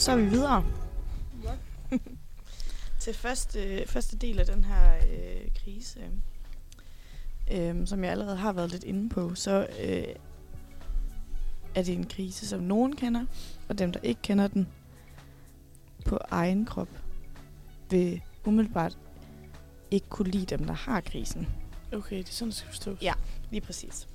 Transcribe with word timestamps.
så 0.00 0.12
er 0.12 0.16
vi 0.16 0.24
videre. 0.24 0.64
Til 3.00 3.14
første, 3.14 3.86
første 3.86 4.16
del 4.16 4.40
af 4.40 4.46
den 4.46 4.64
her 4.64 4.96
øh, 4.96 5.50
krise, 5.64 6.00
øh, 7.52 7.86
som 7.86 8.04
jeg 8.04 8.10
allerede 8.10 8.36
har 8.36 8.52
været 8.52 8.70
lidt 8.70 8.84
inde 8.84 9.08
på, 9.08 9.34
så 9.34 9.66
øh, 9.82 10.04
er 11.74 11.82
det 11.82 11.94
en 11.94 12.06
krise, 12.06 12.48
som 12.48 12.60
nogen 12.60 12.96
kender, 12.96 13.26
og 13.68 13.78
dem, 13.78 13.92
der 13.92 14.00
ikke 14.02 14.22
kender 14.22 14.48
den 14.48 14.68
på 16.06 16.18
egen 16.30 16.66
krop, 16.66 16.88
vil 17.90 18.22
umiddelbart 18.44 18.98
ikke 19.90 20.08
kunne 20.08 20.30
lide 20.30 20.46
dem, 20.46 20.64
der 20.64 20.74
har 20.74 21.00
krisen. 21.00 21.48
Okay, 21.92 22.18
det 22.18 22.28
er 22.28 22.32
sådan, 22.32 22.48
det 22.48 22.56
skal 22.56 22.68
forstås. 22.68 23.02
Ja. 23.02 23.12
Lige 23.50 23.60
præcis. 23.60 24.08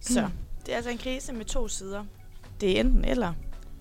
Så 0.00 0.30
det 0.66 0.72
er 0.72 0.76
altså 0.76 0.90
en 0.90 0.98
krise 0.98 1.32
med 1.32 1.44
to 1.44 1.68
sider. 1.68 2.04
Det 2.60 2.76
er 2.76 2.80
enten 2.80 3.04
eller. 3.04 3.32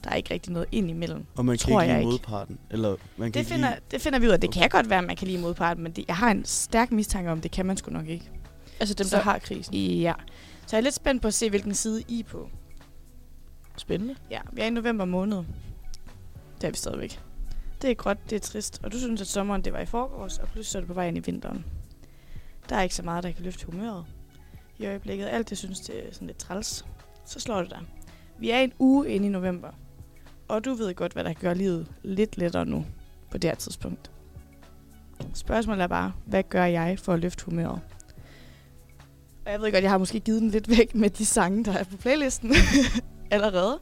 Der 0.06 0.12
er 0.12 0.16
ikke 0.16 0.34
rigtig 0.34 0.54
noget 0.54 0.68
ind 0.72 0.90
imellem. 0.90 1.26
Og 1.36 1.46
man 1.46 1.58
kan 1.58 1.60
Tror 1.72 1.82
ikke 1.82 1.94
jeg 1.94 2.02
lide 2.04 2.14
ikke. 2.14 2.22
modparten. 2.30 2.60
Eller 2.72 2.90
man 3.18 3.32
kan 3.32 3.34
Det 3.34 3.40
ikke 3.40 3.52
finder, 3.52 3.70
lide... 3.70 3.80
det 3.92 4.02
finder 4.02 4.20
vi 4.20 4.28
ud 4.28 4.32
af. 4.32 4.40
Det 4.42 4.48
Okay. 4.50 4.60
kan 4.60 4.70
godt 4.70 4.90
være, 4.90 5.00
at 5.00 5.06
man 5.06 5.16
kan 5.16 5.28
lide 5.28 5.42
modparten, 5.42 5.84
men 5.84 5.92
det, 5.92 6.06
jeg 6.08 6.16
har 6.16 6.32
en 6.32 6.46
stærk 6.46 6.92
mistanke 6.92 7.32
om, 7.32 7.42
det 7.42 7.52
kan 7.52 7.66
man 7.66 7.78
sgu 7.78 7.92
nok 7.92 8.08
ikke. 8.08 8.30
Altså 8.80 8.94
dem, 8.96 9.08
Så- 9.08 9.16
der 9.18 9.24
har 9.24 9.40
krisen. 9.40 9.74
Ja. 9.76 10.14
Så 10.68 10.76
jeg 10.76 10.78
er 10.78 10.84
lidt 10.84 10.96
spændt 10.96 11.22
på 11.22 11.28
at 11.28 11.34
se, 11.34 11.50
hvilken 11.50 11.74
side 11.74 12.04
I 12.08 12.20
er 12.20 12.24
på. 12.24 12.50
Spændende. 13.78 14.16
Ja, 14.32 14.40
vi 14.54 14.62
er 14.62 14.66
i 14.66 14.70
november 14.70 15.06
måned. 15.06 15.38
Det 16.62 16.68
er 16.68 16.72
vi 16.72 16.78
stadigvæk. 16.78 17.20
Det 17.82 17.90
er 17.92 17.96
gråt, 17.96 18.18
det 18.30 18.36
er 18.36 18.40
trist, 18.40 18.80
og 18.84 18.92
du 18.92 19.00
synes, 19.00 19.22
at 19.22 19.28
sommeren 19.28 19.62
det 19.62 19.74
var 19.74 19.80
i 19.80 19.86
forgårs, 19.86 20.38
og 20.38 20.48
pludselig 20.48 20.66
så 20.72 20.78
er 20.78 20.80
det 20.80 20.88
på 20.88 20.94
vej 20.94 21.08
ind 21.08 21.18
i 21.18 21.20
vinteren. 21.20 21.66
Der 22.70 22.76
er 22.76 22.82
ikke 22.82 22.96
så 22.96 23.04
meget, 23.04 23.24
der 23.24 23.32
kan 23.32 23.44
løfte 23.44 23.66
humøret. 23.66 24.06
I 24.80 24.86
øjeblikket, 24.86 25.26
alt 25.26 25.50
det 25.50 25.58
synes, 25.58 25.80
det 25.80 26.08
er 26.08 26.14
sådan 26.14 26.28
lidt 26.28 26.38
træls. 26.38 26.86
Så 27.26 27.40
slår 27.40 27.62
det 27.62 27.70
dig. 27.70 27.80
Vi 28.40 28.50
er 28.50 28.60
en 28.60 28.74
uge 28.80 29.10
inde 29.10 29.26
i 29.28 29.30
november, 29.30 29.70
og 30.48 30.66
du 30.66 30.74
ved 30.74 30.94
godt, 30.96 31.14
hvad 31.14 31.24
der 31.24 31.34
gør 31.34 31.54
livet 31.54 31.88
lidt 32.04 32.38
lettere 32.38 32.66
nu 32.66 32.86
på 33.32 33.38
det 33.38 33.50
her 33.50 33.56
tidspunkt. 33.56 34.12
Spørgsmålet 35.34 35.84
er 35.84 35.88
bare, 35.88 36.14
hvad 36.26 36.44
gør 36.44 36.66
jeg 36.66 37.00
for 37.00 37.14
at 37.14 37.20
løfte 37.20 37.46
humøret? 37.46 37.80
Og 39.46 39.52
jeg 39.52 39.62
ved 39.62 39.72
godt, 39.72 39.84
jeg 39.84 39.92
har 39.92 39.98
måske 39.98 40.20
givet 40.20 40.42
den 40.42 40.50
lidt 40.50 40.70
væk 40.70 40.96
med 40.96 41.10
de 41.10 41.26
sange, 41.26 41.66
der 41.66 41.74
er 41.74 41.84
på 41.84 41.98
playlisten 41.98 42.54
allerede. 43.32 43.80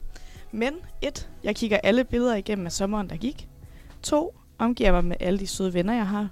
Men 0.52 0.74
et, 1.02 1.30
jeg 1.44 1.56
kigger 1.56 1.78
alle 1.84 2.04
billeder 2.04 2.36
igennem 2.36 2.66
af 2.66 2.72
sommeren, 2.72 3.10
der 3.10 3.16
gik. 3.18 3.48
To, 4.04 4.36
omgiver 4.58 4.92
mig 4.92 5.06
med 5.06 5.16
alle 5.20 5.40
de 5.40 5.48
søde 5.48 5.74
venner, 5.74 5.94
jeg 5.94 6.08
har. 6.08 6.30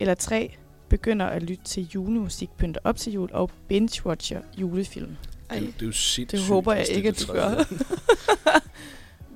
Eller 0.00 0.14
tre, 0.14 0.56
begynder 0.88 1.26
at 1.26 1.42
lytte 1.42 1.64
til 1.64 1.88
julemusik, 1.94 2.50
pynter 2.58 2.80
op 2.84 2.96
til 2.96 3.12
jul 3.12 3.30
og 3.32 3.50
binge-watcher 3.72 4.40
julefilm. 4.60 5.16
Ej, 5.50 5.58
Det, 5.58 5.66
det 5.74 5.82
er 5.82 5.86
jo 5.86 5.92
sindssygt. 5.92 6.30
det 6.30 6.40
håber 6.40 6.72
jeg 6.72 6.86
det 6.88 6.96
ikke, 6.96 7.08
at 7.08 7.24
du 7.28 7.32
gør. 7.32 7.54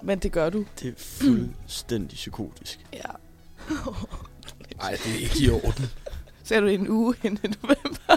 Men 0.02 0.18
det 0.18 0.32
gør 0.32 0.50
du. 0.50 0.64
Det 0.80 0.88
er 0.88 0.92
fuldstændig 0.96 2.16
psykotisk. 2.16 2.78
Ja. 2.92 3.00
Ej, 4.80 4.90
det 5.04 5.14
er 5.14 5.18
ikke 5.18 5.38
i 5.44 5.50
orden. 5.50 5.84
Så 6.44 6.54
er 6.54 6.60
du 6.60 6.66
en 6.66 6.88
uge 6.88 7.14
inden 7.22 7.50
i 7.52 7.56
november. 7.62 8.16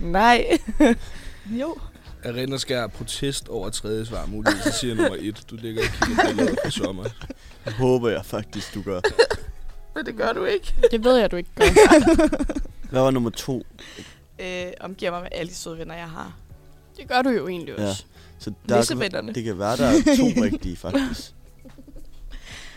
Nej. 0.18 0.58
jo. 1.60 1.76
Arena 2.24 2.56
Skær 2.56 2.86
protest 2.86 3.48
over 3.48 3.70
tredje 3.70 4.06
svar 4.06 4.26
muligvis, 4.26 4.62
så 4.62 4.72
siger 4.72 4.94
nummer 4.94 5.16
et. 5.20 5.44
Du 5.50 5.56
ligger 5.56 5.82
og 5.82 6.06
kigger 6.06 6.26
billeder 6.26 6.54
på 6.64 6.70
sommer. 6.70 7.04
Det 7.64 7.72
håber 7.72 8.08
jeg 8.08 8.24
faktisk, 8.24 8.74
du 8.74 8.82
gør. 8.82 9.00
Men 9.94 10.06
det 10.06 10.16
gør 10.16 10.32
du 10.32 10.44
ikke. 10.44 10.74
Det 10.90 11.04
ved 11.04 11.16
jeg, 11.16 11.30
du 11.30 11.36
ikke 11.36 11.50
gør. 11.56 11.64
Hvad 12.90 13.00
var 13.00 13.10
nummer 13.10 13.30
to? 13.30 13.66
øh, 14.38 14.66
omgiver 14.80 15.10
mig 15.10 15.22
med 15.22 15.28
alle 15.32 15.50
de 15.50 15.54
søde 15.54 15.78
venner, 15.78 15.94
jeg 15.94 16.08
har. 16.08 16.36
Det 16.96 17.08
gør 17.08 17.22
du 17.22 17.30
jo 17.30 17.48
egentlig 17.48 17.74
Ja. 17.78 17.94
Så 18.38 18.52
der 18.68 18.82
det 19.34 19.44
kan 19.44 19.58
være, 19.58 19.76
der 19.76 19.84
er 19.86 19.92
to 20.16 20.40
rigtige, 20.44 20.76
faktisk. 20.76 21.34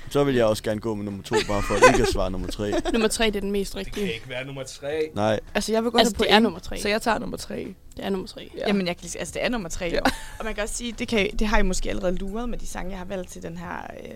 Så 0.10 0.24
vil 0.24 0.36
jeg 0.36 0.46
også 0.46 0.64
gerne 0.64 0.80
gå 0.82 0.96
med 0.96 1.06
nummer 1.06 1.24
to, 1.24 1.36
bare 1.48 1.64
for 1.64 1.76
ikke 1.88 2.04
at 2.04 2.08
svare 2.14 2.32
nummer 2.32 2.48
tre. 2.48 2.72
Nummer 2.94 3.08
tre, 3.08 3.26
det 3.26 3.36
er 3.36 3.40
den 3.40 3.52
mest 3.52 3.74
Det 3.74 3.86
kan 3.86 3.94
rigtige. 3.94 4.14
ikke 4.14 4.30
være 4.30 4.46
nummer 4.46 4.64
tre. 4.64 5.10
Nej, 5.16 5.40
Altså, 5.56 5.72
jeg 5.72 5.84
vil 5.84 5.92
godt 5.92 6.00
Altså, 6.02 6.14
have 6.14 6.18
point, 6.18 6.30
det 6.30 6.36
er 6.36 6.40
nummer 6.40 6.60
tre. 6.60 6.78
Så 6.82 6.90
jeg 6.90 7.02
tager 7.02 7.20
nummer 7.20 7.38
tre. 7.38 7.74
Det 7.98 8.06
er 8.06 8.10
nummer 8.10 8.28
tre. 8.28 8.52
Ja. 8.58 8.68
Jamen, 8.68 8.88
jeg 8.88 8.98
kan 8.98 9.04
lige, 9.04 9.20
altså, 9.20 9.34
det 9.34 9.44
er 9.46 9.50
nummer 9.50 9.70
tre. 9.70 9.86
Ja. 9.86 9.92
Ja. 9.94 10.00
Og 10.40 10.46
man 10.46 10.54
kan 10.56 10.64
også 10.64 10.76
sige, 10.76 10.92
det, 11.00 11.08
kan, 11.08 11.30
det 11.40 11.48
har 11.48 11.58
I 11.60 11.62
måske 11.64 11.90
allerede 11.90 12.16
luret 12.16 12.50
med 12.50 12.58
de 12.58 12.68
sange, 12.68 12.90
jeg 12.92 12.98
har 12.98 13.06
valgt 13.06 13.30
til 13.32 13.44
den 13.44 13.58
her 13.58 13.78
øh, 14.04 14.10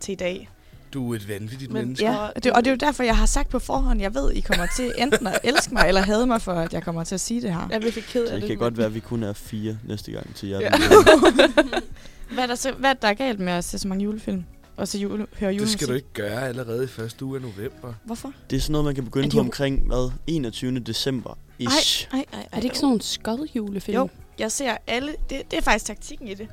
til 0.00 0.12
i 0.12 0.14
dag. 0.14 0.48
Du 0.94 1.12
er 1.12 1.16
et 1.16 1.28
vanvittigt 1.28 1.72
Men- 1.72 1.82
menneske. 1.82 2.04
Ja, 2.04 2.16
og 2.16 2.44
det, 2.44 2.52
og 2.52 2.64
det 2.64 2.70
er 2.70 2.74
jo 2.74 2.76
derfor, 2.86 3.02
jeg 3.02 3.16
har 3.16 3.26
sagt 3.26 3.48
på 3.48 3.58
forhånd, 3.58 4.00
jeg 4.00 4.14
ved, 4.14 4.32
I 4.32 4.40
kommer 4.40 4.66
til 4.76 4.92
enten 4.98 5.26
at 5.26 5.38
elske 5.44 5.74
mig, 5.74 5.84
eller 5.88 6.00
hade 6.00 6.26
mig 6.26 6.42
for, 6.42 6.52
at 6.52 6.72
jeg 6.72 6.82
kommer 6.82 7.04
til 7.04 7.14
at 7.14 7.20
sige 7.20 7.42
det 7.42 7.52
her. 7.54 7.66
Jeg 7.70 7.76
er 7.76 7.80
virkelig 7.80 8.04
ked 8.04 8.24
af 8.24 8.32
det 8.32 8.42
det. 8.42 8.48
kan 8.48 8.58
godt 8.58 8.76
være, 8.76 8.86
at 8.86 8.94
vi 8.94 9.00
kun 9.00 9.22
er 9.22 9.32
fire 9.32 9.78
næste 9.84 10.12
gang 10.12 10.34
til 10.34 10.48
jer. 10.48 10.60
Ja. 10.60 10.70
Hvad 12.32 12.42
er, 12.42 12.46
der 12.46 12.54
så, 12.54 12.72
hvad 12.72 12.90
er 12.90 12.94
der 12.94 13.14
galt 13.14 13.40
med 13.40 13.52
at 13.52 13.64
se 13.64 13.78
så 13.78 13.88
mange 13.88 14.04
julefilm? 14.04 14.44
Og 14.76 14.88
så 14.88 14.98
jule, 14.98 15.26
høre 15.38 15.50
Det 15.50 15.56
julemusik? 15.56 15.78
skal 15.78 15.88
du 15.88 15.92
ikke 15.92 16.12
gøre 16.14 16.48
allerede 16.48 16.84
i 16.84 16.86
første 16.86 17.24
uge 17.24 17.36
af 17.36 17.42
november. 17.42 17.94
Hvorfor? 18.04 18.32
Det 18.50 18.56
er 18.56 18.60
sådan 18.60 18.72
noget, 18.72 18.84
man 18.84 18.94
kan 18.94 19.04
begynde 19.04 19.26
de 19.30 19.36
på 19.36 19.40
omkring, 19.40 19.86
hvad, 19.86 20.10
21. 20.26 20.78
december. 20.78 21.38
Ish. 21.58 22.08
Ej, 22.12 22.18
ej, 22.18 22.24
ej, 22.32 22.46
Er 22.52 22.56
det 22.56 22.64
ikke 22.64 22.76
sådan 22.76 22.86
nogle 22.86 23.02
skodjulefilm? 23.02 23.96
Jo, 23.96 24.08
jeg 24.38 24.52
ser 24.52 24.76
alle, 24.86 25.14
det, 25.30 25.50
det 25.50 25.56
er 25.56 25.60
faktisk 25.62 25.84
taktikken 25.84 26.28
i 26.28 26.34
det. 26.34 26.48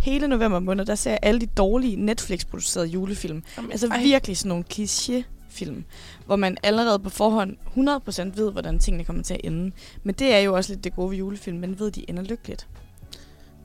Hele 0.00 0.28
november 0.28 0.58
måned, 0.58 0.84
der 0.86 0.94
ser 0.94 1.10
jeg 1.10 1.18
alle 1.22 1.40
de 1.40 1.46
dårlige 1.46 1.96
Netflix-producerede 1.96 2.88
julefilm. 2.88 3.42
Jamen, 3.56 3.70
Altså 3.72 3.86
ej. 3.88 4.02
virkelig 4.02 4.36
sådan 4.36 4.48
nogle 4.48 4.64
kliché-film, 4.72 5.84
hvor 6.26 6.36
man 6.36 6.56
allerede 6.62 6.98
på 6.98 7.10
forhånd 7.10 7.56
100% 7.76 8.36
ved, 8.40 8.52
hvordan 8.52 8.78
tingene 8.78 9.04
kommer 9.04 9.22
til 9.22 9.34
at 9.34 9.40
ende. 9.44 9.72
Men 10.02 10.14
det 10.14 10.34
er 10.34 10.38
jo 10.38 10.54
også 10.54 10.72
lidt 10.72 10.84
det 10.84 10.94
gode 10.96 11.10
ved 11.10 11.16
julefilm, 11.18 11.58
man 11.58 11.78
ved, 11.78 11.90
de 11.90 12.10
ender 12.10 12.22
lykkeligt. 12.22 12.66
Og 12.70 13.16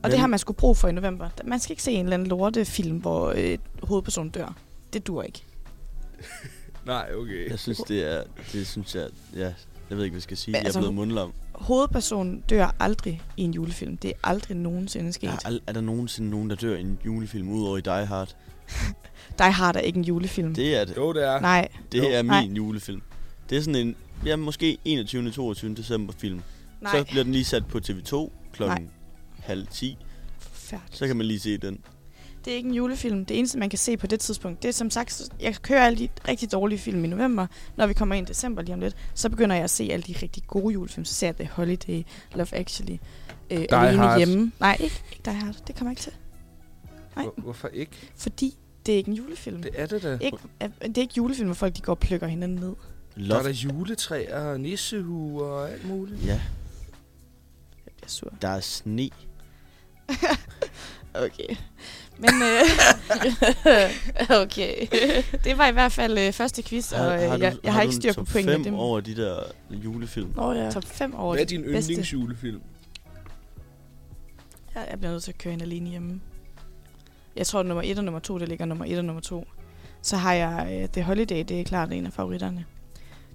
Men- 0.02 0.10
det 0.10 0.20
har 0.20 0.26
man 0.26 0.38
skulle 0.38 0.56
brug 0.56 0.76
for 0.76 0.88
i 0.88 0.92
november. 0.92 1.28
Man 1.44 1.60
skal 1.60 1.72
ikke 1.72 1.82
se 1.82 1.92
en 1.92 2.04
eller 2.04 2.14
anden 2.14 2.28
lortefilm, 2.28 2.96
hvor 2.96 3.32
øh, 3.36 3.58
hovedpersonen 3.82 4.30
dør. 4.30 4.56
Det 4.92 5.06
dur 5.06 5.22
ikke. 5.22 5.42
Nej, 6.86 7.10
okay. 7.14 7.50
Jeg 7.50 7.58
synes, 7.58 7.78
det 7.78 8.12
er... 8.16 8.22
Det 8.52 8.66
synes 8.66 8.94
jeg... 8.94 9.06
Ja, 9.36 9.52
jeg 9.90 9.96
ved 9.98 10.04
ikke, 10.04 10.12
hvad 10.12 10.18
jeg 10.18 10.22
skal 10.22 10.36
sige. 10.36 10.52
Men 10.52 10.54
Jeg 10.56 10.60
er 10.60 10.64
altså, 10.64 10.80
blevet 10.80 10.94
mundlam. 10.94 11.32
Hovedpersonen 11.58 12.40
dør 12.50 12.74
aldrig 12.80 13.22
i 13.36 13.42
en 13.42 13.54
julefilm. 13.54 13.96
Det 13.96 14.08
er 14.08 14.28
aldrig 14.28 14.56
nogensinde 14.56 15.12
sket. 15.12 15.28
Er, 15.30 15.46
al- 15.46 15.60
er 15.66 15.72
der 15.72 15.80
nogensinde 15.80 16.30
nogen, 16.30 16.50
der 16.50 16.56
dør 16.56 16.76
i 16.76 16.80
en 16.80 16.98
julefilm, 17.06 17.48
udover 17.48 17.78
i 17.78 17.80
Die 17.80 18.06
Hard? 18.06 18.36
Die 19.38 19.52
Hard 19.52 19.76
er 19.76 19.80
ikke 19.80 19.96
en 19.98 20.04
julefilm. 20.04 20.54
Det 20.54 20.76
er 20.80 20.84
det. 20.84 20.96
Jo, 20.96 21.12
det 21.12 21.24
er. 21.28 21.40
Nej, 21.40 21.68
Det 21.92 21.98
Jo. 21.98 22.04
er 22.12 22.22
min 22.22 22.30
Nej. 22.30 22.40
julefilm. 22.56 23.02
Det 23.50 23.58
er 23.58 23.62
sådan 23.62 23.86
en... 23.86 23.96
Ja, 24.26 24.36
måske 24.36 24.78
21. 24.84 25.30
22. 25.30 25.74
december 25.74 26.12
film. 26.18 26.42
nej. 26.80 26.92
Så 26.98 27.04
bliver 27.10 27.22
den 27.24 27.32
lige 27.32 27.44
sat 27.44 27.66
på 27.66 27.78
TV2 27.78 28.30
klokken 28.52 28.90
halv 29.38 29.66
10. 29.66 29.98
Forfærdeligt. 30.38 30.96
Så 30.98 31.06
kan 31.06 31.16
man 31.16 31.26
lige 31.26 31.40
se 31.40 31.56
den. 31.58 31.78
Det 32.46 32.52
er 32.52 32.56
ikke 32.56 32.68
en 32.68 32.74
julefilm. 32.74 33.24
Det 33.24 33.38
eneste, 33.38 33.58
man 33.58 33.70
kan 33.70 33.78
se 33.78 33.96
på 33.96 34.06
det 34.06 34.20
tidspunkt, 34.20 34.62
det 34.62 34.68
er 34.68 34.72
som 34.72 34.90
sagt, 34.90 35.22
jeg 35.40 35.56
kører 35.62 35.86
alle 35.86 35.98
de 35.98 36.08
rigtig 36.28 36.52
dårlige 36.52 36.78
film 36.78 37.04
i 37.04 37.08
november. 37.08 37.46
Når 37.76 37.86
vi 37.86 37.94
kommer 37.94 38.14
ind 38.14 38.26
i 38.28 38.30
december 38.30 38.62
lige 38.62 38.74
om 38.74 38.80
lidt, 38.80 38.96
så 39.14 39.28
begynder 39.28 39.54
jeg 39.56 39.64
at 39.64 39.70
se 39.70 39.88
alle 39.92 40.02
de 40.02 40.14
rigtig 40.22 40.42
gode 40.46 40.72
julefilm. 40.72 41.04
Så 41.04 41.14
ser 41.14 41.26
jeg 41.26 41.36
The 41.36 41.48
Holiday, 41.52 42.02
Love 42.34 42.54
Actually, 42.54 42.98
øh, 43.50 43.64
Alene 43.70 43.98
Hard. 43.98 44.18
Hjemme. 44.18 44.52
Nej, 44.60 44.76
ikke, 44.80 45.02
ikke 45.12 45.22
Die 45.24 45.34
Hard. 45.34 45.54
Det 45.66 45.76
kommer 45.76 45.90
jeg 45.90 45.92
ikke 45.92 46.02
til. 46.02 46.12
Nej. 47.16 47.24
Hvor- 47.24 47.34
Hvorfor 47.42 47.68
ikke? 47.68 47.92
Fordi 48.16 48.56
det 48.86 48.92
er 48.92 48.96
ikke 48.96 49.08
en 49.10 49.14
julefilm. 49.16 49.62
Det 49.62 49.70
er 49.74 49.86
det 49.86 50.02
da. 50.02 50.18
Ikke, 50.20 50.38
øh, 50.62 50.68
det 50.82 50.98
er 50.98 51.02
ikke 51.02 51.14
julefilm, 51.16 51.46
hvor 51.48 51.54
folk 51.54 51.76
de 51.76 51.80
går 51.80 51.92
og 51.92 51.98
plukker 51.98 52.26
hinanden 52.26 52.58
ned. 52.58 52.66
Der 52.68 52.74
er 52.74 52.76
Love. 53.16 53.42
der 53.42 53.48
juletræer 53.50 54.40
og 54.40 54.60
nissehuer 54.60 55.46
og 55.46 55.70
alt 55.72 55.88
muligt. 55.88 56.24
Ja, 56.26 56.40
Jeg 57.86 57.92
bliver 57.96 58.08
sur. 58.08 58.32
der 58.42 58.48
er 58.48 58.60
sne. 58.60 59.10
Okay. 61.14 61.56
Men 62.18 62.30
øh, 62.42 62.60
okay. 64.42 64.86
det 65.44 65.58
var 65.58 65.68
i 65.68 65.72
hvert 65.72 65.92
fald 65.92 66.18
øh, 66.18 66.32
første 66.32 66.62
quiz, 66.62 66.92
og 66.92 67.14
øh, 67.14 67.40
jeg, 67.40 67.56
jeg 67.64 67.72
har, 67.72 67.82
ikke 67.82 67.94
styr 67.94 68.12
på 68.12 68.24
pointene. 68.24 68.52
fem 68.52 68.62
Det 68.62 68.72
er 68.72 68.76
over 68.76 69.00
de 69.00 69.16
der 69.16 69.42
julefilm? 69.70 70.32
Nå 70.36 70.52
ja. 70.52 70.70
top 70.70 70.84
5 70.84 71.14
over 71.14 71.34
Hvad 71.34 71.42
er 71.42 71.46
din 71.46 71.62
bedste. 71.62 71.92
yndlingsjulefilm? 71.92 72.60
Jeg, 74.74 74.86
jeg 74.90 74.98
bliver 74.98 75.12
nødt 75.12 75.22
til 75.22 75.32
at 75.32 75.38
køre 75.38 75.50
hende 75.50 75.64
alene 75.64 75.90
hjemme. 75.90 76.20
Jeg 77.36 77.46
tror, 77.46 77.60
at 77.60 77.66
nummer 77.66 77.82
1 77.86 77.98
og 77.98 78.04
nummer 78.04 78.20
2, 78.20 78.38
det 78.38 78.48
ligger 78.48 78.64
nummer 78.64 78.84
1 78.84 78.98
og 78.98 79.04
nummer 79.04 79.22
2. 79.22 79.46
Så 80.02 80.16
har 80.16 80.32
jeg 80.32 80.80
uh, 80.82 80.88
The 80.92 81.02
Holiday, 81.02 81.44
det 81.48 81.60
er 81.60 81.64
klart 81.64 81.92
en 81.92 82.06
af 82.06 82.12
favoritterne. 82.12 82.64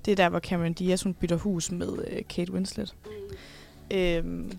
Det 0.05 0.11
er 0.11 0.15
der, 0.15 0.29
hvor 0.29 0.39
Cameron 0.39 0.73
Diaz 0.73 1.01
hun 1.01 1.13
bytter 1.13 1.35
hus 1.35 1.71
med 1.71 1.89
uh, 1.89 2.27
Kate 2.29 2.53
Winslet. 2.53 2.95
Øhm, 3.93 4.51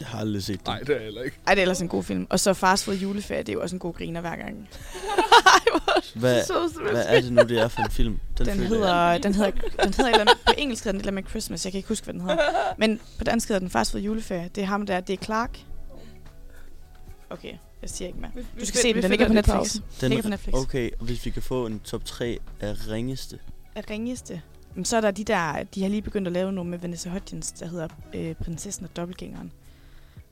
Jeg 0.00 0.08
har 0.08 0.18
aldrig 0.18 0.42
set 0.42 0.66
den. 0.66 0.72
Nej, 0.74 0.78
det 0.80 0.96
er 0.96 1.00
heller 1.02 1.22
ikke. 1.22 1.36
ej, 1.46 1.54
det 1.54 1.60
er 1.60 1.62
ellers 1.62 1.80
en 1.80 1.88
god 1.88 2.02
film. 2.04 2.26
Og 2.30 2.40
så 2.40 2.54
Fast 2.54 2.84
Food 2.84 2.96
juleferie, 2.96 3.40
det 3.42 3.48
er 3.48 3.52
jo 3.52 3.62
også 3.62 3.76
en 3.76 3.80
god 3.80 3.94
griner 3.94 4.20
hver 4.20 4.36
gang. 4.36 4.68
Hvad, 6.14 6.42
hvad 6.90 7.04
er 7.08 7.20
det 7.20 7.32
nu, 7.32 7.42
det 7.42 7.58
er 7.58 7.68
for 7.68 7.82
en 7.82 7.90
film? 7.90 8.18
Den 8.38 8.46
jeg- 8.46 8.56
hedder, 8.56 9.18
den 9.18 9.34
hedder, 9.34 9.50
den 9.50 9.94
hedder 9.94 10.06
eller 10.06 10.20
andet, 10.20 10.34
på 10.46 10.52
engelsk 10.58 10.84
hedder 10.84 10.92
den 10.92 11.00
et 11.00 11.02
eller 11.02 11.12
andet 11.12 11.24
med 11.24 11.30
Christmas, 11.30 11.64
jeg 11.64 11.72
kan 11.72 11.78
ikke 11.78 11.88
huske, 11.88 12.04
hvad 12.04 12.14
den 12.14 12.20
hedder. 12.20 12.36
Men 12.78 13.00
på 13.18 13.24
dansk 13.24 13.48
hedder 13.48 13.60
den 13.60 13.70
Fast 13.70 13.90
Food 13.90 14.02
juleferie. 14.02 14.50
Det 14.54 14.62
er 14.62 14.66
ham 14.66 14.86
der, 14.86 15.00
det 15.00 15.20
er 15.20 15.24
Clark. 15.24 15.58
Okay, 17.30 17.52
jeg 17.82 17.90
siger 17.90 18.08
ikke 18.08 18.20
mere. 18.20 18.30
Du 18.60 18.66
skal 18.66 18.80
se 18.80 18.94
den, 18.94 19.02
den 19.02 19.10
ligger 19.10 19.26
på 19.26 19.32
Netflix. 19.32 19.72
Den 19.72 19.82
Den, 20.00 20.08
ligger 20.08 20.22
på 20.22 20.28
Netflix. 20.28 20.54
Okay, 20.54 20.90
og 21.00 21.04
hvis 21.06 21.24
vi 21.26 21.30
kan 21.30 21.42
få 21.42 21.66
en 21.66 21.80
top 21.80 22.04
3 22.04 22.38
af 22.60 22.74
ringeste. 22.90 23.38
af 23.74 23.90
ringeste. 23.90 24.42
Men 24.74 24.84
så 24.84 24.96
er 24.96 25.00
der 25.00 25.10
de 25.10 25.24
der, 25.24 25.62
de 25.74 25.82
har 25.82 25.88
lige 25.88 26.02
begyndt 26.02 26.26
at 26.26 26.32
lave 26.32 26.52
nogle 26.52 26.70
med 26.70 26.78
Vanessa 26.78 27.10
Hudgens, 27.10 27.52
der 27.52 27.66
hedder 27.66 27.88
øh, 28.14 28.34
Prinsessen 28.34 28.84
og 28.84 28.96
Dobbeltgængeren. 28.96 29.52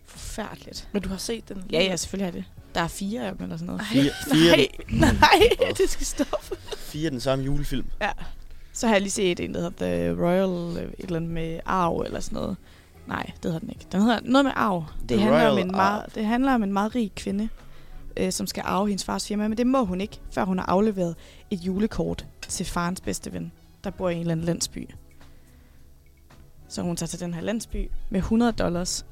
Forfærdeligt. 0.07 0.89
Men 0.93 1.03
du 1.03 1.09
har 1.09 1.17
set 1.17 1.49
den? 1.49 1.65
Ja, 1.73 1.83
ja, 1.85 1.97
selvfølgelig 1.97 2.27
er 2.27 2.31
det. 2.33 2.45
Der 2.75 2.81
er 2.83 2.89
fire 2.89 3.27
af 3.27 3.33
dem 3.35 3.43
eller 3.43 3.57
sådan 3.57 3.67
noget. 3.67 3.81
Ej, 3.81 3.87
Fire, 3.87 4.11
fire, 4.33 4.67
Nej, 5.01 5.17
nej, 5.21 5.49
det 5.79 5.91
skal 5.91 6.07
stoppe. 6.07 6.57
fire 6.77 7.11
den 7.11 7.21
samme 7.21 7.45
julefilm. 7.45 7.87
Ja. 8.01 8.11
Så 8.73 8.87
har 8.87 8.95
jeg 8.95 9.03
lige 9.03 9.11
set 9.11 9.41
en, 9.41 9.55
der 9.55 9.61
hedder 9.61 9.87
The 9.87 10.23
Royal, 10.25 10.77
øh, 10.85 10.93
et 10.93 10.95
eller 10.99 11.17
andet 11.17 11.31
med 11.31 11.61
arv 11.65 12.01
eller 12.07 12.21
sådan 12.21 12.37
noget. 12.37 12.57
Nej, 13.07 13.23
det 13.27 13.45
hedder 13.45 13.59
den 13.59 13.71
ikke. 13.71 13.87
Den 13.93 14.01
hedder 14.01 14.21
noget 14.23 14.45
med 14.45 14.53
arv. 14.57 14.85
Det, 15.09 15.09
The 15.09 15.21
handler 15.21 15.49
om, 15.49 15.59
en 15.59 15.71
meget, 15.71 16.15
det 16.15 16.25
handler 16.25 16.55
om 16.55 16.63
en 16.63 16.73
meget 16.73 16.95
rig 16.95 17.13
kvinde, 17.15 17.49
øh, 18.17 18.33
som 18.33 18.47
skal 18.47 18.63
arve 18.67 18.89
hendes 18.89 19.05
fars 19.05 19.27
firma, 19.29 19.49
men 19.49 19.59
det 19.59 19.67
må 19.67 19.85
hun 19.85 20.01
ikke, 20.01 20.21
før 20.31 20.45
hun 20.45 20.59
har 20.59 20.67
afleveret 20.67 21.15
et 21.51 21.57
julekort 21.61 22.27
til 22.49 22.67
farens 22.67 23.01
bedste 23.01 23.33
ven, 23.33 23.53
der 23.85 23.91
bor 23.91 24.09
i 24.09 24.15
en 24.15 24.21
eller 24.21 24.33
anden 24.33 24.47
landsby. 24.47 24.89
Så 26.69 26.83
hun 26.83 26.97
tager 26.97 27.09
til 27.09 27.21
den 27.21 27.35
her 27.35 27.41
landsby 27.41 27.91
med 28.11 28.21
100 28.21 28.53
dollars, 28.53 29.07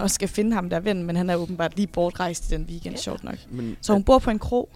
og 0.00 0.10
skal 0.10 0.28
finde 0.28 0.54
ham 0.54 0.70
der 0.70 0.80
ven, 0.80 1.02
men 1.04 1.16
han 1.16 1.30
er 1.30 1.36
åbenbart 1.36 1.76
lige 1.76 1.86
bortrejst 1.86 2.50
i 2.50 2.54
den 2.54 2.62
weekend, 2.68 2.94
Ja. 2.94 3.00
sjovt 3.00 3.24
nok. 3.24 3.36
Men, 3.50 3.76
Så 3.80 3.92
hun 3.92 4.04
bor 4.04 4.18
på 4.18 4.30
en 4.30 4.38
krog, 4.38 4.68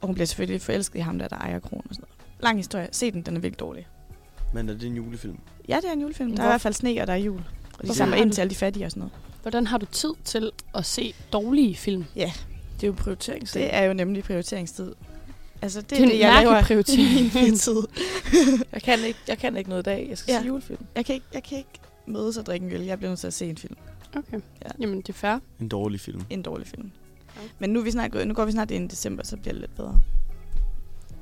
og 0.00 0.06
hun 0.06 0.14
bliver 0.14 0.26
selvfølgelig 0.26 0.62
forelsket 0.62 0.98
i 0.98 1.02
ham 1.02 1.18
der, 1.18 1.28
der 1.28 1.36
ejer 1.36 1.58
krogen 1.58 1.84
og 1.88 1.94
sådan 1.94 2.02
noget. 2.08 2.42
Lang 2.42 2.56
historie. 2.58 2.88
Se 2.92 3.10
den, 3.10 3.22
den 3.22 3.36
er 3.36 3.40
virkelig 3.40 3.60
dårlig. 3.60 3.86
men 4.52 4.68
er 4.68 4.72
det 4.74 4.82
en 4.86 4.96
julefilm? 4.96 5.38
Ja, 5.68 5.76
det 5.76 5.84
er 5.88 5.92
en 5.92 6.00
julefilm. 6.00 6.36
Der 6.36 6.42
er 6.42 6.46
i 6.46 6.50
hvert 6.50 6.60
fald 6.60 6.74
sne, 6.74 7.00
og 7.00 7.06
der 7.06 7.12
er 7.12 7.16
jul. 7.16 7.40
Og 7.78 7.86
de 7.88 7.94
samler 7.94 8.16
ind 8.16 8.32
til 8.32 8.40
alle 8.40 8.50
de 8.50 8.54
fattige 8.54 8.86
og 8.86 8.90
sådan 8.90 9.00
noget. 9.00 9.12
Hvordan 9.42 9.66
har 9.66 9.78
du 9.78 9.86
tid 9.86 10.10
til 10.24 10.50
at 10.74 10.84
se 10.86 11.14
dårlige 11.32 11.74
film? 11.76 12.04
Det 12.14 12.82
er 12.82 12.86
jo 12.86 12.92
prioriteringstid. 12.92 13.60
Det 13.60 13.74
er 13.74 13.82
jo 13.82 13.92
nemlig 13.94 14.24
prioriteringstid. 14.24 14.92
Altså, 15.62 15.80
det, 15.80 15.90
Det 15.90 15.98
er 16.00 16.04
det, 16.04 16.14
en 16.14 16.20
jeg 16.20 16.42
laver 16.44 16.62
prioritering. 16.62 17.10
i 17.18 17.22
min 17.22 17.30
fritid. 17.30 17.76
Jeg 18.72 18.82
kan, 18.82 18.98
ikke, 19.06 19.18
jeg 19.28 19.38
kan 19.38 19.56
ikke 19.56 19.70
noget 19.70 19.82
i 19.82 19.84
dag. 19.84 20.06
Jeg 20.10 20.18
skal 20.18 20.32
Ja. 20.32 20.36
ja. 20.36 20.42
se 20.42 20.46
julefilm. 20.48 20.84
Jeg 20.96 21.04
kan, 21.04 21.14
ikke, 21.14 21.26
jeg 21.34 21.42
kan 21.42 21.58
ikke 21.58 21.70
mødes 22.06 22.36
og 22.36 22.46
drikke 22.46 22.66
en 22.66 22.72
øl. 22.72 22.80
Jeg 22.82 22.98
bliver 22.98 23.10
nødt 23.10 23.20
til 23.20 23.26
at 23.26 23.34
se 23.34 23.46
en 23.50 23.56
film. 23.56 23.76
Okay. 24.16 24.40
Ja. 24.64 24.70
Jamen, 24.80 24.96
det 24.96 25.08
er 25.08 25.12
fair. 25.12 25.38
En 25.60 25.68
dårlig 25.68 26.00
film. 26.00 26.24
En 26.30 26.42
dårlig 26.42 26.66
film. 26.66 26.90
Ja. 27.36 27.40
Men 27.58 27.70
nu, 27.70 27.80
er 27.80 27.84
vi 27.84 27.90
snart 27.90 28.12
gået, 28.12 28.28
nu 28.28 28.34
går 28.34 28.44
vi 28.44 28.52
snart 28.52 28.70
ind 28.70 28.84
i 28.84 28.88
december, 28.88 29.22
så 29.24 29.36
bliver 29.36 29.52
det 29.52 29.60
lidt 29.60 29.76
bedre. 29.76 30.02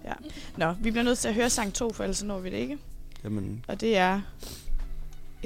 Ja. 0.05 0.12
Nå, 0.56 0.73
vi 0.73 0.91
bliver 0.91 1.05
nødt 1.05 1.19
til 1.19 1.29
at 1.29 1.35
høre 1.35 1.50
sang 1.50 1.75
2, 1.75 1.93
for 1.93 2.05
ellers 2.05 2.23
når 2.23 2.39
vi 2.41 2.50
det 2.50 2.56
ikke. 2.56 2.79
Jamen, 3.25 3.65
Og 3.69 3.81
det 3.81 3.97
er 3.97 4.21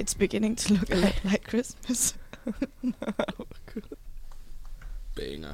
It's 0.01 0.17
beginning 0.17 0.57
to 0.57 0.73
look 0.73 0.89
a 0.89 0.95
lot 0.95 1.23
like 1.31 1.43
Christmas. 1.47 2.15
Banger. 5.15 5.53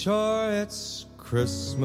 Sure, 0.00 0.62
it's 0.62 1.04
Christmas 1.18 1.84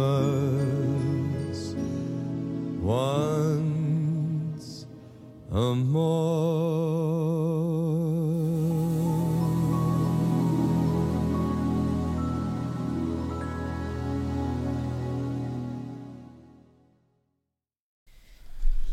once 2.81 4.85
a 5.51 5.75
more. 5.75 6.95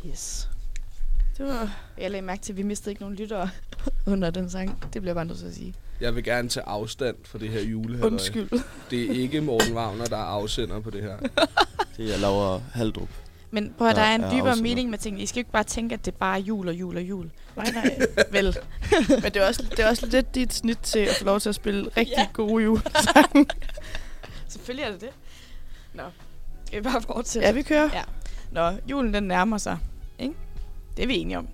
Yes. 0.05 0.49
Det 1.39 1.47
var, 1.47 1.77
jeg 1.99 2.11
lagde 2.11 2.27
mærke 2.27 2.43
til, 2.43 2.53
at 2.53 2.57
vi 2.57 2.63
mistede 2.63 2.91
ikke 2.91 3.03
nogen 3.03 3.17
lyttere 3.17 3.51
under 4.07 4.31
den 4.31 4.51
sang. 4.51 4.93
Det 4.93 5.03
bliver 5.03 5.15
bare 5.15 5.25
nødt 5.25 5.39
til 5.39 5.47
at 5.47 5.55
sige. 5.55 5.75
Jeg 6.03 6.15
vil 6.15 6.25
gerne 6.25 6.49
tage 6.49 6.67
afstand 6.67 7.17
fra 7.25 7.39
det 7.39 7.49
her 7.49 7.61
julehalløj. 7.63 8.11
Undskyld. 8.11 8.49
Det 8.91 9.11
er 9.11 9.15
ikke 9.15 9.41
Morten 9.41 9.75
Wagner, 9.77 10.05
der 10.05 10.17
er 10.17 10.21
afsender 10.25 10.81
på 10.81 10.91
det 10.91 11.03
her. 11.03 11.17
det 11.97 12.15
er 12.15 12.19
Laura 12.19 12.61
Haldrup. 12.75 13.09
Men 13.51 13.75
prøv 13.79 13.89
at 13.89 13.97
Der 13.97 14.03
der 14.03 14.09
er 14.09 14.15
en 14.15 14.21
er 14.21 14.31
dybere 14.31 14.51
afsender. 14.51 14.71
mening 14.71 14.91
med 14.91 14.99
tingene. 14.99 15.23
I 15.23 15.27
skal 15.27 15.39
ikke 15.39 15.51
bare 15.51 15.65
tænke, 15.65 15.93
at 15.93 16.05
det 16.07 16.15
bare 16.15 16.39
er 16.39 16.43
jul 16.43 16.69
og 16.69 16.75
jul 16.75 16.97
og 16.97 17.03
jul. 17.03 17.31
Nej, 17.57 17.71
nej. 17.75 17.99
Vel? 18.33 18.57
Men 19.09 19.23
det 19.23 19.37
er, 19.37 19.47
også, 19.47 19.63
det 19.71 19.79
er 19.79 19.89
også 19.89 20.07
lidt 20.07 20.35
dit 20.35 20.55
snit 20.55 20.79
til 20.79 20.99
at 20.99 21.17
få 21.19 21.25
lov 21.25 21.41
til 21.41 21.49
at 21.49 21.55
spille 21.55 21.89
rigtig 21.97 22.15
ja. 22.19 22.27
gode 22.33 22.65
julesange. 22.65 23.47
Selvfølgelig 24.49 24.85
er 24.85 24.91
det 24.93 25.01
det. 25.01 25.11
Nå, 25.95 26.03
skal 26.67 26.79
vi 26.79 26.83
bare 26.83 27.03
fortsætte? 27.03 27.47
ja, 27.49 27.53
vi 27.53 27.63
kører. 27.63 27.89
Ja. 27.95 28.03
Nå, 28.53 28.79
julen 28.91 29.15
den 29.15 29.23
nærmer 29.23 29.59
sig. 29.59 29.79
Ikke? 30.19 30.35
Det 30.97 31.03
er 31.03 31.07
vi 31.07 31.17
enige 31.17 31.39
om. 31.39 31.49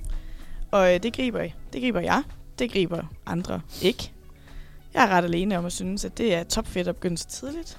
Og 0.71 0.95
øh, 0.95 1.03
det 1.03 1.13
griber 1.17 1.43
I. 1.43 1.53
Det 1.73 1.83
griber 1.83 2.01
jeg. 2.01 2.23
Det 2.59 2.73
griber 2.73 3.03
andre 3.27 3.61
ikke. 3.83 4.13
Jeg 4.99 5.05
er 5.07 5.11
ret 5.17 5.25
alene 5.25 5.59
om 5.59 5.67
at 5.67 5.73
synes, 5.73 6.05
at 6.05 6.19
det 6.19 6.35
er 6.35 6.45
topfedt 6.45 6.89
at 6.89 6.95
begynde 6.95 7.19
så 7.19 7.27
tidligt. 7.29 7.79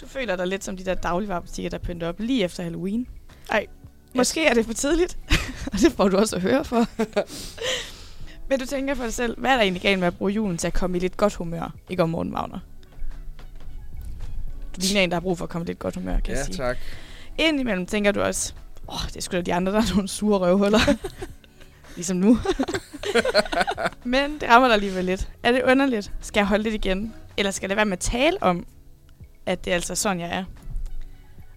Du 0.00 0.06
føler 0.06 0.36
dig 0.36 0.46
lidt 0.46 0.64
som 0.64 0.76
de 0.76 0.84
der 0.84 0.94
dagligvarerbutikker, 0.94 1.70
der 1.70 1.78
pynter 1.78 2.08
op 2.08 2.20
lige 2.20 2.44
efter 2.44 2.62
Halloween. 2.62 3.06
Ej, 3.50 3.66
måske 4.14 4.46
er 4.46 4.54
det 4.54 4.66
for 4.66 4.72
tidligt. 4.72 5.18
og 5.72 5.78
det 5.78 5.92
får 5.92 6.08
du 6.08 6.16
også 6.16 6.36
at 6.36 6.42
høre 6.42 6.64
for. 6.64 6.86
Men 8.48 8.60
du 8.60 8.66
tænker 8.66 8.94
for 8.94 9.02
dig 9.04 9.12
selv, 9.14 9.40
hvad 9.40 9.50
er 9.50 9.54
der 9.54 9.62
egentlig 9.62 9.82
galt 9.82 9.98
med 9.98 10.06
at 10.06 10.16
bruge 10.16 10.32
julen 10.32 10.58
til 10.58 10.66
at 10.66 10.74
komme 10.74 10.96
i 10.96 11.00
lidt 11.00 11.16
godt 11.16 11.34
humør? 11.34 11.74
Ikke 11.90 12.02
om 12.02 12.10
morgen, 12.10 12.30
Magner. 12.30 12.58
Du 14.76 14.80
ligner 14.80 15.00
en, 15.00 15.10
der 15.10 15.16
har 15.16 15.20
brug 15.20 15.38
for 15.38 15.44
at 15.44 15.48
komme 15.50 15.64
i 15.64 15.66
lidt 15.66 15.78
godt 15.78 15.94
humør, 15.94 16.20
kan 16.20 16.32
Ja, 16.34 16.38
jeg 16.38 16.46
sige. 16.46 16.56
tak. 16.56 16.76
Indimellem 17.38 17.86
tænker 17.86 18.12
du 18.12 18.20
også, 18.20 18.52
åh, 18.88 18.94
oh, 18.94 19.08
det 19.08 19.16
er 19.16 19.20
sgu 19.20 19.36
da 19.36 19.40
de 19.42 19.54
andre, 19.54 19.72
der 19.72 19.78
er 19.78 19.94
nogle 19.94 20.08
sure 20.08 20.38
røvhuller. 20.38 20.78
ligesom 21.96 22.16
nu. 22.16 22.38
Men 24.04 24.38
det 24.40 24.48
rammer 24.48 24.68
dig 24.68 24.74
alligevel 24.74 25.04
lidt. 25.04 25.28
Er 25.42 25.52
det 25.52 25.62
underligt? 25.62 26.12
Skal 26.20 26.40
jeg 26.40 26.46
holde 26.46 26.62
lidt 26.62 26.74
igen? 26.74 27.14
Eller 27.36 27.50
skal 27.50 27.68
det 27.68 27.76
være 27.76 27.84
med 27.84 27.92
at 27.92 27.98
tale 27.98 28.42
om, 28.42 28.66
at 29.46 29.64
det 29.64 29.70
er 29.70 29.74
altså 29.74 29.94
sådan, 29.94 30.20
jeg 30.20 30.36
er? 30.36 30.44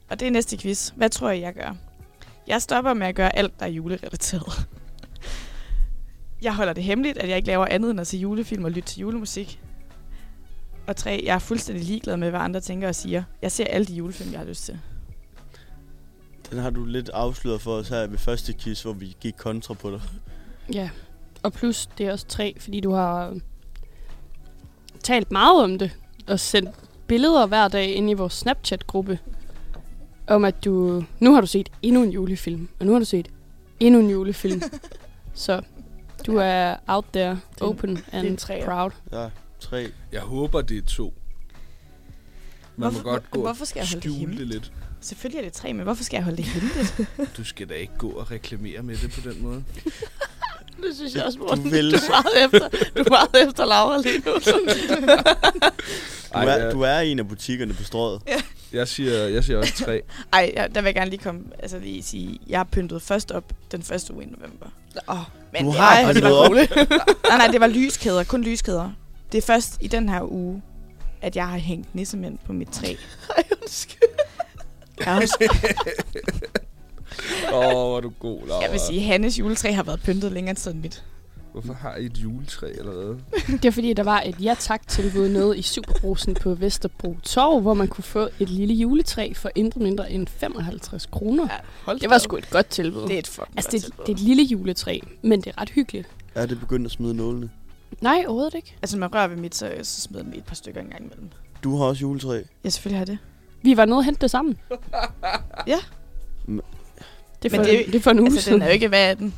Og 0.10 0.19
det 0.19 0.27
er 0.27 0.31
næste 0.31 0.58
quiz. 0.58 0.89
Hvad 0.89 1.10
tror 1.10 1.29
jeg, 1.29 1.41
jeg 1.41 1.53
gør? 1.53 1.75
Jeg 2.48 2.62
stopper 2.62 2.93
med 2.93 3.08
at 3.08 3.15
gøre 3.15 3.36
alt, 3.36 3.60
der 3.60 3.65
er 3.65 3.69
julerelateret. 3.69 4.67
Jeg 6.41 6.55
holder 6.55 6.74
det 6.74 6.84
hemmeligt, 6.84 7.17
at 7.17 7.29
jeg 7.29 7.38
ikke 7.38 7.48
laver 7.48 7.65
andet 7.65 7.91
end 7.91 8.00
at 8.00 8.08
se 8.08 8.17
julefilm 8.17 8.63
og 8.63 8.72
lytte 8.72 8.89
til 8.89 9.00
julemusik. 9.00 9.60
Og 10.88 10.96
tre, 10.96 11.24
jeg 11.25 11.36
er 11.36 11.39
fuldstændig 11.39 11.86
ligeglad 11.86 12.17
med, 12.17 12.29
hvad 12.29 12.39
andre 12.39 12.60
tænker 12.60 12.88
og 12.88 12.96
siger. 12.96 13.24
Jeg 13.41 13.51
ser 13.51 13.65
alle 13.65 13.86
de 13.86 13.93
julefilm, 13.93 14.31
jeg 14.31 14.39
har 14.39 14.46
lyst 14.46 14.65
til. 14.65 14.79
Den 16.51 16.60
har 16.60 16.70
du 16.70 16.86
lidt 16.86 17.10
afsløret 17.10 17.62
for 17.62 17.72
os 17.74 17.89
her 17.89 18.08
ved 18.08 18.18
første 18.18 18.53
quiz, 18.53 18.82
hvor 18.82 18.94
vi 18.94 19.15
gik 19.20 19.34
kontra 19.38 19.74
på 19.74 19.91
dig. 19.91 20.01
Ja, 20.74 20.89
og 21.44 21.53
plus 21.53 21.89
det 21.98 22.08
er 22.08 22.12
også 22.12 22.25
tre, 22.27 22.56
fordi 22.60 22.79
du 22.79 22.91
har 22.91 23.38
talt 25.03 25.32
meget 25.32 25.63
om 25.63 25.79
det, 25.79 25.91
og 26.27 26.39
sendt 26.39 26.70
billeder 27.08 27.46
hver 27.46 27.68
dag 27.68 27.94
ind 27.96 28.10
i 28.10 28.13
vores 28.13 28.34
Snapchat-gruppe, 28.34 29.20
om 30.27 30.46
at 30.46 30.65
du, 30.65 31.03
nu 31.20 31.34
har 31.34 31.41
du 31.41 31.48
set 31.48 31.70
endnu 31.82 32.03
en 32.03 32.10
julefilm, 32.12 32.70
og 32.79 32.86
nu 32.86 32.91
har 32.91 33.00
du 33.00 33.06
set 33.06 33.27
endnu 33.79 34.00
en 34.00 34.10
julefilm. 34.10 34.62
Så 35.34 35.62
du 36.25 36.38
er 36.38 36.75
out 36.88 37.06
there, 37.13 37.32
en- 37.32 37.39
open 37.62 37.89
en 37.89 38.03
and 38.13 38.38
treer. 38.38 38.65
proud. 38.65 38.91
Ja, 39.12 39.29
tre. 39.60 39.91
Jeg 40.12 40.22
håber, 40.22 40.62
det 40.62 40.77
er 40.77 40.82
to. 40.82 41.13
Man 42.75 42.89
Hvorfor- 42.91 43.03
må 43.03 43.10
godt 43.12 43.32
gå 43.32 43.41
hvorfor 43.41 43.65
skal 43.65 43.79
jeg 43.79 43.88
holde 43.88 44.01
det 44.10 44.13
skjule 44.15 44.38
det 44.38 44.48
lidt. 44.48 44.72
Selvfølgelig 45.01 45.39
er 45.39 45.44
det 45.44 45.53
tre, 45.53 45.74
men 45.74 45.84
hvorfor 45.84 46.03
skal 46.03 46.18
jeg 46.18 46.24
holde 46.24 46.38
det 46.38 46.46
hemmeligt? 46.46 46.96
Du 47.38 47.44
skal 47.44 47.70
da 47.70 47.74
ikke 47.74 47.94
gå 47.98 48.10
og 48.10 48.32
reklamere 48.32 48.82
med 48.84 48.98
det 48.98 49.12
på 49.12 49.29
den 49.29 49.41
måde. 49.44 49.63
Det 50.84 50.96
synes 50.96 51.15
jeg 51.15 51.24
også, 51.24 51.38
Du 51.39 51.70
vil, 51.70 51.91
Du 51.91 51.98
er 51.98 52.10
meget 52.10 52.46
efter, 52.46 52.70
du 52.98 53.01
er 53.03 53.10
meget 53.10 53.48
efter 53.50 53.65
Laura 53.65 54.01
lige 54.01 54.20
nu. 54.25 54.32
du, 54.34 54.60
Ej, 56.34 56.46
er, 56.46 56.58
jeg, 56.63 56.72
du 56.72 56.82
er 56.82 57.00
en 57.00 57.20
af 57.20 57.27
butikkerne 57.27 57.74
på 57.74 57.84
strået. 57.84 58.22
jeg, 58.74 58.88
siger, 58.88 59.13
jeg 59.27 59.44
siger 59.44 59.58
også 59.58 59.74
tre. 59.86 60.01
Ej, 60.34 60.51
jeg, 60.56 60.75
der 60.75 60.82
vil 60.82 60.88
jeg 60.88 60.96
gerne 60.96 61.10
lige 61.10 61.24
komme, 61.24 61.41
altså 61.60 61.79
lige 61.79 62.03
sige, 62.03 62.39
jeg 62.48 62.60
har 62.60 62.63
pyntet 62.63 63.01
først 63.01 63.32
op 63.32 63.53
den 63.72 63.84
første 63.84 64.13
uge 64.13 64.24
i 64.24 64.27
november. 64.27 64.65
Åh, 65.10 65.18
Men 65.53 65.63
Du 65.65 65.72
det 65.72 65.79
har 65.79 66.06
var, 66.06 66.13
det 66.13 66.24
var 66.24 66.32
op. 66.32 66.51
nej, 66.51 67.38
nej, 67.38 67.48
det 67.48 67.62
var 67.62 67.68
lyskæder, 67.68 68.24
kun 68.24 68.41
lyskæder. 68.44 68.91
Det 69.32 69.38
er 69.38 69.41
først 69.41 69.77
i 69.82 69.88
den 69.88 70.10
her 70.10 70.32
uge, 70.32 70.62
at 71.22 71.36
jeg 71.36 71.48
har 71.48 71.58
hængt 71.58 71.96
nissemænd 71.96 72.38
på 72.46 72.53
mit 72.53 72.68
træ. 72.70 72.96
ej, 73.38 73.44
undskyld. 73.62 74.10
Åh, 77.53 77.58
oh, 77.58 77.72
hvor 77.72 77.98
er 77.98 78.01
du 78.01 78.12
god, 78.20 78.48
Laura. 78.48 78.62
jeg 78.63 78.72
vil 78.72 78.79
sige, 78.79 79.01
Hannes 79.01 79.39
juletræ 79.39 79.72
har 79.72 79.84
været 79.84 80.01
pyntet 80.03 80.32
længere 80.32 80.50
end 80.50 80.58
sådan 80.58 80.82
mit. 80.82 81.03
Hvorfor 81.51 81.74
har 81.74 81.96
I 81.96 82.06
et 82.06 82.18
juletræ 82.18 82.68
allerede? 82.79 83.20
Det 83.48 83.65
er 83.65 83.72
fordi, 83.72 83.94
der 83.94 84.03
var 84.03 84.22
et 84.25 84.36
ja 84.44 84.56
tak 84.60 84.88
tilbud 84.88 85.29
nede 85.29 85.58
i 85.58 85.62
Superbrusen 85.62 86.34
på 86.34 86.53
Vesterbro 86.53 87.15
Torv, 87.24 87.62
hvor 87.62 87.74
man 87.74 87.88
kunne 87.88 88.03
få 88.03 88.29
et 88.39 88.50
lille 88.50 88.74
juletræ 88.74 89.34
for 89.36 89.51
intet 89.56 89.82
mindre 89.82 90.12
end 90.12 90.27
55 90.27 91.06
kroner. 91.06 91.48
Ja, 91.88 91.94
Det 91.94 92.10
var 92.10 92.18
sgu 92.18 92.38
et 92.38 92.50
godt 92.50 92.68
tilbud. 92.68 93.01
Det 93.01 93.13
er 93.15 93.20
et 93.20 93.27
fucking 93.27 93.58
altså, 93.58 93.70
det, 93.72 93.82
tilbud. 93.84 94.06
det 94.06 94.12
er 94.12 94.15
et 94.15 94.20
lille 94.20 94.44
juletræ, 94.44 95.00
men 95.22 95.41
det 95.41 95.48
er 95.58 95.62
ret 95.62 95.70
hyggeligt. 95.70 96.08
Er 96.36 96.46
det 96.46 96.60
begyndt 96.60 96.86
at 96.86 96.91
smide 96.91 97.13
nålene? 97.15 97.50
Nej, 98.01 98.24
overhovedet 98.27 98.53
ikke. 98.56 98.75
Altså, 98.82 98.98
når 98.98 99.00
man 99.00 99.15
rører 99.15 99.27
ved 99.27 99.38
mit, 99.38 99.56
så, 99.56 99.72
så 99.84 100.01
smider 100.01 100.24
lige 100.24 100.38
et 100.38 100.44
par 100.46 100.56
stykker 100.56 100.82
en 100.82 100.88
gang 100.88 101.06
imellem. 101.06 101.29
Du 101.63 101.77
har 101.77 101.86
også 101.86 102.01
juletræ. 102.01 102.41
Ja, 102.63 102.70
selvfølgelig 102.70 102.98
har 103.00 103.01
jeg 103.01 103.08
det. 103.08 103.18
Vi 103.61 103.77
var 103.77 103.85
nede 103.85 103.97
og 103.97 104.03
hente 104.05 104.21
det 104.21 104.31
sammen. 104.31 104.57
Ja. 105.67 105.77
Men- 106.45 106.61
Det 107.43 107.53
er 107.53 107.57
Men 107.57 107.65
for, 107.65 107.71
det 107.71 107.81
er- 107.81 107.85
det 107.85 107.95
er 107.95 107.99
for 107.99 108.11
en 108.11 108.19
uge 108.19 108.27
Altså, 108.31 108.51
den 108.51 108.61
er 108.61 108.65
jo 108.65 108.71
ikke, 108.71 108.87
hvad 108.87 109.09
er 109.09 109.13
den? 109.13 109.33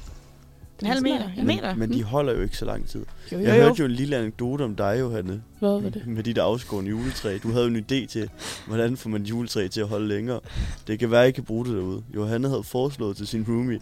En 0.82 0.88
halv 0.88 1.02
meter? 1.04 1.16
er- 1.20 1.24
En 1.28 1.34
ja. 1.38 1.44
meter? 1.44 1.76
Men 1.76 1.94
de 1.94 2.04
holder 2.04 2.34
jo 2.34 2.42
ikke 2.42 2.58
så 2.58 2.66
lang 2.66 2.88
tid. 2.88 3.06
Jo, 3.32 3.40
Jeg 3.40 3.54
hørte 3.56 3.80
jo 3.80 3.86
en 3.86 3.92
lille 3.92 4.16
anekdote 4.18 4.62
om 4.64 4.76
dig, 4.76 4.98
Johanne, 5.00 5.42
Hvad 5.60 5.82
var 5.82 5.90
det? 5.90 6.08
med 6.08 6.24
dit 6.24 6.38
afskårende 6.38 6.90
juletræ. 6.90 7.38
Du 7.44 7.52
havde 7.52 7.66
jo 7.66 7.70
en 7.76 7.78
idé 7.92 8.06
til, 8.08 8.30
hvordan 8.68 8.98
får 8.98 9.10
man 9.10 9.22
et 9.22 9.30
juletræ 9.30 9.68
til 9.68 9.82
at 9.82 9.88
holde 9.88 10.08
længere. 10.08 10.40
Det 10.88 11.00
kan 11.00 11.12
være, 11.12 11.24
at 11.24 11.30
I 11.30 11.32
kan 11.32 11.44
bruge 11.44 11.66
det 11.66 11.74
derude. 11.74 12.04
Johanne 12.16 12.48
havde 12.50 12.64
foreslået 12.64 13.18
til 13.18 13.28
sin 13.28 13.46
roomie, 13.50 13.80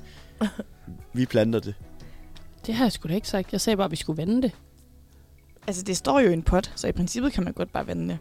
vi 1.13 1.25
planter 1.25 1.59
det. 1.59 1.73
Det 2.65 2.73
har 2.75 2.85
jeg 2.85 2.91
sgu 2.91 3.09
da 3.09 3.13
ikke 3.13 3.27
sagt. 3.27 3.51
Jeg 3.51 3.61
sagde 3.61 3.77
bare, 3.77 3.85
at 3.85 3.91
vi 3.91 3.95
skulle 3.95 4.17
vende 4.17 4.41
det. 4.41 4.51
Altså, 5.67 5.83
det 5.83 5.97
står 5.97 6.19
jo 6.19 6.29
i 6.29 6.33
en 6.33 6.43
pot, 6.43 6.71
så 6.75 6.87
i 6.87 6.91
princippet 6.91 7.33
kan 7.33 7.43
man 7.43 7.53
godt 7.53 7.71
bare 7.73 7.87
vende 7.87 8.07
det. 8.09 8.17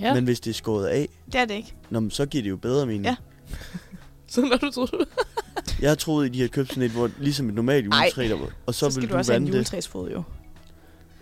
Ja. 0.00 0.14
Men 0.14 0.24
hvis 0.24 0.40
det 0.40 0.50
er 0.50 0.54
skåret 0.54 0.86
af, 0.86 1.08
Det 1.26 1.34
er 1.40 1.44
det 1.44 1.54
ikke. 1.54 1.74
nå, 1.90 2.00
men 2.00 2.10
så 2.10 2.26
giver 2.26 2.42
det 2.42 2.50
jo 2.50 2.56
bedre 2.56 2.86
mening. 2.86 3.04
Ja. 3.04 3.16
Så 4.28 4.40
når 4.40 4.56
du 4.56 4.70
troede. 4.70 5.06
Jeg 5.80 5.98
troede, 5.98 6.26
at 6.26 6.32
de 6.32 6.38
havde 6.38 6.48
købt 6.48 6.68
sådan 6.68 6.82
et, 6.82 6.90
hvor, 6.90 7.10
ligesom 7.18 7.48
et 7.48 7.54
normalt 7.54 7.84
juletræ, 7.84 8.28
der 8.28 8.34
var, 8.36 8.48
og 8.66 8.74
så, 8.74 8.78
Så, 8.78 8.84
så 8.86 8.90
skal 8.90 9.00
vil 9.02 9.08
du 9.08 9.12
du 9.12 9.18
også 9.18 9.32
have 9.32 9.36
en 9.36 9.42
vande 9.42 9.52
det. 9.52 9.58
juletræsfod, 9.58 10.10
jo. 10.10 10.22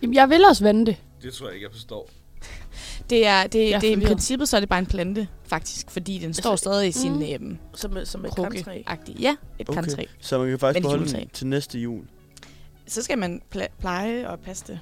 Jamen, 0.02 0.14
jeg 0.14 0.28
vil 0.30 0.44
også 0.48 0.64
vende 0.64 0.86
det. 0.86 0.96
Det 1.22 1.32
tror 1.32 1.46
jeg 1.46 1.54
ikke, 1.54 1.64
jeg 1.64 1.72
forstår. 1.72 2.10
Det 3.10 3.26
er, 3.26 3.46
det, 3.46 3.58
Jeg 3.58 3.70
er 3.70 3.80
det 3.80 3.88
er 3.88 3.92
i 3.92 3.94
forvirret. 3.94 4.08
princippet, 4.08 4.48
så 4.48 4.56
er 4.56 4.60
det 4.60 4.68
bare 4.68 4.78
en 4.78 4.86
plante, 4.86 5.28
faktisk. 5.44 5.90
Fordi 5.90 6.18
den 6.18 6.34
står 6.34 6.56
stadig 6.56 6.88
i 6.88 6.92
sin 6.92 7.12
Mm. 7.12 7.22
øhm, 7.22 7.58
Som, 7.74 7.96
som 8.04 8.24
et 8.24 8.30
kramtræ. 8.34 8.82
krukke 8.84 9.20
Ja, 9.20 9.30
et 9.58 9.68
Okay. 9.68 9.80
okay. 9.80 9.82
kantræ. 9.88 10.04
Så 10.20 10.38
man 10.38 10.48
kan 10.48 10.58
faktisk 10.58 10.74
Men 10.74 10.80
et 10.80 10.82
beholde 10.82 11.00
juletræ. 11.02 11.18
den 11.20 11.28
til 11.32 11.46
næste 11.46 11.78
jul. 11.78 12.04
Så 12.86 13.02
skal 13.02 13.18
man 13.18 13.40
pla- 13.56 13.72
pleje 13.80 14.28
og 14.28 14.40
passe 14.40 14.64
det. 14.66 14.80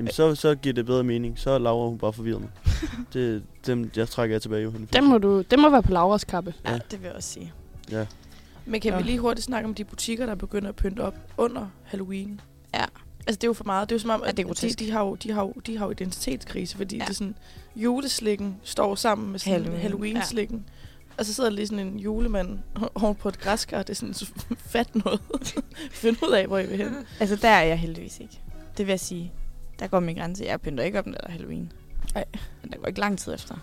Jamen, 0.00 0.12
så, 0.12 0.34
så 0.34 0.54
giver 0.54 0.72
det 0.72 0.86
bedre 0.86 1.04
mening. 1.04 1.38
Så 1.38 1.50
er 1.50 1.58
Laura 1.58 1.88
hun 1.88 1.98
bare 1.98 2.12
forvirret 2.12 2.40
mig. 2.40 2.50
det, 3.12 3.42
dem, 3.66 3.90
jeg 3.96 4.08
trækker 4.08 4.34
jeg 4.34 4.42
tilbage, 4.42 4.62
Johanne. 4.62 4.88
Dem 4.92 5.04
må, 5.04 5.18
du, 5.18 5.42
dem 5.42 5.58
må 5.58 5.70
være 5.70 5.82
på 5.82 5.92
Lauras 5.92 6.24
kappe. 6.24 6.54
Ja, 6.64 6.70
Ja. 6.70 6.74
ja 6.74 6.80
det 6.90 7.00
vil 7.00 7.06
jeg 7.06 7.16
også 7.16 7.28
sige. 7.28 7.52
Ja. 7.90 8.06
Men 8.66 8.80
kan 8.80 8.92
Nå. 8.92 8.98
vi 8.98 9.04
lige 9.04 9.18
hurtigt 9.18 9.44
snakke 9.44 9.68
om 9.68 9.74
de 9.74 9.84
butikker, 9.84 10.26
der 10.26 10.34
begynder 10.34 10.68
at 10.68 10.76
pynte 10.76 11.00
op 11.00 11.14
under 11.36 11.66
Halloween? 11.84 12.40
Ja. 12.74 12.84
Altså, 13.26 13.38
det 13.38 13.44
er 13.44 13.48
jo 13.48 13.52
for 13.52 13.64
meget. 13.64 13.88
Det 13.88 13.94
er 13.94 13.96
jo 13.96 14.00
som 14.00 14.10
om, 14.10 14.20
Ja, 14.24 14.28
at 14.28 14.36
det 14.36 14.46
er 14.46 14.52
de, 14.68 14.84
de, 14.84 14.90
har 14.90 15.00
jo, 15.00 15.14
de, 15.14 15.32
har 15.32 15.42
jo, 15.42 15.52
de 15.66 15.76
har 15.78 15.84
jo 15.84 15.90
identitetskrise, 15.90 16.76
fordi 16.76 16.96
ja. 16.96 17.02
Ja. 17.02 17.04
det 17.04 17.10
er 17.10 17.14
sådan, 17.14 17.34
juleslikken 17.76 18.56
står 18.62 18.94
sammen 18.94 19.30
med 19.30 19.38
sådan 19.38 19.52
Halloween, 19.52 19.80
Halloween-slikken. 19.82 20.64
Og 21.18 21.26
så 21.26 21.34
sidder 21.34 21.50
der 21.50 21.56
lige 21.56 21.66
sådan 21.66 21.86
en 21.86 21.98
julemand 21.98 22.58
oven 22.94 23.14
på 23.14 23.28
et 23.28 23.38
græskar. 23.40 23.78
Det 23.82 23.90
er 23.90 23.94
sådan, 23.94 24.14
så 24.14 24.26
fat 24.72 25.04
noget. 25.04 25.20
Find 25.90 26.16
ud 26.28 26.32
af, 26.32 26.46
hvor 26.46 26.58
I 26.58 26.66
vil 26.66 26.76
hen. 26.76 26.94
Altså, 27.20 27.36
der 27.36 27.48
er 27.48 27.62
jeg 27.62 27.78
heldigvis 27.78 28.20
ikke. 28.20 28.40
Det 28.76 28.86
vil 28.86 28.92
jeg 28.92 29.00
sige. 29.00 29.32
Der 29.80 29.86
går 29.86 30.00
min 30.00 30.16
grænse. 30.16 30.44
Jeg 30.44 30.60
pynter 30.60 30.84
ikke 30.84 30.98
op, 30.98 31.06
når 31.06 31.12
der 31.12 31.26
er 31.26 31.30
Halloween. 31.30 31.72
Ej. 32.14 32.24
Men 32.62 32.72
der 32.72 32.78
går 32.78 32.86
ikke 32.86 33.00
lang 33.00 33.18
tid 33.18 33.34
efter. 33.34 33.54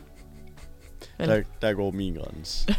Vel? 1.18 1.30
Der, 1.30 1.44
der 1.62 1.74
går 1.74 1.92
min 1.92 2.16
grænse. 2.16 2.76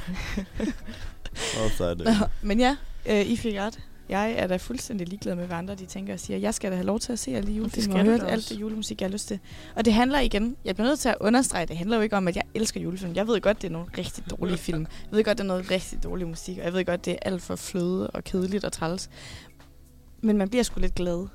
Og 1.64 1.70
så 1.76 1.84
er 1.84 1.94
det. 1.94 2.04
Nå, 2.04 2.26
men 2.42 2.60
ja, 2.60 2.76
øh, 3.06 3.20
I 3.20 3.36
fik 3.36 3.56
ret. 3.56 3.80
Jeg 4.08 4.32
er 4.32 4.46
da 4.46 4.56
fuldstændig 4.56 5.08
ligeglad 5.08 5.34
med, 5.34 5.46
hvad 5.46 5.56
andre 5.56 5.74
de 5.74 5.86
tænker 5.86 6.12
og 6.12 6.20
siger. 6.20 6.38
Jeg 6.38 6.54
skal 6.54 6.70
da 6.70 6.76
have 6.76 6.86
lov 6.86 7.00
til 7.00 7.12
at 7.12 7.18
se 7.18 7.30
alle 7.36 7.52
julefilm 7.52 7.92
og 7.92 8.04
høre 8.04 8.30
alt 8.30 8.48
det 8.48 8.60
julemusik, 8.60 9.00
jeg 9.00 9.08
har 9.08 9.12
lyst 9.12 9.28
til. 9.28 9.38
Og 9.76 9.84
det 9.84 9.92
handler 9.92 10.20
igen, 10.20 10.56
jeg 10.64 10.74
bliver 10.74 10.88
nødt 10.88 10.98
til 10.98 11.08
at 11.08 11.16
understrege, 11.20 11.66
det 11.66 11.76
handler 11.76 11.96
jo 11.96 12.02
ikke 12.02 12.16
om, 12.16 12.28
at 12.28 12.36
jeg 12.36 12.44
elsker 12.54 12.80
julefilm. 12.80 13.14
Jeg 13.14 13.26
ved 13.26 13.40
godt, 13.40 13.62
det 13.62 13.68
er 13.68 13.72
nogle 13.72 13.88
rigtig 13.98 14.24
dårlige 14.30 14.58
film. 14.58 14.86
Jeg 15.10 15.16
ved 15.16 15.24
godt, 15.24 15.38
det 15.38 15.44
er 15.44 15.48
noget 15.48 15.70
rigtig 15.70 16.02
dårlig 16.02 16.28
musik, 16.28 16.58
og 16.58 16.64
jeg 16.64 16.72
ved 16.72 16.84
godt, 16.84 17.04
det 17.04 17.12
er 17.12 17.18
alt 17.22 17.42
for 17.42 17.56
fløde 17.56 18.10
og 18.10 18.24
kedeligt 18.24 18.64
og 18.64 18.72
træls. 18.72 19.10
Men 20.20 20.38
man 20.38 20.48
bliver 20.48 20.62
sgu 20.62 20.80
lidt 20.80 20.94
glad. 20.94 21.26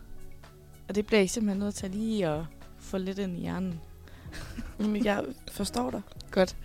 Og 0.93 0.95
det 0.95 1.05
bliver 1.05 1.19
jeg 1.19 1.29
simpelthen 1.29 1.59
nødt 1.59 1.75
til 1.75 1.91
lige 1.91 2.27
at 2.27 2.41
få 2.79 2.97
lidt 2.97 3.19
ind 3.19 3.38
i 3.38 3.41
hjernen. 3.41 3.81
Men 4.77 5.05
jeg 5.05 5.25
forstår 5.51 5.91
dig. 5.91 6.01
Godt. 6.31 6.55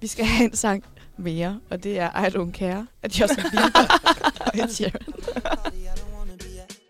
Vi 0.00 0.06
skal 0.06 0.24
have 0.24 0.50
en 0.50 0.56
sang 0.56 0.84
mere, 1.16 1.60
og 1.70 1.82
det 1.82 1.98
er 1.98 2.24
I 2.24 2.28
Don't 2.28 2.52
Care 2.52 2.86
af 3.02 3.20
Justin 3.20 3.44
Bieber 3.50 4.00
og 4.40 4.58
Ed 4.58 4.68
Sheeran. 4.68 5.00
party 5.44 5.76
I 5.76 5.94
don't 6.00 6.16
wanna 6.16 6.36
be 6.36 6.60
at. 6.62 6.80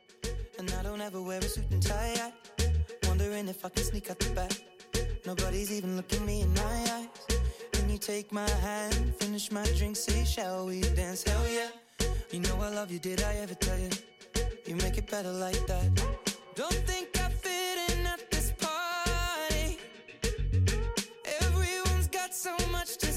And 0.59 0.69
I 0.69 0.87
don't 0.87 1.03
ever 1.09 1.21
wear 1.29 1.39
a 1.39 1.49
suit 1.49 1.73
and 1.73 1.83
tie. 1.83 2.15
I 2.17 3.09
wondering 3.09 3.49
if 3.49 3.65
I 3.65 3.69
can 3.69 3.85
sneak 3.85 4.11
out 4.11 4.19
the 4.19 4.35
back. 4.35 4.53
Nobody's 5.27 5.73
even 5.79 5.97
looking 5.97 6.27
me 6.27 6.43
in 6.43 6.51
my 6.55 6.79
eyes. 6.97 7.09
Can 7.73 7.91
you 7.91 7.99
take 7.99 8.33
my 8.33 8.51
hand, 8.67 9.15
finish 9.21 9.51
my 9.51 9.67
drink, 9.79 9.97
say 9.97 10.25
shall 10.25 10.67
we 10.67 10.81
dance? 10.81 11.25
Hell 11.29 11.47
yeah. 11.59 11.71
You 12.33 12.41
know 12.41 12.57
I 12.67 12.71
love 12.79 12.93
you, 12.93 13.01
did 13.01 13.21
I 13.23 13.35
ever 13.43 13.55
tell 13.55 13.79
you? 13.79 13.91
You 14.69 14.77
make 14.77 14.97
it 14.99 15.11
better 15.11 15.33
like 15.33 15.67
that. 15.67 16.18
so 16.59 16.69
much 22.71 22.97
to 22.97 23.08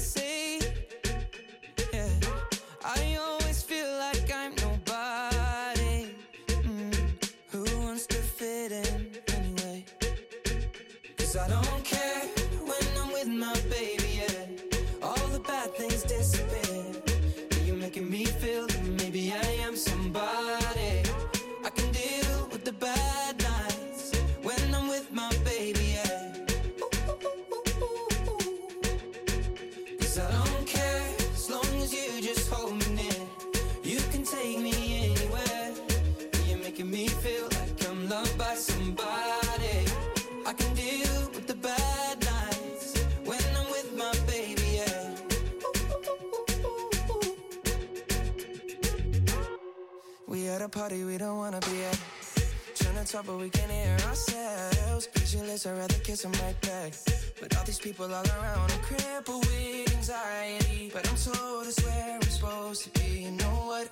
Trying 53.22 53.36
but 53.36 53.42
we 53.42 53.50
can 53.50 53.70
hear 53.70 53.96
ourselves. 54.08 55.06
Pictureless, 55.08 55.66
I'd 55.66 55.76
rather 55.76 55.98
kiss 55.98 56.22
them 56.22 56.32
right 56.32 56.60
back. 56.62 56.92
But 57.40 57.56
all 57.56 57.64
these 57.64 57.78
people 57.78 58.06
all 58.06 58.24
around, 58.24 58.72
I'm 58.72 58.80
crippled 58.80 59.44
with 59.46 59.94
anxiety. 59.94 60.90
But 60.92 61.08
I'm 61.08 61.16
told 61.16 61.66
it's 61.66 61.82
where 61.84 62.14
I'm 62.14 62.22
supposed 62.22 62.84
to 62.84 63.00
be. 63.00 63.22
You 63.24 63.30
know 63.32 63.54
what? 63.66 63.90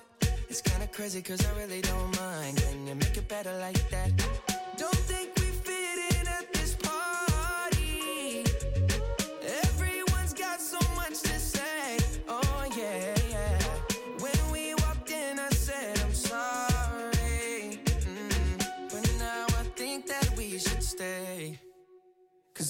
It's 0.49 0.61
kinda 0.61 0.87
crazy, 0.87 1.21
cause 1.21 1.45
I 1.45 1.51
really 1.59 1.81
don't 1.81 2.15
mind. 2.17 2.57
Can 2.57 2.87
you 2.87 2.95
make 2.95 3.15
it 3.17 3.27
better 3.27 3.53
like 3.59 3.89
that? 3.89 4.40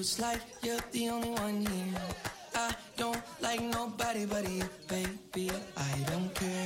It's 0.00 0.18
like 0.18 0.40
you're 0.62 0.80
the 0.92 1.10
only 1.10 1.28
one 1.28 1.60
here. 1.60 2.00
I 2.54 2.74
don't 2.96 3.20
like 3.42 3.60
nobody 3.60 4.24
but 4.24 4.48
you, 4.48 4.64
baby. 4.88 5.50
I 5.76 5.92
don't 6.08 6.34
care. 6.34 6.59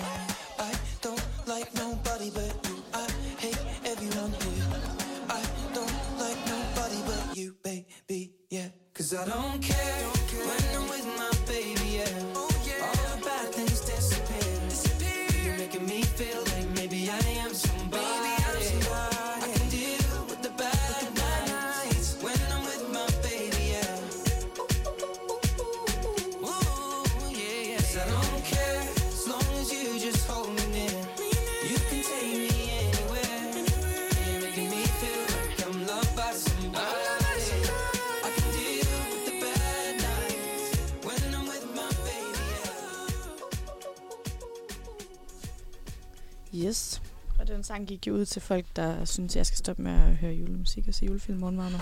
Jo 48.06 48.14
ud 48.14 48.24
til 48.24 48.42
folk, 48.42 48.66
der 48.76 49.04
synes, 49.04 49.36
jeg 49.36 49.46
skal 49.46 49.58
stoppe 49.58 49.82
med 49.82 49.92
at 49.92 50.16
høre 50.16 50.32
julemusik 50.32 50.88
og 50.88 50.94
se 50.94 51.06
julefilm 51.06 51.38
morgenvarmer. 51.38 51.78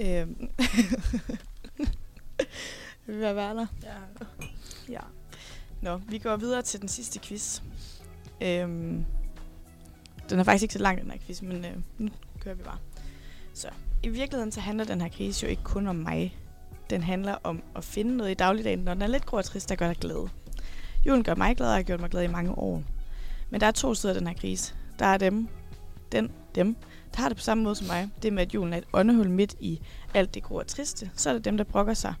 Øhm. 0.00 0.48
Vil 3.06 3.16
vi 3.16 3.20
være 3.20 3.54
der? 3.54 3.66
Ja. 3.82 3.96
Ja. 4.88 5.00
Nå, 5.80 5.96
vi 5.96 6.18
går 6.18 6.36
videre 6.36 6.62
til 6.62 6.80
den 6.80 6.88
sidste 6.88 7.20
quiz. 7.20 7.62
Øhm. 8.40 9.04
Den 10.30 10.38
er 10.38 10.44
faktisk 10.44 10.62
ikke 10.62 10.74
så 10.74 10.78
lang, 10.78 11.00
den 11.00 11.10
her 11.10 11.18
quiz, 11.26 11.42
men 11.42 11.64
øh, 11.64 11.76
nu 11.98 12.10
kører 12.40 12.54
vi 12.54 12.62
bare. 12.62 12.78
Så, 13.54 13.68
i 14.02 14.08
virkeligheden 14.08 14.52
så 14.52 14.60
handler 14.60 14.84
den 14.84 15.00
her 15.00 15.08
quiz 15.08 15.42
jo 15.42 15.48
ikke 15.48 15.62
kun 15.62 15.86
om 15.86 15.96
mig. 15.96 16.36
Den 16.90 17.02
handler 17.02 17.36
om 17.44 17.62
at 17.76 17.84
finde 17.84 18.16
noget 18.16 18.30
i 18.30 18.34
dagligdagen, 18.34 18.78
når 18.78 18.94
den 18.94 19.02
er 19.02 19.06
lidt 19.06 19.26
grå 19.26 19.36
og 19.36 19.44
trist, 19.44 19.68
der 19.68 19.74
gør 19.74 19.86
dig 19.86 19.96
glad. 19.96 20.28
Julen 21.06 21.24
gør 21.24 21.34
mig 21.34 21.56
glad, 21.56 21.68
og 21.68 21.74
har 21.74 21.82
gjort 21.82 22.00
mig 22.00 22.10
glad 22.10 22.22
i 22.22 22.26
mange 22.26 22.58
år. 22.58 22.82
Men 23.50 23.60
der 23.60 23.66
er 23.66 23.70
to 23.70 23.94
sider 23.94 24.14
af 24.14 24.20
den 24.20 24.28
her 24.28 24.34
krise. 24.34 24.74
Der 25.00 25.06
er 25.06 25.18
dem, 25.18 25.48
den, 26.12 26.32
dem, 26.54 26.76
der 27.14 27.20
har 27.20 27.28
det 27.28 27.36
på 27.36 27.42
samme 27.42 27.64
måde 27.64 27.74
som 27.74 27.86
mig. 27.86 28.08
Det 28.22 28.32
med, 28.32 28.42
at 28.42 28.54
julen 28.54 28.72
er 28.72 28.78
et 28.78 28.84
åndehul 28.92 29.30
midt 29.30 29.56
i 29.60 29.80
alt 30.14 30.34
det 30.34 30.42
grå 30.42 30.58
og 30.58 30.66
triste. 30.66 31.10
Så 31.14 31.30
er 31.30 31.34
det 31.34 31.44
dem, 31.44 31.56
der 31.56 31.64
brokker 31.64 31.94
sig 31.94 32.14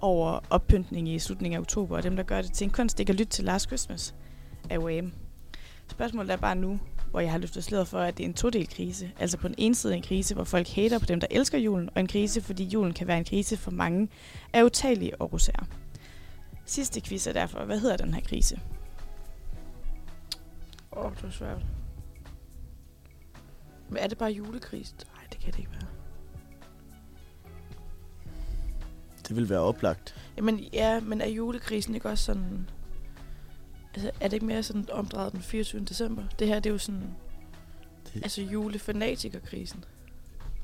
over 0.00 0.40
oppyntning 0.50 1.08
i 1.08 1.18
slutningen 1.18 1.56
af 1.56 1.60
oktober, 1.60 1.96
og 1.96 2.02
dem, 2.02 2.16
der 2.16 2.22
gør 2.22 2.42
det 2.42 2.52
til 2.52 2.64
en 2.64 2.70
kunst 2.70 3.00
ikke 3.00 3.10
at 3.10 3.18
lytte 3.18 3.32
til 3.32 3.44
Last 3.44 3.66
Christmas 3.66 4.14
af 4.70 4.78
Wham. 4.78 5.12
Spørgsmålet 5.88 6.30
er 6.30 6.36
bare 6.36 6.56
nu, 6.56 6.80
hvor 7.10 7.20
jeg 7.20 7.30
har 7.30 7.38
løftet 7.38 7.64
sløret 7.64 7.88
for, 7.88 8.00
at 8.00 8.18
det 8.18 8.24
er 8.24 8.28
en 8.28 8.34
todel 8.34 8.68
krise. 8.68 9.10
Altså 9.18 9.38
på 9.38 9.48
den 9.48 9.54
ene 9.58 9.74
side 9.74 9.96
en 9.96 10.02
krise, 10.02 10.34
hvor 10.34 10.44
folk 10.44 10.68
hater 10.68 10.98
på 10.98 11.06
dem, 11.06 11.20
der 11.20 11.26
elsker 11.30 11.58
julen, 11.58 11.90
og 11.94 12.00
en 12.00 12.06
krise, 12.06 12.40
fordi 12.40 12.64
julen 12.64 12.92
kan 12.92 13.06
være 13.06 13.18
en 13.18 13.24
krise 13.24 13.56
for 13.56 13.70
mange 13.70 14.08
af 14.52 14.62
utallige 14.62 15.22
årsager. 15.22 15.64
Sidste 16.64 17.00
quiz 17.00 17.26
er 17.26 17.32
derfor, 17.32 17.64
hvad 17.64 17.80
hedder 17.80 17.96
den 17.96 18.14
her 18.14 18.20
krise? 18.20 18.60
Åh, 20.92 21.04
oh, 21.04 21.12
det 21.14 21.22
var 21.22 21.30
svært. 21.30 21.62
Men 23.88 23.96
er 23.96 24.06
det 24.06 24.18
bare 24.18 24.30
julekris? 24.30 24.94
Nej, 25.14 25.24
det 25.32 25.40
kan 25.40 25.52
det 25.52 25.58
ikke 25.58 25.70
være. 25.72 25.88
Det 29.28 29.36
vil 29.36 29.48
være 29.48 29.60
oplagt. 29.60 30.14
Jamen, 30.36 30.58
ja, 30.72 31.00
men 31.00 31.20
er 31.20 31.26
julekrisen 31.28 31.94
ikke 31.94 32.08
også 32.08 32.24
sådan... 32.24 32.70
Altså, 33.94 34.10
er 34.20 34.28
det 34.28 34.32
ikke 34.32 34.46
mere 34.46 34.62
sådan 34.62 34.90
omdrejet 34.92 35.32
den 35.32 35.42
24. 35.42 35.84
december? 35.84 36.22
Det 36.38 36.46
her, 36.46 36.54
det 36.60 36.66
er 36.70 36.72
jo 36.72 36.78
sådan... 36.78 37.02
Det- 38.14 38.22
Altså 38.22 38.42
julefanatikerkrisen. 38.42 39.84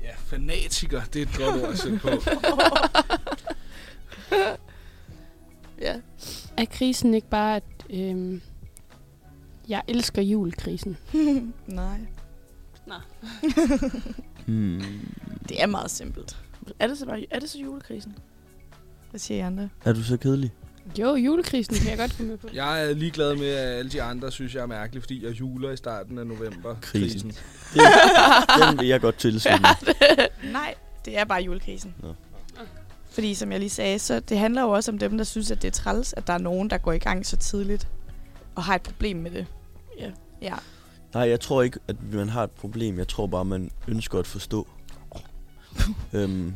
Ja, 0.01 0.11
fanatiker, 0.17 1.01
det 1.13 1.21
er 1.21 1.25
et 1.25 1.37
godt 1.37 1.63
ord 1.63 1.69
at 1.71 1.77
sætte 1.77 1.99
på. 1.99 2.09
Ja. 5.81 5.99
Er 6.57 6.65
krisen 6.65 7.13
ikke 7.13 7.29
bare, 7.29 7.55
at 7.55 7.63
øhm, 7.89 8.41
jeg 9.67 9.81
elsker 9.87 10.21
julekrisen? 10.21 10.97
Nej. 11.67 11.99
Hmm. 14.45 14.81
Det 15.49 15.61
er 15.61 15.65
meget 15.67 15.91
simpelt. 15.91 16.37
Er 16.79 16.87
det 16.87 16.97
så, 16.97 17.05
bare, 17.05 17.25
er 17.31 17.39
det 17.39 17.49
så 17.49 17.59
julekrisen? 17.59 18.15
Hvad 19.09 19.19
siger 19.19 19.37
I 19.37 19.41
andre? 19.41 19.69
Er 19.85 19.93
du 19.93 20.03
så 20.03 20.17
kedelig? 20.17 20.51
Jo, 20.99 21.15
julekrisen 21.15 21.75
kan 21.75 21.89
jeg 21.89 21.97
godt 21.97 22.17
komme 22.17 22.29
med 22.29 22.37
på. 22.37 22.47
Jeg 22.53 22.89
er 22.89 22.93
ligeglad 22.93 23.35
med, 23.35 23.47
at 23.49 23.77
alle 23.77 23.91
de 23.91 24.01
andre 24.01 24.31
synes, 24.31 24.55
jeg 24.55 24.61
er 24.61 24.65
mærkelig, 24.65 25.03
fordi 25.03 25.25
jeg 25.25 25.39
juler 25.39 25.71
i 25.71 25.77
starten 25.77 26.17
af 26.17 26.27
november. 26.27 26.75
Krisen. 26.81 27.29
Det, 27.73 27.81
den 28.69 28.79
vil 28.79 28.87
jeg 28.87 29.01
godt 29.01 29.17
tilslutte 29.17 29.61
mig. 29.61 29.75
Nej, 30.51 30.75
det 31.05 31.17
er 31.17 31.23
bare 31.23 31.41
julekrisen. 31.41 31.95
Nå. 32.03 32.13
Fordi 33.11 33.33
som 33.33 33.51
jeg 33.51 33.59
lige 33.59 33.69
sagde, 33.69 33.99
så 33.99 34.19
det 34.19 34.37
handler 34.37 34.61
jo 34.61 34.69
også 34.69 34.91
om 34.91 34.97
dem, 34.99 35.17
der 35.17 35.23
synes, 35.23 35.51
at 35.51 35.61
det 35.61 35.67
er 35.67 35.71
træls, 35.71 36.13
at 36.13 36.27
der 36.27 36.33
er 36.33 36.37
nogen, 36.37 36.69
der 36.69 36.77
går 36.77 36.91
i 36.91 36.97
gang 36.97 37.25
så 37.25 37.37
tidligt 37.37 37.87
og 38.55 38.63
har 38.63 38.75
et 38.75 38.81
problem 38.81 39.17
med 39.17 39.31
det. 39.31 39.45
Ja. 39.99 40.11
Ja. 40.41 40.55
Nej, 41.15 41.29
jeg 41.29 41.39
tror 41.39 41.61
ikke, 41.61 41.79
at 41.87 41.95
man 42.13 42.29
har 42.29 42.43
et 42.43 42.51
problem. 42.51 42.97
Jeg 42.97 43.07
tror 43.07 43.27
bare, 43.27 43.45
man 43.45 43.71
ønsker 43.87 44.19
at 44.19 44.27
forstå. 44.27 44.67
øhm, 46.13 46.53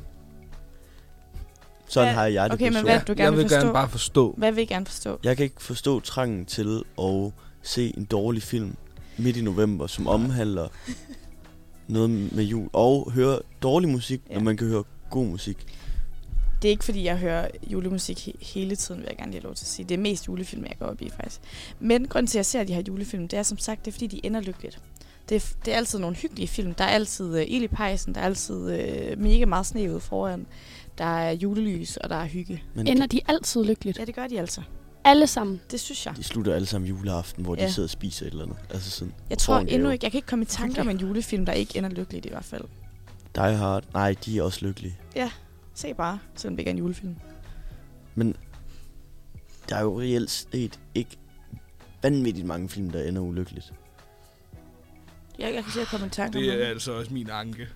sådan 1.87 2.07
Hvad- 2.07 2.13
har 2.13 2.25
jeg 2.25 2.43
det 2.49 2.53
Okay, 2.53 2.73
men 2.73 2.83
hvad 2.83 2.99
du 2.99 3.11
gerne 3.13 3.23
jeg 3.23 3.31
vil 3.31 3.37
vil 3.37 3.43
forstå? 3.45 3.59
gerne 3.59 3.73
bare 3.73 3.89
forstå. 3.89 4.33
Hvad 4.37 4.51
vil 4.51 4.61
I 4.61 4.65
gerne 4.65 4.85
forstå? 4.85 5.19
Jeg 5.23 5.37
kan 5.37 5.43
ikke 5.43 5.63
forstå 5.63 5.99
trangen 5.99 6.45
til 6.45 6.83
at 7.01 7.31
se 7.61 7.97
en 7.97 8.05
dårlig 8.05 8.43
film 8.43 8.75
midt 9.17 9.37
i 9.37 9.41
november, 9.41 9.87
som 9.87 10.07
omhandler 10.07 10.67
noget 11.87 12.09
med 12.35 12.43
jul, 12.43 12.69
og 12.73 13.11
høre 13.11 13.39
dårlig 13.61 13.89
musik. 13.89 14.21
Ja. 14.29 14.33
når 14.33 14.41
man 14.41 14.57
kan 14.57 14.67
høre 14.67 14.83
god 15.09 15.25
musik. 15.25 15.57
Det 16.61 16.67
er 16.67 16.71
ikke, 16.71 16.83
fordi 16.83 17.03
jeg 17.03 17.17
hører 17.17 17.47
julemusik 17.67 18.17
he- 18.27 18.53
hele 18.53 18.75
tiden, 18.75 19.01
vil 19.01 19.07
jeg 19.09 19.17
gerne 19.17 19.31
lige 19.31 19.41
have 19.41 19.47
lov 19.47 19.55
til 19.55 19.63
at 19.63 19.67
sige. 19.69 19.85
Det 19.89 19.95
er 19.95 19.99
mest 19.99 20.27
julefilm, 20.27 20.63
jeg 20.63 20.75
går 20.79 20.85
op 20.85 21.01
i, 21.01 21.09
faktisk. 21.09 21.41
Men 21.79 22.07
grunden 22.07 22.27
til, 22.27 22.37
at 22.37 22.39
jeg 22.39 22.45
ser 22.45 22.63
de 22.63 22.73
her 22.73 22.81
julefilm, 22.87 23.27
det 23.27 23.39
er 23.39 23.43
som 23.43 23.57
sagt, 23.57 23.85
det 23.85 23.91
er, 23.91 23.93
fordi 23.93 24.07
de 24.07 24.25
ender 24.25 24.41
lykkeligt. 24.41 24.79
Det 25.29 25.35
er, 25.35 25.53
det 25.65 25.73
er 25.73 25.77
altid 25.77 25.99
nogle 25.99 26.15
hyggelige 26.15 26.47
film. 26.47 26.73
Der 26.73 26.83
er 26.83 26.87
altid 26.89 27.25
uh, 27.33 27.41
ild 27.47 27.63
i 27.63 27.67
pejsen, 27.67 28.15
der 28.15 28.21
er 28.21 28.25
altid 28.25 28.55
uh, 28.55 29.19
mega 29.21 29.45
meget 29.45 29.65
sne 29.65 29.91
ude 29.91 29.99
foran. 29.99 30.45
Der 30.97 31.05
er 31.05 31.31
julelys, 31.31 31.97
og 31.97 32.09
der 32.09 32.15
er 32.15 32.25
hygge. 32.25 32.63
Men 32.73 32.87
Ender 32.87 33.05
de 33.07 33.21
altid 33.27 33.63
lykkeligt? 33.63 33.99
Ja, 33.99 34.05
det 34.05 34.15
gør 34.15 34.27
de 34.27 34.39
altså. 34.39 34.61
Alle 35.03 35.27
sammen. 35.27 35.61
Det 35.71 35.79
synes 35.79 36.05
jeg. 36.05 36.15
de 36.17 36.23
slutter 36.23 36.55
alle 36.55 36.65
sammen 36.65 36.87
juleaften, 36.87 37.43
hvor 37.43 37.55
ja. 37.55 37.61
Ja. 37.61 37.67
de 37.67 37.73
sidder 37.73 37.85
og 37.87 37.91
spiser 37.91 38.25
et 38.25 38.31
eller 38.31 38.43
andet. 38.45 38.57
Altså 38.69 38.89
sådan, 38.91 39.13
Jeg 39.29 39.37
får 39.37 39.53
tror 39.53 39.59
en 39.59 39.67
endnu 39.67 39.83
gave. 39.87 39.93
ikke, 39.93 40.05
jeg 40.05 40.11
kan 40.11 40.17
ikke 40.17 40.27
komme 40.27 40.43
i 40.43 40.45
tanke 40.45 40.81
om 40.81 40.89
en 40.89 40.97
julefilm, 40.97 41.45
der 41.45 41.53
ikke 41.53 41.77
ender 41.77 41.89
lykkeligt 41.89 42.25
i 42.25 42.29
hvert 42.29 42.45
fald. 42.45 42.63
Die 43.35 43.43
Hard, 43.55 43.83
nej, 43.93 44.15
de 44.25 44.37
er 44.39 44.43
også 44.43 44.65
lykkelige. 44.65 44.97
Se 45.79 45.93
bare, 45.93 46.19
selvom 46.35 46.55
det 46.55 46.61
ikke 46.61 46.69
er 46.69 46.73
en 46.73 46.77
julefilm. 46.77 47.15
Men 48.15 48.35
der 49.69 49.75
er 49.75 49.81
jo 49.81 49.99
reelt 50.01 50.31
set 50.31 50.79
ikke 50.95 51.17
vanvittigt 52.03 52.47
mange 52.47 52.69
film, 52.69 52.89
der 52.89 53.03
ender 53.03 53.21
ulykkeligt. 53.21 53.73
Jeg, 55.39 55.53
jeg 55.53 55.63
kan 55.63 55.71
se 55.73 55.81
at 55.81 55.87
komme 55.87 56.05
i 56.07 56.09
tanke 56.09 56.39
Det 56.39 56.63
er 56.63 56.67
altså 56.69 56.91
også 56.91 57.13
min 57.13 57.29
anke. 57.29 57.67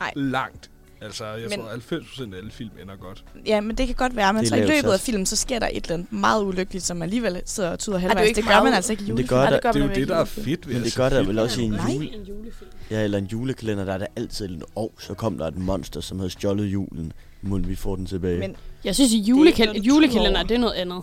Nej. 0.00 0.12
Langt. 0.16 0.70
Altså, 1.00 1.26
jeg 1.26 1.48
Men- 1.48 1.58
tror, 1.58 1.68
90% 1.68 2.34
af 2.34 2.38
alle 2.38 2.50
film 2.50 2.70
ender 2.82 2.96
godt. 2.96 3.24
Ja, 3.46 3.60
men 3.60 3.78
det 3.78 3.86
kan 3.86 3.94
godt 3.96 4.16
være, 4.16 4.32
men 4.32 4.40
Det 4.40 4.48
så 4.48 4.56
i 4.56 4.60
løbet 4.60 4.90
af 4.90 4.98
sat. 4.98 5.00
filmen, 5.06 5.26
så 5.26 5.36
sker 5.36 5.58
der 5.58 5.68
et 5.72 5.84
eller 5.84 5.94
andet 5.94 6.12
meget 6.12 6.44
ulykkeligt, 6.44 6.84
som 6.84 7.02
alligevel 7.02 7.42
sidder 7.44 7.70
og 7.70 7.78
tyder 7.78 7.98
halvvejs. 7.98 8.28
ikke 8.28 8.40
Det 8.40 8.48
gør 8.48 8.62
man 8.62 8.74
altså 8.74 8.92
ikke 8.92 9.04
i 9.04 9.06
julefilm. 9.06 9.22
det 9.24 9.28
gør 9.28 9.36
Nej, 9.36 9.44
der, 9.50 9.56
det 9.56 9.62
gør 9.62 9.72
Det 9.72 9.82
er 9.82 9.86
jo 9.86 9.94
det, 9.94 10.08
der 10.08 10.16
er 10.16 10.24
fedt 10.24 10.66
ved 10.66 10.74
men 10.74 10.82
at 10.82 10.86
det 10.86 10.96
gør 10.96 11.08
der 11.08 11.22
vel 11.22 11.38
også 11.38 11.60
i 11.60 11.64
en 11.64 11.74
jule, 11.74 12.14
en 12.14 12.22
julefilm. 12.22 12.70
ja, 12.90 13.04
eller 13.04 13.18
en 13.18 13.24
julekalender, 13.24 13.84
der 13.84 13.92
er 13.92 13.98
der 13.98 14.06
altid 14.16 14.48
en, 14.48 14.62
oh, 14.74 14.90
så 14.98 15.14
kom 15.14 15.38
der 15.38 15.46
et 15.46 15.56
monster, 15.56 16.00
som 16.00 16.18
havde 16.18 16.30
stjålet 16.30 16.64
julen. 16.66 17.12
Må 17.46 17.58
vi 17.58 17.74
får 17.74 17.96
den 17.96 18.06
tilbage. 18.06 18.38
Men 18.38 18.56
Jeg 18.84 18.94
synes, 18.94 19.12
i 19.12 19.16
ikke 19.18 19.32
julekal- 19.32 19.72
du 19.78 19.82
julekalender, 19.82 20.42
det 20.42 20.54
er 20.54 20.58
noget 20.58 20.74
andet. 20.74 21.02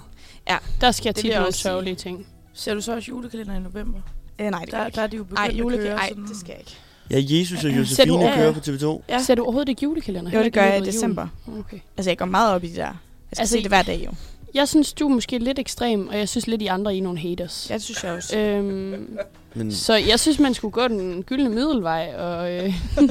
Ja, 0.49 0.57
Der 0.81 0.91
sker 0.91 1.11
det 1.11 1.21
tit 1.21 1.33
nogle 1.35 1.51
sørgelige 1.53 1.95
ting. 1.95 2.27
Ser 2.53 2.73
du 2.73 2.81
så 2.81 2.95
også 2.95 3.09
julekalender 3.09 3.55
i 3.55 3.59
november? 3.59 3.99
øh, 4.39 4.49
nej, 4.51 4.61
det 4.61 4.71
Der, 4.71 4.89
der 4.89 5.01
er 5.01 5.07
de 5.07 5.17
jo 5.17 5.23
begyndt 5.23 5.39
Ej, 5.39 5.47
at 5.47 5.55
julekal- 5.55 5.77
køre 5.77 5.97
Ej, 5.97 6.09
sådan... 6.09 6.23
det 6.27 6.37
skal 6.37 6.49
jeg 6.49 6.59
ikke. 6.59 6.77
Ja, 7.11 7.39
Jesus 7.39 7.63
og 7.65 7.71
du- 7.71 7.75
Josefine 7.77 8.19
Ja, 8.25 8.35
kører 8.35 8.45
ja. 8.45 8.51
på 8.51 8.59
TV2. 8.59 9.03
Ja. 9.09 9.19
Ser 9.23 9.35
du 9.35 9.43
overhovedet 9.43 9.69
ikke 9.69 9.83
julekalender? 9.83 10.31
Jo, 10.31 10.43
det 10.43 10.53
gør 10.53 10.63
jeg 10.63 10.81
i 10.81 10.85
december. 10.85 11.27
Okay. 11.59 11.79
Altså, 11.97 12.09
jeg 12.09 12.17
går 12.17 12.25
meget 12.25 12.53
op 12.55 12.63
i 12.63 12.67
det 12.67 12.75
der. 12.75 12.83
Jeg 12.83 12.93
skal 13.33 13.41
Altså, 13.41 13.53
se 13.53 13.59
det 13.61 13.67
hver 13.67 13.81
dag, 13.81 14.03
jo. 14.05 14.11
Jeg 14.53 14.67
synes, 14.67 14.93
du 14.93 15.09
er 15.09 15.13
måske 15.13 15.37
lidt 15.39 15.59
ekstrem, 15.59 16.07
og 16.07 16.17
jeg 16.17 16.29
synes 16.29 16.47
lidt, 16.47 16.61
I 16.61 16.65
andre 16.65 16.95
I 16.95 16.97
er 16.97 17.01
nogle 17.03 17.19
haters. 17.19 17.67
Ja, 17.69 17.73
det 17.73 17.83
synes 17.83 18.03
jeg 18.03 18.11
også. 18.13 18.37
Øhm, 18.39 19.17
Men 19.55 19.71
så 19.73 19.93
jeg 19.93 20.19
synes, 20.19 20.39
man 20.39 20.53
skulle 20.53 20.71
gå 20.71 20.87
den 20.87 21.23
gyldne 21.23 21.49
middelvej 21.49 22.13
og 22.17 22.51
øh, 22.53 22.73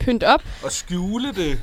pynte 0.00 0.28
op. 0.28 0.42
Og 0.64 0.72
skjule 0.72 1.28
det. 1.28 1.58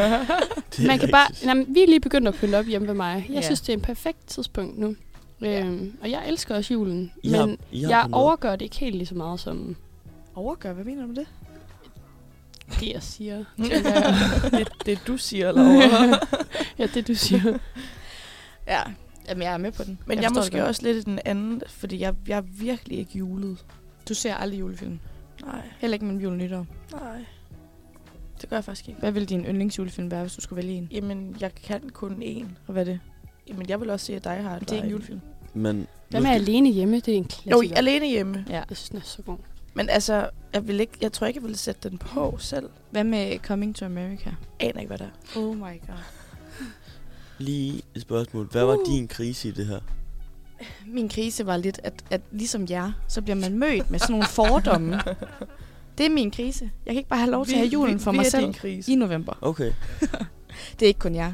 det 0.76 0.86
Man 0.86 0.98
kan 0.98 1.10
bare, 1.10 1.26
jamen, 1.44 1.66
vi 1.74 1.82
er 1.82 1.86
lige 1.86 2.00
begyndt 2.00 2.28
at 2.28 2.34
pynte 2.34 2.56
op 2.58 2.64
hjemme 2.66 2.88
ved 2.88 2.94
mig. 2.94 3.26
Jeg 3.28 3.34
Ja. 3.34 3.42
synes, 3.42 3.60
det 3.60 3.68
er 3.68 3.72
en 3.76 3.80
perfekt 3.82 4.26
tidspunkt 4.26 4.78
nu. 4.78 4.96
Øhm, 5.40 5.96
og 6.02 6.10
jeg 6.10 6.28
elsker 6.28 6.54
også 6.56 6.74
julen, 6.74 7.12
I 7.22 7.30
har- 7.30 7.46
men 7.46 7.58
I 7.72 7.82
har 7.82 7.90
jeg 7.90 8.08
overgør 8.12 8.50
det 8.56 8.62
ikke 8.62 8.76
helt 8.78 8.96
lige 8.96 9.06
så 9.06 9.14
meget 9.14 9.40
som 9.40 9.76
Overgør, 10.34 10.72
hvad 10.72 10.84
mener 10.84 11.02
du 11.02 11.08
med 11.08 11.16
det? 11.16 11.26
det, 12.80 12.92
jeg 12.92 13.02
siger. 13.02 13.44
det, 14.58 14.68
det 14.86 14.98
du 15.06 15.16
siger, 15.16 15.48
eller 15.48 15.64
ja, 16.78 16.86
det 16.86 17.08
du 17.08 17.14
siger. 17.14 17.58
Ja, 18.66 18.80
Jamen, 19.28 19.42
jeg 19.42 19.52
er 19.52 19.58
med 19.58 19.72
på 19.72 19.84
den. 19.84 19.98
Men 20.06 20.16
jeg, 20.16 20.22
jeg 20.22 20.24
er 20.24 20.28
det 20.28 20.36
måske 20.36 20.58
godt. 20.58 20.68
også 20.68 20.82
lidt 20.82 20.96
i 20.96 21.00
den 21.00 21.18
anden, 21.24 21.62
fordi 21.68 22.00
jeg, 22.00 22.14
jeg 22.28 22.36
er 22.38 22.42
virkelig 22.42 22.98
ikke 22.98 23.18
julet. 23.18 23.64
Du 24.08 24.14
ser 24.14 24.34
aldrig 24.34 24.60
julefilm. 24.60 24.98
Nej, 25.44 25.60
Heller 25.78 25.94
ikke 25.94 26.04
med 26.04 26.20
jul 26.20 26.32
og 26.32 26.38
nytår. 26.38 26.66
nej. 26.92 27.24
Det 28.42 28.50
gør 28.50 28.56
jeg 28.56 28.64
faktisk 28.64 28.88
ikke. 28.88 29.00
Hvad 29.00 29.12
vil 29.12 29.28
din 29.28 29.44
yndlingsjulefilm 29.44 30.10
være, 30.10 30.20
hvis 30.20 30.34
du 30.34 30.40
skulle 30.40 30.62
vælge 30.62 30.78
en? 30.78 30.88
Jamen, 30.92 31.36
jeg 31.40 31.54
kan 31.54 31.90
kun 31.92 32.22
én. 32.22 32.44
Og 32.66 32.72
hvad 32.72 32.82
er 32.82 32.84
det? 32.92 33.00
Jamen, 33.48 33.68
jeg 33.68 33.80
vil 33.80 33.90
også 33.90 34.06
sige, 34.06 34.16
at 34.16 34.24
dig 34.24 34.42
har 34.42 34.58
Det 34.58 34.72
er 34.78 34.82
en 34.82 34.90
julefilm. 34.90 35.20
Men 35.54 35.76
med 35.76 36.20
skal- 36.20 36.26
alene 36.26 36.70
hjemme? 36.72 36.96
Det 37.00 37.08
er 37.08 37.16
en 37.18 37.22
Jo, 37.22 37.28
klassiker. 37.58 37.76
alene 37.76 38.08
hjemme. 38.08 38.44
Ja. 38.48 38.54
Jeg 38.54 38.64
synes, 38.76 38.88
den 38.88 38.98
er 38.98 39.02
så 39.04 39.22
god. 39.22 39.38
Men 39.74 39.88
altså, 39.88 40.30
jeg, 40.54 40.68
vil 40.68 40.80
ikke, 40.80 40.92
jeg 41.00 41.12
tror 41.12 41.26
ikke, 41.26 41.38
jeg 41.38 41.42
ville 41.44 41.56
sætte 41.58 41.88
den 41.88 41.98
på 41.98 42.36
selv. 42.38 42.68
Hvad 42.90 43.04
med 43.04 43.38
Coming 43.38 43.76
to 43.76 43.84
America? 43.86 44.30
Aner 44.60 44.80
ikke, 44.80 44.88
hvad 44.88 44.98
der 44.98 45.04
er. 45.04 45.38
Oh 45.40 45.56
my 45.56 45.60
god. 45.60 45.96
lige 47.38 47.82
et 47.94 48.02
spørgsmål. 48.02 48.46
Hvad 48.52 48.64
var 48.64 48.78
din 48.86 49.08
krise 49.08 49.48
i 49.48 49.50
det 49.50 49.66
her? 49.66 49.80
Min 50.86 51.08
krise 51.08 51.46
var 51.46 51.56
lidt, 51.56 51.80
at, 51.84 52.04
at 52.10 52.20
ligesom 52.32 52.66
jer, 52.70 52.92
så 53.08 53.22
bliver 53.22 53.36
man 53.36 53.58
mødt 53.58 53.90
med 53.90 53.98
sådan 53.98 54.12
nogle 54.12 54.26
fordomme. 54.26 55.00
Det 55.98 56.06
er 56.06 56.10
min 56.10 56.30
krise. 56.30 56.70
Jeg 56.86 56.92
kan 56.94 56.98
ikke 56.98 57.08
bare 57.08 57.18
have 57.20 57.30
lov 57.30 57.46
til 57.46 57.52
at 57.52 57.58
have 57.58 57.68
julen 57.68 58.00
for 58.00 58.10
vi 58.10 58.16
mig 58.16 58.24
er 58.26 58.30
selv 58.30 58.44
din 58.44 58.52
krise. 58.52 58.92
i 58.92 58.94
november. 58.94 59.38
Okay. 59.40 59.72
Det 60.80 60.82
er 60.82 60.86
ikke 60.86 61.00
kun 61.00 61.14
jer. 61.14 61.32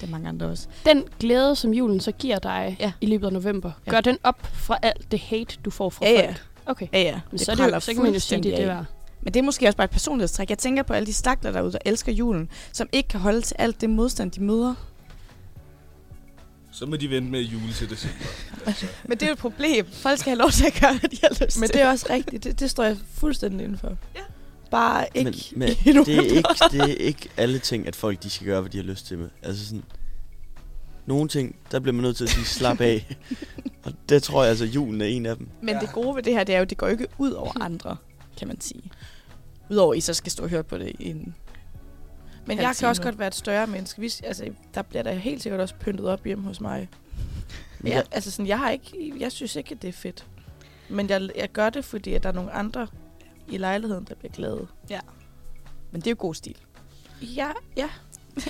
Det 0.00 0.06
er 0.06 0.10
mange 0.10 0.28
andre 0.28 0.46
også. 0.46 0.68
Den 0.86 1.04
glæde, 1.20 1.56
som 1.56 1.74
julen 1.74 2.00
så 2.00 2.12
giver 2.12 2.38
dig 2.38 2.76
Ja. 2.80 2.92
i 3.00 3.06
løbet 3.06 3.26
af 3.26 3.32
november, 3.32 3.70
Ja. 3.86 3.90
gør 3.90 4.00
den 4.00 4.18
op 4.22 4.46
fra 4.52 4.78
alt 4.82 5.10
det 5.12 5.20
hate, 5.20 5.56
du 5.64 5.70
får 5.70 5.90
fra 5.90 6.04
Ja, 6.06 6.12
ja. 6.12 6.26
folk? 6.26 6.42
Okay. 6.66 6.86
Ja, 6.92 7.00
ja. 7.00 7.20
Men 7.30 7.38
så, 7.38 7.52
er 7.52 7.56
det 7.56 7.72
jo, 7.74 7.80
så 7.80 7.94
kan 7.94 8.02
man 8.02 8.12
jo 8.14 8.20
sige, 8.20 8.42
det 8.42 8.52
er 8.52 8.56
det 8.56 8.66
værd. 8.66 8.84
Men 9.22 9.34
det 9.34 9.40
er 9.40 9.44
måske 9.44 9.66
også 9.66 9.76
bare 9.76 9.84
et 9.84 9.90
personlighedstræk. 9.90 10.50
Jeg 10.50 10.58
tænker 10.58 10.82
på 10.82 10.92
alle 10.92 11.06
de 11.06 11.12
stakler 11.12 11.52
derude, 11.52 11.72
der 11.72 11.78
elsker 11.84 12.12
julen, 12.12 12.48
som 12.72 12.88
ikke 12.92 13.08
kan 13.08 13.20
holde 13.20 13.40
til 13.40 13.56
alt 13.58 13.80
det 13.80 13.90
modstand, 13.90 14.30
de 14.30 14.42
møder. 14.42 14.74
Så 16.76 16.86
må 16.86 16.96
de 16.96 17.10
vente 17.10 17.30
med 17.30 17.40
jule 17.40 17.72
til 17.72 17.90
december. 17.90 18.24
Altså. 18.66 18.86
Men 19.08 19.18
det 19.18 19.22
er 19.22 19.26
jo 19.26 19.32
et 19.32 19.38
problem. 19.38 19.86
Folk 19.92 20.18
skal 20.18 20.30
have 20.30 20.38
lov 20.38 20.50
til 20.50 20.66
at 20.66 20.80
gøre, 20.80 20.98
hvad 20.98 21.10
de 21.10 21.18
har 21.22 21.44
lyst 21.44 21.60
Men 21.60 21.68
det 21.68 21.80
er 21.80 21.90
også 21.90 22.06
rigtigt. 22.10 22.44
Det, 22.44 22.60
det 22.60 22.70
står 22.70 22.84
jeg 22.84 22.96
fuldstændig 23.14 23.64
indenfor. 23.64 23.96
Ja. 24.14 24.20
Bare 24.70 25.06
ikke 25.14 25.52
men, 25.56 25.68
men 25.84 26.04
det, 26.04 26.18
er 26.18 26.22
ikke, 26.22 26.48
det 26.72 26.80
er 26.80 26.96
ikke 26.96 27.28
alle 27.36 27.58
ting, 27.58 27.86
at 27.86 27.96
folk 27.96 28.22
de 28.22 28.30
skal 28.30 28.46
gøre, 28.46 28.60
hvad 28.60 28.70
de 28.70 28.76
har 28.76 28.84
lyst 28.84 29.06
til 29.06 29.18
med. 29.18 29.28
Altså 29.42 29.66
sådan, 29.66 29.84
nogle 31.06 31.28
ting, 31.28 31.56
der 31.70 31.80
bliver 31.80 31.92
man 31.92 32.02
nødt 32.02 32.16
til 32.16 32.24
at 32.24 32.30
sige 32.30 32.44
slap 32.44 32.80
af. 32.80 33.16
Og 33.84 33.92
det 34.08 34.22
tror 34.22 34.42
jeg 34.42 34.50
altså, 34.50 34.64
julen 34.64 35.00
er 35.00 35.06
en 35.06 35.26
af 35.26 35.36
dem. 35.36 35.48
Men 35.62 35.76
det 35.80 35.92
gode 35.92 36.16
ved 36.16 36.22
det 36.22 36.32
her, 36.32 36.44
det 36.44 36.54
er 36.54 36.58
jo, 36.58 36.62
at 36.62 36.70
det 36.70 36.78
går 36.78 36.88
ikke 36.88 37.06
ud 37.18 37.30
over 37.30 37.62
andre, 37.62 37.96
kan 38.38 38.48
man 38.48 38.60
sige. 38.60 38.82
Udover 39.70 39.92
at 39.92 39.98
I 39.98 40.00
så 40.00 40.14
skal 40.14 40.32
stå 40.32 40.42
og 40.42 40.48
høre 40.48 40.64
på 40.64 40.78
det 40.78 40.92
i 40.98 41.10
en... 41.10 41.34
Men 42.46 42.58
jeg 42.58 42.76
kan 42.76 42.88
også 42.88 43.02
godt 43.02 43.18
være 43.18 43.28
et 43.28 43.34
større 43.34 43.66
menneske. 43.66 44.00
Vi, 44.00 44.12
altså, 44.24 44.50
der 44.74 44.82
bliver 44.82 45.02
der 45.02 45.12
helt 45.12 45.42
sikkert 45.42 45.60
også 45.60 45.74
pyntet 45.74 46.06
op 46.06 46.24
hjemme 46.24 46.44
hos 46.44 46.60
mig. 46.60 46.88
Men 47.80 47.92
jeg, 47.92 48.04
altså 48.10 48.30
sådan, 48.30 48.46
jeg, 48.46 48.58
har 48.58 48.70
ikke, 48.70 49.12
jeg 49.18 49.32
synes 49.32 49.56
ikke, 49.56 49.74
at 49.74 49.82
det 49.82 49.88
er 49.88 49.92
fedt. 49.92 50.26
Men 50.88 51.08
jeg, 51.08 51.30
jeg 51.36 51.52
gør 51.52 51.70
det, 51.70 51.84
fordi 51.84 52.14
at 52.14 52.22
der 52.22 52.28
er 52.28 52.32
nogle 52.32 52.52
andre 52.52 52.86
i 53.48 53.56
lejligheden, 53.56 54.04
der 54.08 54.14
bliver 54.14 54.32
glade. 54.32 54.66
Men 55.90 56.00
det 56.00 56.06
er 56.06 56.10
jo 56.10 56.16
god 56.18 56.34
stil. 56.34 56.56
Ja, 57.22 57.50
ja. 57.76 57.88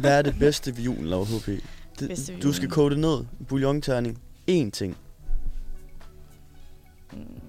Hvad 0.00 0.18
er 0.18 0.22
det 0.22 0.34
bedste 0.38 0.76
ved 0.76 0.82
julen, 0.82 1.06
Laura 1.06 1.24
HP? 1.24 1.46
Det, 2.00 2.38
du 2.42 2.52
skal 2.52 2.70
koge 2.70 2.90
det 2.90 2.98
ned. 2.98 3.24
Bouillonterning. 3.48 4.22
Én 4.50 4.70
ting. 4.70 4.96
Mm. 7.12 7.40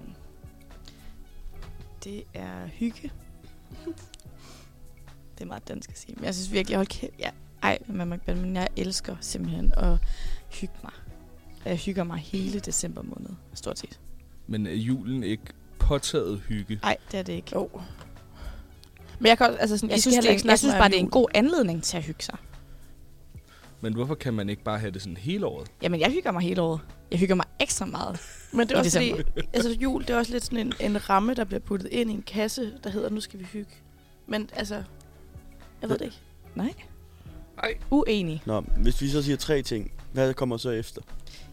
Det 2.04 2.24
er 2.34 2.66
hygge. 2.72 3.10
Det 5.42 5.46
er 5.46 5.50
meget 5.50 5.68
dansk 5.68 5.90
at 5.90 5.98
sige. 5.98 6.14
Men 6.16 6.24
jeg 6.24 6.34
synes 6.34 6.52
virkelig, 6.52 6.76
hold 6.76 6.86
kæft. 6.86 7.12
Ja, 7.18 7.30
ej, 7.62 7.78
man 7.86 8.08
må 8.08 8.14
ikke 8.14 8.34
men 8.34 8.56
jeg 8.56 8.68
elsker 8.76 9.16
simpelthen 9.20 9.72
at 9.76 9.98
hygge 10.50 10.74
mig. 10.82 10.92
Jeg 11.64 11.76
hygger 11.76 12.04
mig 12.04 12.18
hele 12.18 12.60
december 12.60 13.02
måned, 13.02 13.30
stort 13.54 13.78
set. 13.78 14.00
Men 14.46 14.66
er 14.66 14.72
julen 14.72 15.22
ikke 15.22 15.42
påtaget 15.78 16.40
hygge? 16.48 16.78
Nej, 16.82 16.96
det 17.12 17.18
er 17.18 17.22
det 17.22 17.32
ikke. 17.32 17.50
Jo. 17.54 17.70
Men 19.18 19.26
jeg 19.26 19.38
kan 19.38 19.46
også, 19.46 19.58
altså 19.58 19.78
sådan, 19.78 19.90
Jeg 19.90 20.00
synes, 20.00 20.16
det 20.16 20.44
er, 20.44 20.48
jeg 20.50 20.58
synes 20.58 20.74
bare, 20.74 20.88
det 20.88 20.96
er 20.96 21.00
en 21.00 21.10
god 21.10 21.28
anledning 21.34 21.82
til 21.82 21.96
at 21.96 22.02
hygge 22.02 22.24
sig. 22.24 22.38
Men 23.80 23.94
hvorfor 23.94 24.14
kan 24.14 24.34
man 24.34 24.48
ikke 24.48 24.62
bare 24.62 24.78
have 24.78 24.90
det 24.90 25.02
sådan 25.02 25.16
hele 25.16 25.46
året? 25.46 25.68
Jamen, 25.82 26.00
jeg 26.00 26.10
hygger 26.10 26.32
mig 26.32 26.42
hele 26.42 26.62
året. 26.62 26.80
Jeg 27.10 27.18
hygger 27.18 27.34
mig 27.34 27.46
ekstra 27.60 27.86
meget. 27.86 28.20
Men 28.52 28.68
det 28.68 28.74
er 28.74 28.78
også 28.78 28.98
fordi, 28.98 29.12
altså 29.52 29.70
jul, 29.70 30.02
det 30.02 30.10
er 30.10 30.18
også 30.18 30.32
lidt 30.32 30.44
sådan 30.44 30.58
en, 30.58 30.72
en 30.80 31.10
ramme, 31.10 31.34
der 31.34 31.44
bliver 31.44 31.60
puttet 31.60 31.88
ind 31.88 32.10
i 32.10 32.14
en 32.14 32.22
kasse, 32.22 32.72
der 32.84 32.90
hedder, 32.90 33.10
nu 33.10 33.20
skal 33.20 33.40
vi 33.40 33.44
hygge. 33.44 33.70
Men 34.26 34.50
altså, 34.56 34.82
jeg 35.82 35.90
ved 35.90 35.98
det 35.98 36.04
ikke. 36.04 36.20
Nej. 36.54 36.74
Uenig. 37.90 38.42
Nå, 38.46 38.60
hvis 38.60 39.00
vi 39.00 39.08
så 39.08 39.22
siger 39.22 39.36
tre 39.36 39.62
ting, 39.62 39.92
hvad 40.12 40.34
kommer 40.34 40.56
så 40.56 40.70
efter? 40.70 41.02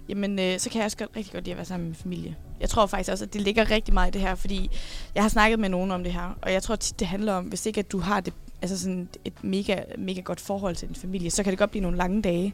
Jamen, 0.09 0.39
øh, 0.39 0.59
så 0.59 0.69
kan 0.69 0.79
jeg 0.79 0.85
også 0.85 0.97
godt, 0.97 1.09
rigtig 1.15 1.33
godt 1.33 1.43
lide 1.43 1.51
at 1.51 1.57
være 1.57 1.65
sammen 1.65 1.83
med 1.83 1.89
min 1.89 1.95
familie. 1.95 2.35
Jeg 2.59 2.69
tror 2.69 2.85
faktisk 2.85 3.11
også, 3.11 3.25
at 3.25 3.33
det 3.33 3.41
ligger 3.41 3.71
rigtig 3.71 3.93
meget 3.93 4.07
i 4.07 4.11
det 4.11 4.21
her, 4.21 4.35
fordi 4.35 4.69
jeg 5.15 5.23
har 5.23 5.29
snakket 5.29 5.59
med 5.59 5.69
nogen 5.69 5.91
om 5.91 6.03
det 6.03 6.13
her, 6.13 6.37
og 6.41 6.53
jeg 6.53 6.63
tror 6.63 6.75
tit, 6.75 6.99
det 6.99 7.07
handler 7.07 7.33
om, 7.33 7.45
hvis 7.45 7.65
ikke 7.65 7.79
at 7.79 7.91
du 7.91 7.99
har 7.99 8.19
det, 8.19 8.33
altså 8.61 8.79
sådan 8.79 9.09
et 9.25 9.43
mega, 9.43 9.75
mega 9.97 10.21
godt 10.21 10.39
forhold 10.39 10.75
til 10.75 10.87
din 10.87 10.95
familie, 10.95 11.31
så 11.31 11.43
kan 11.43 11.51
det 11.51 11.59
godt 11.59 11.71
blive 11.71 11.81
nogle 11.81 11.97
lange 11.97 12.21
dage. 12.21 12.53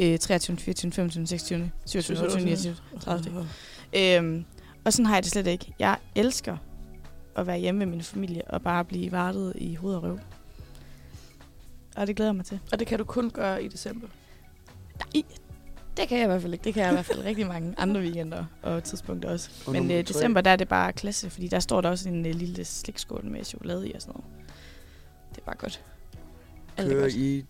Øh, 0.00 0.18
23, 0.18 0.56
24, 0.56 0.92
25, 0.92 1.26
26, 1.26 1.70
27, 1.86 2.18
28, 2.18 2.44
29, 2.44 2.76
30. 3.00 3.48
Øhm, 3.92 4.44
og 4.84 4.92
sådan 4.92 5.06
har 5.06 5.14
jeg 5.14 5.22
det 5.22 5.32
slet 5.32 5.46
ikke. 5.46 5.74
Jeg 5.78 5.96
elsker 6.14 6.56
at 7.36 7.46
være 7.46 7.58
hjemme 7.58 7.78
med 7.78 7.86
min 7.86 8.02
familie 8.02 8.42
og 8.50 8.62
bare 8.62 8.84
blive 8.84 9.12
vartet 9.12 9.52
i 9.56 9.74
hoved 9.74 9.94
og 9.94 10.02
røv. 10.02 10.18
Og 11.96 12.06
det 12.06 12.16
glæder 12.16 12.30
jeg 12.30 12.36
mig 12.36 12.44
til. 12.44 12.60
Og 12.72 12.78
det 12.78 12.86
kan 12.86 12.98
du 12.98 13.04
kun 13.04 13.30
gøre 13.30 13.64
i 13.64 13.68
december. 13.68 14.08
Nej, 14.98 15.22
det 15.96 16.08
kan 16.08 16.18
jeg 16.18 16.24
i 16.24 16.28
hvert 16.28 16.42
fald 16.42 16.52
ikke. 16.52 16.64
Det 16.64 16.74
kan 16.74 16.82
jeg 16.82 16.90
i 16.90 16.94
hvert 16.94 17.04
fald 17.04 17.24
rigtig 17.24 17.46
mange 17.46 17.74
andre 17.78 18.00
weekender 18.00 18.44
og 18.62 18.84
tidspunkter 18.84 19.30
også. 19.30 19.50
Og 19.66 19.72
Men 19.72 19.90
øh, 19.90 20.08
december, 20.08 20.40
der 20.40 20.50
er 20.50 20.56
det 20.56 20.68
bare 20.68 20.92
klasse, 20.92 21.30
fordi 21.30 21.48
der 21.48 21.60
står 21.60 21.80
der 21.80 21.90
også 21.90 22.08
en 22.08 22.26
øh, 22.26 22.34
lille 22.34 22.64
slikskål 22.64 23.24
med 23.24 23.44
chokolade 23.44 23.88
i 23.88 23.92
og 23.92 24.02
sådan 24.02 24.12
noget. 24.14 24.24
Det 25.30 25.38
er 25.38 25.44
bare 25.44 25.56
godt. 25.56 25.84
Alt 26.76 26.88
er 26.88 26.92
Kører 26.92 27.02
godt. 27.02 27.14
I 27.14 27.44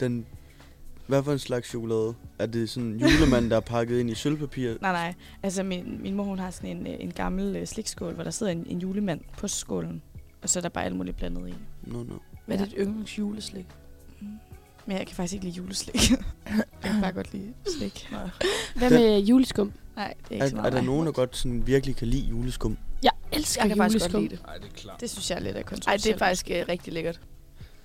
den... 0.00 0.26
Hvad 1.06 1.22
for 1.22 1.32
en 1.32 1.38
slags 1.38 1.68
chokolade? 1.68 2.14
Er 2.38 2.46
det 2.46 2.70
sådan 2.70 2.88
en 2.88 3.00
julemand, 3.00 3.50
der 3.50 3.56
er 3.56 3.60
pakket 3.60 4.00
ind 4.00 4.10
i 4.10 4.14
sølvpapir? 4.14 4.74
Nej, 4.80 4.92
nej. 4.92 5.14
Altså, 5.42 5.62
min, 5.62 6.02
min 6.02 6.14
mor 6.14 6.24
hun 6.24 6.38
har 6.38 6.50
sådan 6.50 6.76
en, 6.76 6.86
øh, 6.86 6.94
en 7.00 7.10
gammel 7.10 7.56
øh, 7.56 7.66
slikskål, 7.66 8.14
hvor 8.14 8.24
der 8.24 8.30
sidder 8.30 8.52
en, 8.52 8.66
en 8.66 8.78
julemand 8.78 9.20
på 9.38 9.48
skålen. 9.48 10.02
Og 10.42 10.48
så 10.48 10.58
er 10.58 10.60
der 10.60 10.68
bare 10.68 10.84
alt 10.84 10.96
muligt 10.96 11.16
blandet 11.16 11.48
i. 11.48 11.54
Nå, 11.82 11.98
no, 11.98 12.02
nå. 12.02 12.04
No. 12.04 12.18
Hvad 12.46 12.56
er 12.56 12.60
Ja. 12.60 12.66
dit 12.66 12.74
yndlings 12.78 13.18
juleslik? 13.18 13.66
Men 14.86 14.96
jeg 14.98 15.06
kan 15.06 15.16
faktisk 15.16 15.34
ikke 15.34 15.44
lide 15.44 15.56
juleslik. 15.56 15.94
jeg 16.10 16.64
kan 16.82 17.00
bare 17.00 17.12
godt 17.12 17.32
lide 17.32 17.52
slik. 17.78 18.08
Hvad 18.74 18.90
Den- 18.90 19.00
med 19.00 19.18
juleskum? 19.20 19.72
Nej, 19.96 20.14
det 20.28 20.30
er 20.30 20.34
ikke 20.34 20.48
så 20.48 20.56
Er, 20.56 20.60
meget 20.60 20.74
er 20.74 20.78
der 20.78 20.86
nogen, 20.86 21.06
der 21.06 21.12
godt 21.12 21.36
sådan 21.36 21.66
virkelig 21.66 21.96
kan 21.96 22.08
lide 22.08 22.26
juleskum? 22.28 22.78
Jeg 23.02 23.10
elsker 23.32 23.62
Jeg 23.62 23.68
kan 23.68 23.76
faktisk 23.76 24.04
godt 24.04 24.12
juleskum. 24.12 24.22
lide 24.22 24.36
det. 24.36 24.46
Nej, 24.46 24.56
det 24.56 24.64
er 24.64 24.70
klart. 24.76 25.00
Det 25.00 25.10
synes 25.10 25.30
jeg 25.30 25.36
er 25.36 25.40
lidt 25.42 25.56
af 25.56 25.64
kontroversielt. 25.66 26.04
det 26.04 26.12
er 26.22 26.26
faktisk 26.26 26.50
øh, 26.50 26.64
rigtig 26.68 26.92
lækkert. 26.92 27.20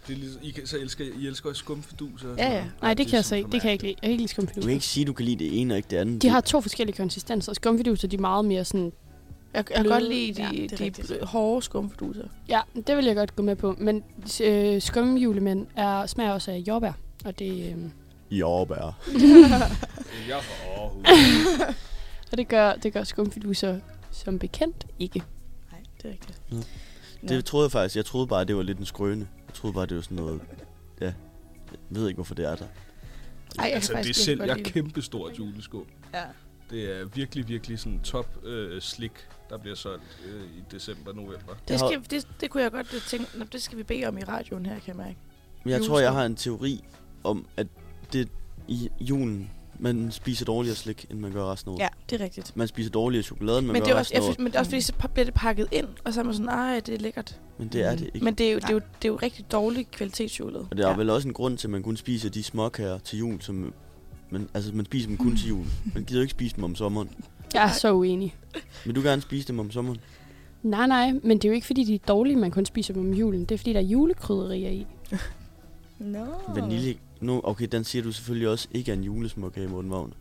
Det 0.07 0.13
er 0.13 0.17
ligesom, 0.17 0.39
I, 0.43 0.49
kan, 0.51 0.67
så 0.67 0.77
elsker, 0.77 1.05
I 1.19 1.27
elsker 1.27 1.53
skumfiduser? 1.53 2.29
og 2.29 2.37
Ja, 2.37 2.53
ja. 2.55 2.65
Nej, 2.81 2.93
det 2.93 3.07
kan 3.07 3.15
jeg 3.15 3.25
så 3.25 3.35
ikke. 3.35 3.51
Det 3.51 3.61
kan 3.61 3.67
jeg 3.67 3.73
ikke 3.73 3.83
lide. 3.83 3.95
Jeg 4.01 4.09
kan 4.09 4.11
ikke 4.11 4.23
lide 4.37 4.47
Du 4.55 4.61
kan 4.61 4.69
ikke 4.69 4.85
sige, 4.85 5.01
at 5.01 5.07
du 5.07 5.13
kan 5.13 5.25
lide 5.25 5.43
det 5.43 5.61
ene 5.61 5.73
og 5.73 5.77
ikke 5.77 5.89
det 5.89 5.97
andet. 5.97 6.21
De 6.21 6.29
har 6.29 6.41
to 6.41 6.61
forskellige 6.61 6.95
konsistenser. 6.97 7.53
Skumfiduser, 7.53 8.07
de 8.07 8.15
er 8.15 8.19
meget 8.21 8.45
mere 8.45 8.65
sådan... 8.65 8.91
Jeg, 9.55 9.65
jeg 9.69 9.75
kan 9.77 9.85
godt 9.85 10.03
lide 10.03 10.33
de, 10.33 10.41
Ja, 10.41 10.49
ja, 10.53 10.61
det 10.67 10.79
de 10.79 10.83
rigtigt. 10.83 11.23
hårde 11.23 11.61
skumfiduser. 11.61 12.27
Ja, 12.49 12.61
det 12.87 12.97
vil 12.97 13.05
jeg 13.05 13.15
godt 13.15 13.35
gå 13.35 13.43
med 13.43 13.55
på. 13.55 13.75
Men 13.77 14.03
øh, 14.43 14.81
skumjulemænd 14.81 15.67
er, 15.75 16.05
smager 16.05 16.31
også 16.31 16.51
af 16.51 16.57
jordbær. 16.67 16.91
Og 17.25 17.39
det, 17.39 17.73
øh, 17.75 18.37
Jordbær. 18.39 18.75
Jeg 20.29 20.37
er 20.37 20.79
og 22.31 22.37
det 22.37 22.47
gør, 22.47 22.73
det 22.73 22.93
gør 22.93 23.03
skumfiduser 23.03 23.79
som 24.11 24.39
bekendt 24.39 24.85
ikke. 24.99 25.23
Nej, 25.71 25.81
det 26.01 26.05
er 26.05 26.11
rigtigt. 26.11 26.41
Nå. 26.51 26.57
Nå. 27.21 27.27
Det 27.27 27.45
troede 27.45 27.65
jeg 27.65 27.71
faktisk. 27.71 27.95
Jeg 27.95 28.05
troede 28.05 28.27
bare, 28.27 28.43
det 28.43 28.55
var 28.55 28.63
lidt 28.63 28.79
en 28.79 28.85
skrøne. 28.85 29.27
Jeg 29.47 29.53
troede 29.53 29.73
bare, 29.73 29.85
det 29.85 29.95
var 29.95 30.01
sådan 30.01 30.15
noget... 30.17 30.41
Ja. 31.01 31.05
Jeg 31.05 31.13
ved 31.89 32.07
ikke, 32.07 32.17
hvorfor 32.17 32.35
det 32.35 32.45
er 32.45 32.55
der. 32.55 32.65
Ej, 33.59 33.65
jeg 33.65 33.73
altså, 33.73 33.93
det 33.93 34.09
er 34.09 34.13
selv, 34.13 34.43
jeg 34.43 34.59
er 34.59 34.63
kæmpe 34.63 35.01
stort 35.01 35.37
juleskum. 35.39 35.85
Ja. 36.13 36.23
Det 36.69 36.99
er 37.01 37.05
virkelig, 37.05 37.47
virkelig 37.47 37.79
sådan 37.79 37.99
top 37.99 38.45
øh, 38.45 38.81
slik, 38.81 39.11
der 39.49 39.57
bliver 39.57 39.75
solgt 39.75 40.03
øh, 40.25 40.41
i 40.43 40.63
december, 40.71 41.13
november. 41.13 41.53
Det, 41.67 41.79
skal, 41.79 42.01
det, 42.09 42.27
det 42.41 42.49
kunne 42.49 42.63
jeg 42.63 42.71
godt 42.71 42.93
øh, 42.93 43.01
tænke, 43.01 43.25
Nå, 43.37 43.45
det 43.51 43.61
skal 43.61 43.77
vi 43.77 43.83
bede 43.83 44.05
om 44.05 44.17
i 44.17 44.21
radioen 44.23 44.65
her, 44.65 44.73
kan 44.79 44.87
jeg 44.87 44.95
mærke. 44.95 45.17
Men 45.63 45.71
jeg 45.73 45.81
tror, 45.83 45.99
jeg 45.99 46.13
har 46.13 46.25
en 46.25 46.35
teori 46.35 46.83
om, 47.23 47.45
at 47.57 47.67
det 48.13 48.29
i 48.67 48.89
julen, 48.99 49.51
man 49.79 50.11
spiser 50.11 50.45
dårligere 50.45 50.75
slik, 50.75 51.05
end 51.09 51.19
man 51.19 51.31
gør 51.31 51.51
resten 51.51 51.69
af 51.69 51.73
året. 51.73 51.79
Ja, 51.81 51.87
det 52.09 52.21
er 52.21 52.23
rigtigt. 52.25 52.57
Man 52.57 52.67
spiser 52.67 52.91
dårligere 52.91 53.23
chokolade, 53.23 53.57
end 53.57 53.67
man 53.67 53.73
Men 53.73 53.81
gør 53.81 53.85
det, 53.85 53.91
er 53.95 53.99
også, 53.99 54.13
resten 54.13 54.15
jeg, 54.15 54.19
af 54.21 54.23
synes, 54.23 54.35
året. 54.37 54.43
men 54.43 54.51
det 54.51 54.55
er 54.55 54.59
også 54.59 54.71
fordi, 54.71 54.81
så 54.81 54.93
bliver 55.13 55.25
det 55.25 55.33
pakket 55.33 55.67
ind, 55.71 55.87
og 56.03 56.13
så 56.13 56.19
er 56.19 56.23
man 56.23 56.33
sådan, 56.33 56.49
ej, 56.49 56.79
det 56.85 56.93
er 56.95 56.99
lækkert. 56.99 57.39
Men 57.57 57.67
det 57.67 57.81
er 57.83 57.95
det 57.95 58.09
ikke. 58.13 58.23
Men 58.25 58.33
det 58.33 58.47
er 58.47 58.51
jo, 58.53 58.59
det 58.59 58.69
er 58.69 58.73
jo, 58.73 58.79
det 58.79 59.05
er 59.05 59.09
jo 59.09 59.15
rigtig 59.15 59.51
dårlig 59.51 59.87
kvalitetschokolade. 59.91 60.67
Og 60.71 60.77
der 60.77 60.85
er 60.85 60.89
Ja. 60.91 60.97
vel 60.97 61.09
også 61.09 61.27
en 61.27 61.33
grund 61.33 61.57
til, 61.57 61.67
at 61.67 61.71
man 61.71 61.83
kun 61.83 61.97
spiser 61.97 62.29
de 62.29 62.43
småkager 62.43 62.97
til 62.97 63.19
jul, 63.19 63.41
som... 63.41 63.73
Man, 64.35 64.49
altså, 64.53 64.71
man 64.73 64.85
spiser 64.85 65.07
dem 65.07 65.17
kun 65.17 65.37
til 65.37 65.47
jul. 65.47 65.65
Man 65.93 66.03
gider 66.03 66.19
jo 66.19 66.21
ikke 66.21 66.31
spise 66.31 66.55
dem 66.55 66.63
om 66.63 66.75
sommeren. 66.75 67.09
Jeg 67.53 67.63
er 67.63 67.71
så 67.71 67.93
uenig. 67.93 68.35
Vil 68.85 68.95
du 68.95 69.01
gerne 69.01 69.21
spise 69.21 69.47
dem 69.47 69.59
om 69.59 69.71
sommeren? 69.71 69.99
Nej, 70.63 70.87
nej, 70.87 71.11
men 71.23 71.37
det 71.37 71.45
er 71.45 71.49
jo 71.49 71.53
ikke 71.53 71.67
fordi, 71.67 71.83
de 71.83 71.95
er 71.95 71.99
dårlige, 72.07 72.35
man 72.35 72.51
kun 72.51 72.65
spiser 72.65 72.93
dem 72.93 73.03
om 73.07 73.13
julen. 73.13 73.39
Det 73.39 73.51
er 73.51 73.57
fordi, 73.57 73.73
der 73.73 73.79
er 73.79 73.83
julekrydderier 73.83 74.69
i. 74.69 74.87
No. 75.99 76.25
Vanilje... 76.55 76.95
No, 77.21 77.39
okay, 77.43 77.67
den 77.71 77.83
siger 77.83 78.03
du 78.03 78.11
selvfølgelig 78.11 78.49
også 78.49 78.67
ikke 78.71 78.91
er 78.91 78.95
en 78.95 79.03
julesmåkage, 79.03 79.67
Morten 79.67 79.91
Vagn. 79.91 80.13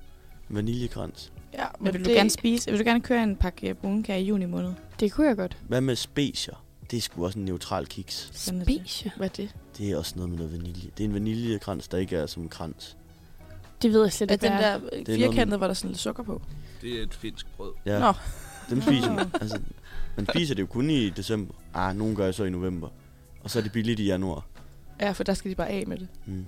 Vaniljekrans. 0.49 1.33
Ja, 1.55 1.65
Men 1.81 1.93
vil 1.93 2.05
du 2.05 2.11
gerne 2.11 2.31
spise, 2.31 2.71
vil 2.71 2.81
du 2.81 2.85
gerne 2.85 3.01
køre 3.01 3.23
en 3.23 3.37
pakke 3.37 3.75
brunkager 3.75 4.19
i 4.19 4.25
juni 4.25 4.47
måned? 4.47 4.73
Det 5.01 5.13
kunne 5.13 5.27
jeg 5.27 5.37
godt. 5.37 5.57
Hvad 5.69 5.81
med 5.81 5.97
specier? 5.97 6.65
Det 6.91 6.97
er 6.97 7.01
sgu 7.01 7.25
også 7.25 7.39
en 7.39 7.45
neutral 7.45 7.87
kiks. 7.87 8.31
Er. 8.49 8.63
Specia. 8.65 9.11
Hvad 9.17 9.27
er 9.27 9.33
det? 9.33 9.55
Det 9.79 9.91
er 9.91 9.97
også 9.97 10.13
noget 10.17 10.31
med 10.31 10.39
noget 10.39 10.53
vanilje. 10.53 10.91
Det 10.99 11.05
er 11.05 11.09
en 11.09 11.15
vaniljekrans, 11.15 11.89
der 11.89 11.99
ikke 11.99 12.17
er 12.17 12.27
som 12.27 12.43
en 12.43 12.49
krans. 12.49 12.97
Det 13.85 13.93
ved 13.93 14.03
jeg 14.03 14.13
slet 14.13 14.31
ikke, 14.31 14.43
den 14.43 14.53
hvad 14.53 14.65
er. 14.65 14.79
der 14.79 14.91
noget 14.91 15.07
firkantede, 15.07 15.47
med- 15.47 15.57
hvor 15.59 15.67
der 15.67 15.71
er 15.71 15.75
sådan 15.75 15.91
lidt 15.91 16.01
sukker 16.01 16.23
på? 16.23 16.43
Det 16.83 16.99
er 16.99 17.03
et 17.03 17.15
finsk 17.15 17.47
brød. 17.57 17.73
Ja, 17.87 17.99
Nå. 17.99 18.13
dem 18.71 18.83
spiser 18.83 19.13
man. 19.13 19.27
Altså, 19.41 19.59
man 20.17 20.27
spiser 20.35 20.55
det 20.55 20.63
jo 20.63 20.67
kun 20.67 20.91
i 20.91 21.11
december. 21.11 21.55
Ah, 21.75 21.97
nogen 21.97 22.17
gør 22.17 22.33
så 22.33 22.45
i 22.45 22.51
november. 22.51 22.89
Og 23.45 23.51
så 23.51 23.59
er 23.59 23.63
det 23.63 23.73
billigt 23.73 24.01
i 24.01 24.05
januar. 24.05 24.47
Ja, 25.01 25.13
for 25.13 25.25
der 25.25 25.35
skal 25.35 25.51
de 25.51 25.55
bare 25.57 25.69
af 25.69 25.85
med 25.87 25.99
det. 25.99 26.09
Mm. 26.27 26.45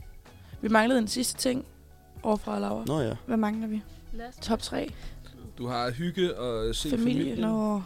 Vi 0.60 0.68
manglede 0.68 0.98
en 0.98 1.08
sidste 1.08 1.38
ting 1.38 1.64
overfra 2.22 2.58
Laura. 2.58 2.84
Nå 2.86 3.00
ja. 3.00 3.14
Hvad 3.26 3.36
mangler 3.36 3.68
vi? 3.68 3.82
Top 4.42 4.62
3. 4.62 4.90
Du 5.58 5.66
har 5.66 5.90
hygge 5.90 6.38
og 6.38 6.74
se 6.74 6.90
Familie. 6.90 7.12
familien. 7.14 7.38
Nå, 7.38 7.82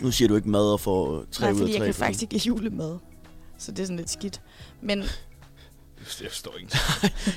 Nu 0.00 0.10
siger 0.10 0.28
du 0.28 0.36
ikke 0.36 0.48
mad 0.50 0.72
og 0.72 0.80
får 0.80 1.18
øh, 1.20 1.24
tre 1.30 1.44
nej, 1.44 1.52
ud 1.52 1.56
af 1.56 1.60
fordi 1.60 1.74
jeg 1.78 1.84
kan 1.84 1.94
faktisk 1.94 2.22
ikke 2.22 2.34
lide 2.34 2.44
julemad. 2.48 2.98
Så 3.58 3.72
det 3.72 3.78
er 3.82 3.84
sådan 3.86 3.96
lidt 3.96 4.10
skidt. 4.10 4.40
Men 4.80 5.02
Jeg 6.22 6.30
forstår 6.30 6.56
ikke. 6.60 6.78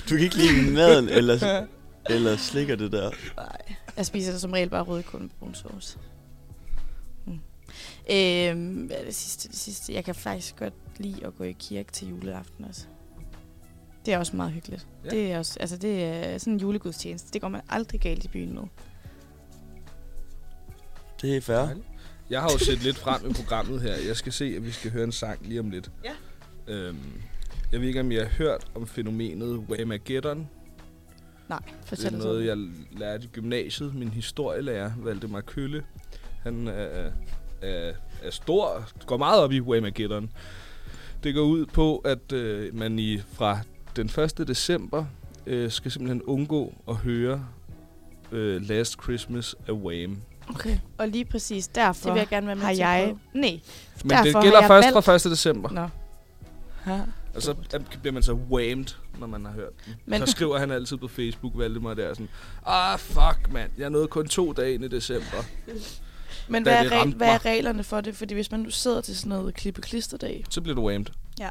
Du 0.10 0.16
kan 0.16 0.20
ikke 0.20 0.36
lide 0.36 0.72
maden, 0.72 1.10
eller, 1.10 1.66
eller 2.16 2.38
slikker 2.38 2.76
det 2.76 2.92
der. 2.92 3.12
nej, 3.36 3.76
jeg 3.98 4.06
spiser 4.06 4.32
det 4.32 4.42
som 4.42 4.52
regel 4.52 4.70
bare 4.70 4.84
rødkål 4.84 5.22
med 5.22 5.30
brun 5.40 5.56
sauce. 5.56 5.98
Mm. 7.26 7.40
Øhm, 8.12 8.86
hvad 8.86 8.98
er 8.98 9.04
det 9.06 9.16
sidste? 9.16 9.48
Det 9.48 9.58
sidste. 9.58 9.94
Jeg 9.94 10.06
kan 10.06 10.16
faktisk 10.16 10.56
godt 10.56 10.74
lide 10.98 11.26
at 11.26 11.36
gå 11.38 11.44
i 11.44 11.56
kirke 11.60 11.92
til 11.92 12.08
juleaften 12.08 12.66
også. 12.66 12.86
Det 14.06 14.14
er 14.14 14.18
også 14.18 14.36
meget 14.36 14.52
hyggeligt. 14.52 14.88
Ja. 15.04 15.10
Ja. 15.16 15.22
Det 15.22 15.32
er 15.32 15.38
også, 15.38 15.58
altså 15.60 15.78
det 15.78 16.04
er 16.04 16.38
sådan 16.38 16.54
en 16.54 16.60
julegudstjeneste. 16.60 17.34
Det 17.34 17.42
går 17.42 17.48
man 17.48 17.62
aldrig 17.70 18.02
galt 18.02 18.26
i 18.26 18.28
byen 18.28 18.54
med. 18.54 18.64
Det 21.22 21.38
er 21.38 21.42
fair. 21.42 21.68
Jeg 22.30 22.42
har 22.42 22.52
jo 22.52 22.58
set 22.58 22.84
lidt 22.84 22.98
frem 22.98 23.30
i 23.30 23.34
programmet 23.34 23.82
her. 23.82 23.96
Jeg 23.96 24.18
skal 24.18 24.34
se, 24.34 24.46
at 24.56 24.66
vi 24.66 24.72
skal 24.72 24.92
høre 24.92 25.04
en 25.04 25.12
sang 25.12 25.48
lige 25.48 25.60
om 25.60 25.70
lidt. 25.70 25.92
Ja. 26.04 26.12
Øhm, 26.74 27.22
jeg 27.72 27.80
ved 27.82 27.88
ikke, 27.88 28.00
om 28.00 28.12
I 28.12 28.16
har 28.16 28.26
hørt 28.26 28.68
om 28.76 28.88
fænomenet 28.88 29.58
Whamageddon. 29.70 30.48
Nej, 31.50 31.60
Det 31.60 31.76
fortæl 31.90 32.14
er 32.14 32.18
os 32.18 32.24
noget, 32.24 32.46
jeg 32.46 32.58
lærte 32.92 33.24
i 33.24 33.28
gymnasiet. 33.28 33.96
Min 33.96 34.10
historielærer, 34.10 34.92
Valdemar 34.98 35.42
Kølle, 35.42 35.84
han 36.44 36.68
er, 36.68 37.10
er, 37.62 37.94
er 38.24 38.32
stor, 38.32 38.84
går 39.06 39.18
meget 39.18 39.42
op 39.44 39.52
i 39.52 39.60
Whamageddon. 39.62 40.30
Det 41.24 41.36
går 41.36 41.42
ud 41.42 41.66
på, 41.66 41.98
at 41.98 42.32
øh, 42.32 42.76
man 42.76 43.00
i 43.00 43.18
fra 43.34 43.60
den 43.96 44.06
1. 44.40 44.48
december 44.48 45.06
øh, 45.48 45.72
skal 45.72 45.92
simpelthen 45.92 46.22
undgå 46.22 46.74
at 46.90 46.96
høre 46.96 47.46
øh, 48.32 48.62
Last 48.70 49.04
Christmas 49.04 49.56
af 49.68 49.72
Wham. 49.72 50.18
Okay. 50.50 50.78
Og 50.98 51.08
lige 51.08 51.26
præcis 51.26 51.68
derfor 51.68 52.04
Det 52.06 52.14
vil 52.14 52.20
jeg 52.20 52.28
gerne 52.28 52.48
være 52.48 52.56
med 52.56 52.64
har 52.64 52.72
jeg... 52.72 53.16
Nej. 53.34 53.60
Men 54.04 54.10
Derfor 54.10 54.24
det 54.24 54.42
gælder 54.42 54.60
jeg 54.60 54.68
først 54.68 54.86
valgt- 54.94 55.06
fra 55.06 55.16
1. 55.16 55.24
december. 55.24 55.70
Nå. 55.72 55.88
Ja. 56.88 57.02
Og 57.38 57.44
så 57.44 57.56
er- 57.74 57.80
bliver 58.02 58.14
man 58.14 58.24
så 58.24 58.34
whammed, 58.34 58.86
når 59.20 59.28
man 59.28 59.46
har 59.46 59.52
hørt 59.52 59.70
den. 59.86 59.96
Men- 60.06 60.20
så 60.20 60.32
skriver 60.32 60.58
han 60.58 60.72
altid 60.72 60.98
på 60.98 61.08
Facebook, 61.08 61.54
Valdemar 61.58 61.94
der 61.94 62.14
sådan, 62.14 62.30
ah 62.66 63.00
fuck 63.00 63.54
mand, 63.54 63.72
jeg 63.78 63.90
nåede 63.90 64.08
kun 64.08 64.28
to 64.28 64.52
dage 64.54 64.74
ind 64.74 64.84
i 64.84 64.88
december. 64.88 65.44
Men 66.48 66.64
hvad 66.64 66.86
er, 66.86 66.92
ramte 67.00 67.18
hvad 67.18 67.28
er 67.28 67.46
reglerne 67.46 67.84
for 67.84 68.02
det? 68.02 68.16
Fordi 68.16 68.34
hvis 68.34 68.52
man 68.52 68.60
nu 68.60 68.70
sidder 68.70 69.02
til 69.02 69.18
sådan 69.18 69.30
noget 69.30 69.54
klippe 69.54 69.82
klisterdag, 69.82 70.46
Så 70.50 70.62
bliver 70.62 70.76
du 70.76 70.88
whammed. 70.88 71.06
Ja. 71.40 71.50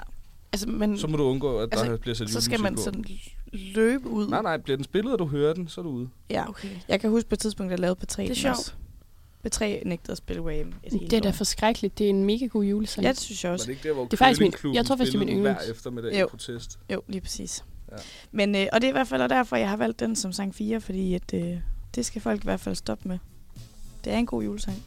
altså, 0.52 0.68
men, 0.68 0.98
Så 0.98 1.06
må 1.06 1.16
du 1.16 1.22
undgå, 1.24 1.58
at 1.58 1.72
der 1.72 1.78
Altså, 1.78 1.96
bliver 1.96 2.14
sat 2.14 2.30
så 2.30 2.40
skal 2.40 2.60
man 2.60 2.74
på. 2.74 2.82
sådan 2.82 3.04
løbe 3.52 4.08
ud. 4.08 4.28
Nej, 4.28 4.42
nej, 4.42 4.56
bliver 4.56 4.76
den 4.76 4.84
spillet, 4.84 5.12
og 5.12 5.18
du 5.18 5.26
hører 5.26 5.54
den, 5.54 5.68
så 5.68 5.80
er 5.80 5.82
du 5.82 5.88
ude. 5.90 6.08
Ja. 6.30 6.48
Okay. 6.48 6.68
Jeg 6.88 7.00
kan 7.00 7.10
huske 7.10 7.28
på 7.28 7.34
et 7.34 7.38
tidspunkt, 7.38 7.70
jeg 7.70 7.78
lavede 7.78 7.98
P3. 8.02 8.22
Det 8.22 8.30
er 8.30 8.34
sjovt. 8.34 8.76
Også. 9.46 9.64
P3 9.64 9.82
nægtede 9.88 10.12
at 10.12 10.18
spille 10.18 10.42
Wham 10.42 10.72
Det 10.90 11.12
er 11.12 11.20
da 11.20 11.30
forskrækkeligt. 11.30 11.98
Det 11.98 12.04
er 12.06 12.10
en 12.10 12.24
mega 12.24 12.46
god 12.46 12.64
julesang. 12.64 13.04
Ja, 13.04 13.10
det 13.10 13.20
synes 13.20 13.44
jeg 13.44 13.50
Var 13.50 13.52
også. 13.54 13.66
det 13.66 13.72
ikke 13.72 13.88
der, 13.88 13.94
hvor 13.94 14.04
Det 14.04 14.12
er 14.12 14.16
faktisk 14.16 14.40
min- 14.64 14.74
jeg 14.74 14.86
tror 14.86 14.96
faktisk, 14.96 15.12
det 15.12 15.20
er 15.22 15.24
min 15.26 15.34
yndlings. 15.36 15.64
Hver 15.64 15.72
eftermiddag 15.72 16.20
Jo. 16.20 16.26
i 16.26 16.28
protest. 16.30 16.78
Jo, 16.92 17.02
lige 17.08 17.20
præcis. 17.20 17.64
Ja. 17.92 17.96
Men, 18.32 18.54
øh, 18.54 18.66
og 18.72 18.80
det 18.80 18.86
er 18.86 18.88
i 18.88 18.92
hvert 18.92 19.08
fald 19.08 19.28
derfor, 19.28 19.56
jeg 19.56 19.68
har 19.70 19.76
valgt 19.76 20.00
den 20.00 20.16
som 20.16 20.32
sang 20.32 20.54
4, 20.54 20.80
fordi 20.80 21.14
at, 21.14 21.34
øh, 21.34 21.56
det 21.94 22.06
skal 22.06 22.22
folk 22.22 22.40
i 22.40 22.44
hvert 22.44 22.60
fald 22.60 22.74
stoppe 22.74 23.08
med. 23.08 23.18
Det 24.04 24.12
er 24.12 24.16
en 24.18 24.26
god 24.26 24.42
julesang. 24.42 24.82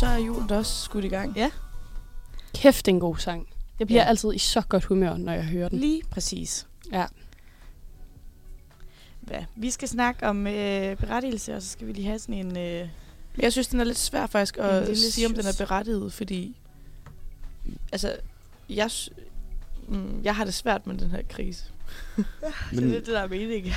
Så 0.00 0.06
er 0.06 0.16
julen 0.18 0.46
da 0.48 0.56
også 0.56 0.84
skudt 0.84 1.04
i 1.04 1.08
gang. 1.08 1.36
Ja. 1.36 1.50
Kæft, 2.54 2.86
det 2.86 2.92
er 2.92 2.94
en 2.94 3.00
god 3.00 3.16
sang. 3.16 3.48
Jeg 3.78 3.86
bliver 3.86 4.02
Ja. 4.02 4.08
altid 4.08 4.34
i 4.34 4.38
så 4.38 4.60
godt 4.68 4.84
humør, 4.84 5.16
når 5.16 5.32
jeg 5.32 5.44
hører 5.44 5.68
den. 5.68 5.78
Lige 5.78 6.02
præcis. 6.10 6.66
Ja. 6.92 7.06
Hvad? 9.20 9.42
Vi 9.56 9.70
skal 9.70 9.88
snakke 9.88 10.26
om 10.26 10.46
øh, 10.46 10.96
berettigelse, 10.96 11.54
og 11.56 11.62
så 11.62 11.68
skal 11.68 11.86
vi 11.86 11.92
lige 11.92 12.06
have 12.06 12.18
sådan 12.18 12.34
en... 12.34 12.56
Øh, 12.56 12.88
jeg 13.38 13.52
synes, 13.52 13.68
den 13.68 13.80
er 13.80 13.84
lidt 13.84 13.98
svær 13.98 14.26
faktisk 14.26 14.56
at 14.58 14.82
lille 14.86 14.96
sige, 14.96 15.26
om 15.26 15.34
den 15.34 15.46
er 15.46 15.54
berettiget, 15.58 16.12
fordi... 16.12 16.56
Altså, 17.92 18.16
jeg, 18.68 18.90
mm, 19.88 20.20
jeg 20.24 20.36
har 20.36 20.44
det 20.44 20.54
svært 20.54 20.86
med 20.86 20.98
den 20.98 21.10
her 21.10 21.22
krise. 21.28 21.64
Men, 22.72 22.84
det 22.84 22.90
er 22.96 22.98
det, 22.98 23.06
der 23.06 23.20
er 23.20 23.28
meningen. 23.28 23.72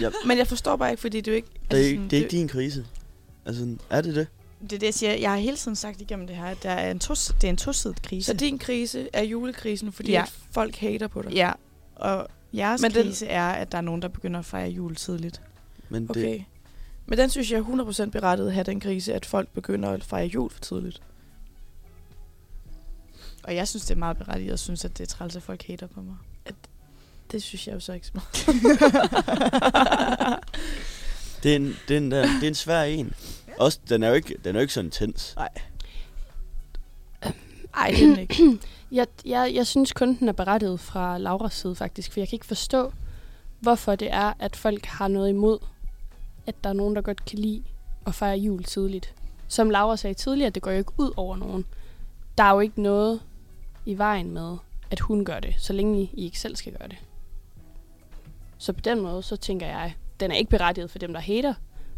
ja, 0.00 0.10
Men 0.26 0.38
jeg 0.38 0.46
forstår 0.46 0.76
bare 0.76 0.90
ikke, 0.90 1.00
fordi 1.00 1.20
det 1.20 1.28
er 1.28 1.32
jo 1.32 1.36
ikke... 1.36 1.48
det, 1.70 1.80
er, 1.80 1.84
sådan, 1.84 1.90
ikke- 2.02 2.10
det 2.10 2.12
er 2.18 2.22
ikke 2.22 2.30
din 2.36 2.48
krise. 2.48 2.86
Altså, 3.46 3.76
er 3.90 4.00
det 4.00 4.14
det? 4.14 4.26
Det 4.62 4.72
er 4.72 4.78
det, 4.78 4.82
jeg 4.82 4.94
siger. 4.94 5.14
Jeg 5.14 5.30
har 5.30 5.38
hele 5.38 5.56
tiden 5.56 5.76
sagt 5.76 6.00
igennem 6.00 6.26
det 6.26 6.36
her, 6.36 6.44
at 6.46 6.62
der 6.62 6.70
er 6.70 6.90
en 6.90 6.98
tos, 6.98 7.34
det 7.40 7.44
er 7.44 7.48
en 7.50 7.56
tosidet 7.56 8.02
krise. 8.02 8.26
Så 8.26 8.34
din 8.34 8.58
krise 8.58 9.08
er 9.12 9.22
julekrisen, 9.22 9.92
fordi 9.92 10.10
Ja. 10.10 10.22
at 10.22 10.32
folk 10.50 10.76
hater 10.76 11.08
på 11.08 11.22
dig? 11.22 11.32
Ja, 11.32 11.52
og 11.96 12.26
jeres 12.54 12.82
Men 12.82 12.90
den- 12.90 13.02
krise 13.02 13.26
er, 13.26 13.48
at 13.48 13.72
der 13.72 13.78
er 13.78 13.82
nogen, 13.82 14.02
der 14.02 14.08
begynder 14.08 14.40
at 14.40 14.46
fejre 14.46 14.68
jul 14.70 14.96
tidligt. 14.96 15.40
Men 15.88 16.02
det, 16.02 16.10
Okay. 16.10 16.40
Men 17.06 17.18
den 17.18 17.30
synes 17.30 17.50
jeg 17.50 17.58
er 17.58 17.62
100% 17.62 18.10
berettiget 18.10 18.48
at 18.48 18.54
have 18.54 18.64
den 18.64 18.80
krise, 18.80 19.14
at 19.14 19.26
folk 19.26 19.48
begynder 19.48 19.90
at 19.90 20.04
fejre 20.04 20.26
jul 20.26 20.50
for 20.50 20.60
tidligt. 20.60 21.02
Og 23.44 23.54
jeg 23.54 23.68
synes, 23.68 23.84
det 23.84 23.94
er 23.94 23.98
meget 23.98 24.16
berettiget, 24.18 24.52
og 24.52 24.58
synes, 24.58 24.84
at 24.84 24.98
det 24.98 25.04
er 25.04 25.08
træls, 25.08 25.36
at 25.36 25.42
folk 25.42 25.66
hater 25.66 25.86
på 25.86 26.00
mig. 26.00 26.14
Det 27.32 27.42
synes 27.42 27.66
jeg 27.66 27.74
jo 27.74 27.80
så 27.80 27.92
ikke 27.92 28.06
så 28.06 28.12
meget. 28.14 28.46
det, 31.42 31.52
er 31.52 31.56
en, 31.56 31.76
det, 31.88 31.94
er 31.94 31.98
en, 31.98 32.10
der- 32.10 32.22
det 32.26 32.42
er 32.42 32.48
en 32.48 32.54
svær 32.54 32.82
en. 32.82 33.12
Også, 33.58 33.78
den 33.88 34.02
er 34.02 34.08
jo 34.08 34.14
ikke, 34.14 34.36
den 34.44 34.54
er 34.56 34.60
jo 34.60 34.62
ikke 34.62 34.72
så 34.72 34.80
intens. 34.80 35.34
Ej, 37.74 37.88
det 37.90 38.02
er 38.02 38.06
den 38.06 38.18
ikke. 38.18 38.58
Jeg, 38.92 39.06
jeg, 39.24 39.52
jeg 39.54 39.66
synes 39.66 39.92
kun, 39.92 40.16
den 40.18 40.28
er 40.28 40.32
berettiget 40.32 40.80
fra 40.80 41.18
Lauras 41.18 41.54
side 41.54 41.74
faktisk, 41.74 42.12
for 42.12 42.20
jeg 42.20 42.28
kan 42.28 42.36
ikke 42.36 42.46
forstå, 42.46 42.92
hvorfor 43.60 43.96
det 43.96 44.12
er, 44.12 44.32
at 44.38 44.56
folk 44.56 44.86
har 44.86 45.08
noget 45.08 45.28
imod, 45.28 45.58
at 46.46 46.54
der 46.64 46.70
er 46.70 46.74
nogen, 46.74 46.96
der 46.96 47.02
godt 47.02 47.24
kan 47.24 47.38
lide 47.38 47.62
at 48.06 48.14
fejre 48.14 48.36
jul 48.36 48.64
tidligt. 48.64 49.14
Som 49.48 49.70
Laura 49.70 49.96
sagde 49.96 50.14
tidligere, 50.14 50.50
det 50.50 50.62
går 50.62 50.70
jo 50.70 50.78
ikke 50.78 50.92
ud 50.98 51.10
over 51.16 51.36
nogen. 51.36 51.64
Der 52.38 52.44
er 52.44 52.50
jo 52.50 52.60
ikke 52.60 52.82
noget 52.82 53.20
i 53.86 53.98
vejen 53.98 54.30
med, 54.30 54.56
at 54.90 55.00
hun 55.00 55.24
gør 55.24 55.40
det, 55.40 55.54
så 55.58 55.72
længe 55.72 56.10
I 56.12 56.24
ikke 56.24 56.40
selv 56.40 56.56
skal 56.56 56.72
gøre 56.72 56.88
det. 56.88 56.98
Så 58.58 58.72
på 58.72 58.80
den 58.80 59.00
måde, 59.00 59.22
så 59.22 59.36
tænker 59.36 59.66
jeg, 59.66 59.94
den 60.20 60.30
er 60.30 60.36
ikke 60.36 60.50
berettiget 60.50 60.90
for 60.90 60.98
dem, 60.98 61.12
der 61.12 61.20
hater, 61.20 61.54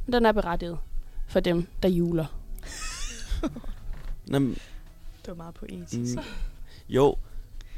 men 0.06 0.12
den 0.12 0.26
er 0.26 0.32
berettiget 0.32 0.78
for 1.26 1.40
dem, 1.40 1.66
der 1.82 1.88
juler. 1.88 2.26
Nå, 4.26 4.38
men, 4.38 4.50
Det 5.20 5.28
var 5.28 5.34
meget 5.34 5.54
poetisk. 5.54 6.16
mm, 6.16 6.22
jo, 6.88 7.16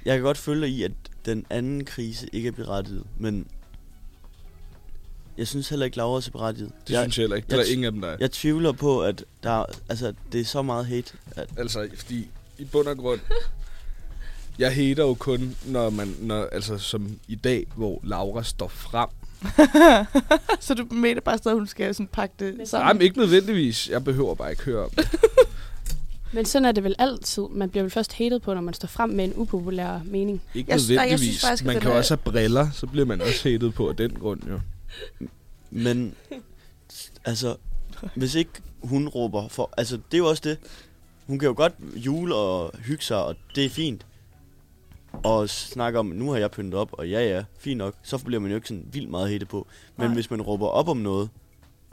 jeg 0.05 0.17
kan 0.17 0.23
godt 0.23 0.39
følge 0.39 0.61
dig 0.67 0.71
i, 0.71 0.83
at 0.83 0.93
den 1.25 1.47
anden 1.51 1.85
krise 1.85 2.29
ikke 2.33 2.49
er 2.49 2.53
berettiget, 2.53 3.05
men 3.19 3.47
jeg 5.39 5.49
synes 5.49 5.69
heller 5.69 5.85
ikke, 5.87 5.97
Laura 5.97 6.19
er 6.27 6.31
berettiget. 6.33 6.73
Det 6.89 6.93
jeg, 6.95 7.03
synes 7.03 7.19
jeg 7.19 7.23
heller 7.23 7.37
ikke. 7.37 7.47
Det 7.47 7.53
jeg 7.53 7.59
er 7.61 7.65
der 7.65 7.71
ingen 7.73 7.85
af 7.85 7.93
dem, 7.93 8.01
der 8.01 8.09
er. 8.09 8.17
jeg 8.21 8.31
tvivler 8.31 8.73
på, 8.73 9.03
at 9.03 9.25
der, 9.43 9.51
er- 9.51 9.67
altså, 9.89 10.15
det 10.33 10.41
er 10.41 10.45
så 10.45 10.63
meget 10.63 10.87
hate. 10.87 11.13
At, 11.37 11.49
Altså, 11.57 11.89
fordi 11.97 12.29
i 12.59 12.65
bund 12.65 12.89
og 12.89 12.97
grund... 12.97 13.21
Jeg 14.59 14.75
hater 14.75 15.03
jo 15.03 15.15
kun, 15.15 15.57
når 15.67 15.91
man... 15.91 16.15
Når, 16.21 16.49
altså, 16.53 16.79
som 16.79 17.19
i 17.29 17.35
dag, 17.35 17.67
hvor 17.77 18.01
Laura 18.05 18.43
står 18.43 18.69
frem. 18.69 19.09
så 20.61 20.75
du 20.75 20.87
mener 20.91 21.21
bare 21.21 21.39
stadig, 21.39 21.55
at 21.55 21.59
hun 21.61 21.67
skal 21.67 21.95
sådan 21.95 22.07
pakke 22.07 22.35
det 22.39 22.57
Nej, 22.57 22.65
sammen? 22.67 22.97
men 22.97 23.03
ikke 23.03 23.19
nødvendigvis. 23.19 23.89
Jeg 23.89 24.05
behøver 24.05 24.35
bare 24.35 24.51
ikke 24.51 24.63
høre 24.63 24.85
om 24.85 24.91
det. 24.91 25.09
Men 26.33 26.45
sådan 26.45 26.65
er 26.67 26.73
det 26.73 26.85
vel 26.85 26.95
altid. 26.99 27.43
Man 27.51 27.71
bliver 27.71 27.83
vel 27.85 27.91
først 27.91 28.13
hated 28.13 28.41
på, 28.41 28.55
når 28.55 28.61
man 28.61 28.75
står 28.75 28.89
frem 28.89 29.11
med 29.11 29.25
en 29.25 29.33
upopulær 29.37 30.01
mening. 30.05 30.43
Ikke 30.55 30.73
Jeg 30.73 30.81
sy- 30.81 30.91
nej, 30.91 30.97
jeg 30.97 31.05
nødvendigvis. 31.05 31.29
synes 31.35 31.45
faktisk, 31.45 31.65
man 31.65 31.81
kan 31.81 31.91
er- 31.91 31.95
også 31.95 32.15
have 32.17 32.33
briller, 32.33 32.71
så 32.71 32.87
bliver 32.87 33.07
man 33.07 33.21
også 33.21 33.49
hated 33.49 33.71
på 33.71 33.89
af 33.89 33.97
den 33.97 34.11
grund, 34.11 34.41
jo. 34.51 34.61
Men, 35.71 36.15
altså, 37.25 37.57
hvis 38.15 38.35
ikke 38.35 38.51
hun 38.83 39.09
råber 39.09 39.49
for... 39.49 39.71
Altså, 39.77 39.97
det 39.97 40.15
er 40.15 40.19
jo 40.19 40.29
også 40.29 40.43
det. 40.45 40.59
Hun 41.27 41.39
kan 41.39 41.47
jo 41.49 41.55
godt 41.57 41.73
jule 41.97 42.35
og 42.35 42.75
hygge 42.79 43.05
sig, 43.05 43.25
og 43.25 43.37
det 43.55 43.65
er 43.65 43.71
fint. 43.71 44.07
Og 45.25 45.49
snakke 45.51 45.99
om, 45.99 46.07
nu 46.07 46.31
har 46.31 46.39
jeg 46.39 46.51
pyntet 46.51 46.75
op, 46.75 46.89
og 46.93 47.09
ja, 47.09 47.21
ja, 47.37 47.45
fint 47.59 47.79
nok. 47.79 47.95
Så 48.03 48.19
bliver 48.19 48.41
man 48.41 48.51
jo 48.51 48.57
ikke 48.57 48.69
sådan 48.69 48.85
vildt 48.93 49.11
meget 49.11 49.29
hatet 49.31 49.49
på. 49.49 49.67
Men 49.97 50.07
Nej. 50.07 50.15
hvis 50.15 50.31
man 50.31 50.43
råber 50.43 50.67
op 50.67 50.89
om 50.89 50.97
noget, 50.97 51.29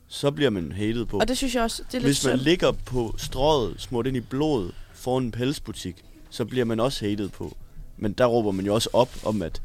så 0.07 0.31
bliver 0.31 0.49
man 0.49 0.71
hatet 0.71 1.07
på. 1.07 1.17
Og 1.19 1.27
det 1.27 1.37
synes 1.37 1.55
jeg 1.55 1.63
også, 1.63 1.83
det 1.87 1.93
er 1.93 1.99
lidt 1.99 2.07
Hvis 2.07 2.25
man 2.25 2.37
synd. 2.37 2.41
ligger 2.47 2.71
på 2.71 3.15
strået, 3.17 3.75
smurt 3.81 4.07
ind 4.07 4.17
i 4.17 4.19
blodet, 4.19 4.75
foran 4.93 5.23
en 5.23 5.31
pelsbutik, 5.31 6.03
så 6.29 6.45
bliver 6.45 6.65
man 6.65 6.79
også 6.79 7.05
hatet 7.05 7.31
på. 7.31 7.57
Men 7.97 8.13
der 8.13 8.25
råber 8.25 8.51
man 8.51 8.65
jo 8.65 8.73
også 8.73 8.89
op 8.93 9.09
om, 9.25 9.41
at 9.41 9.61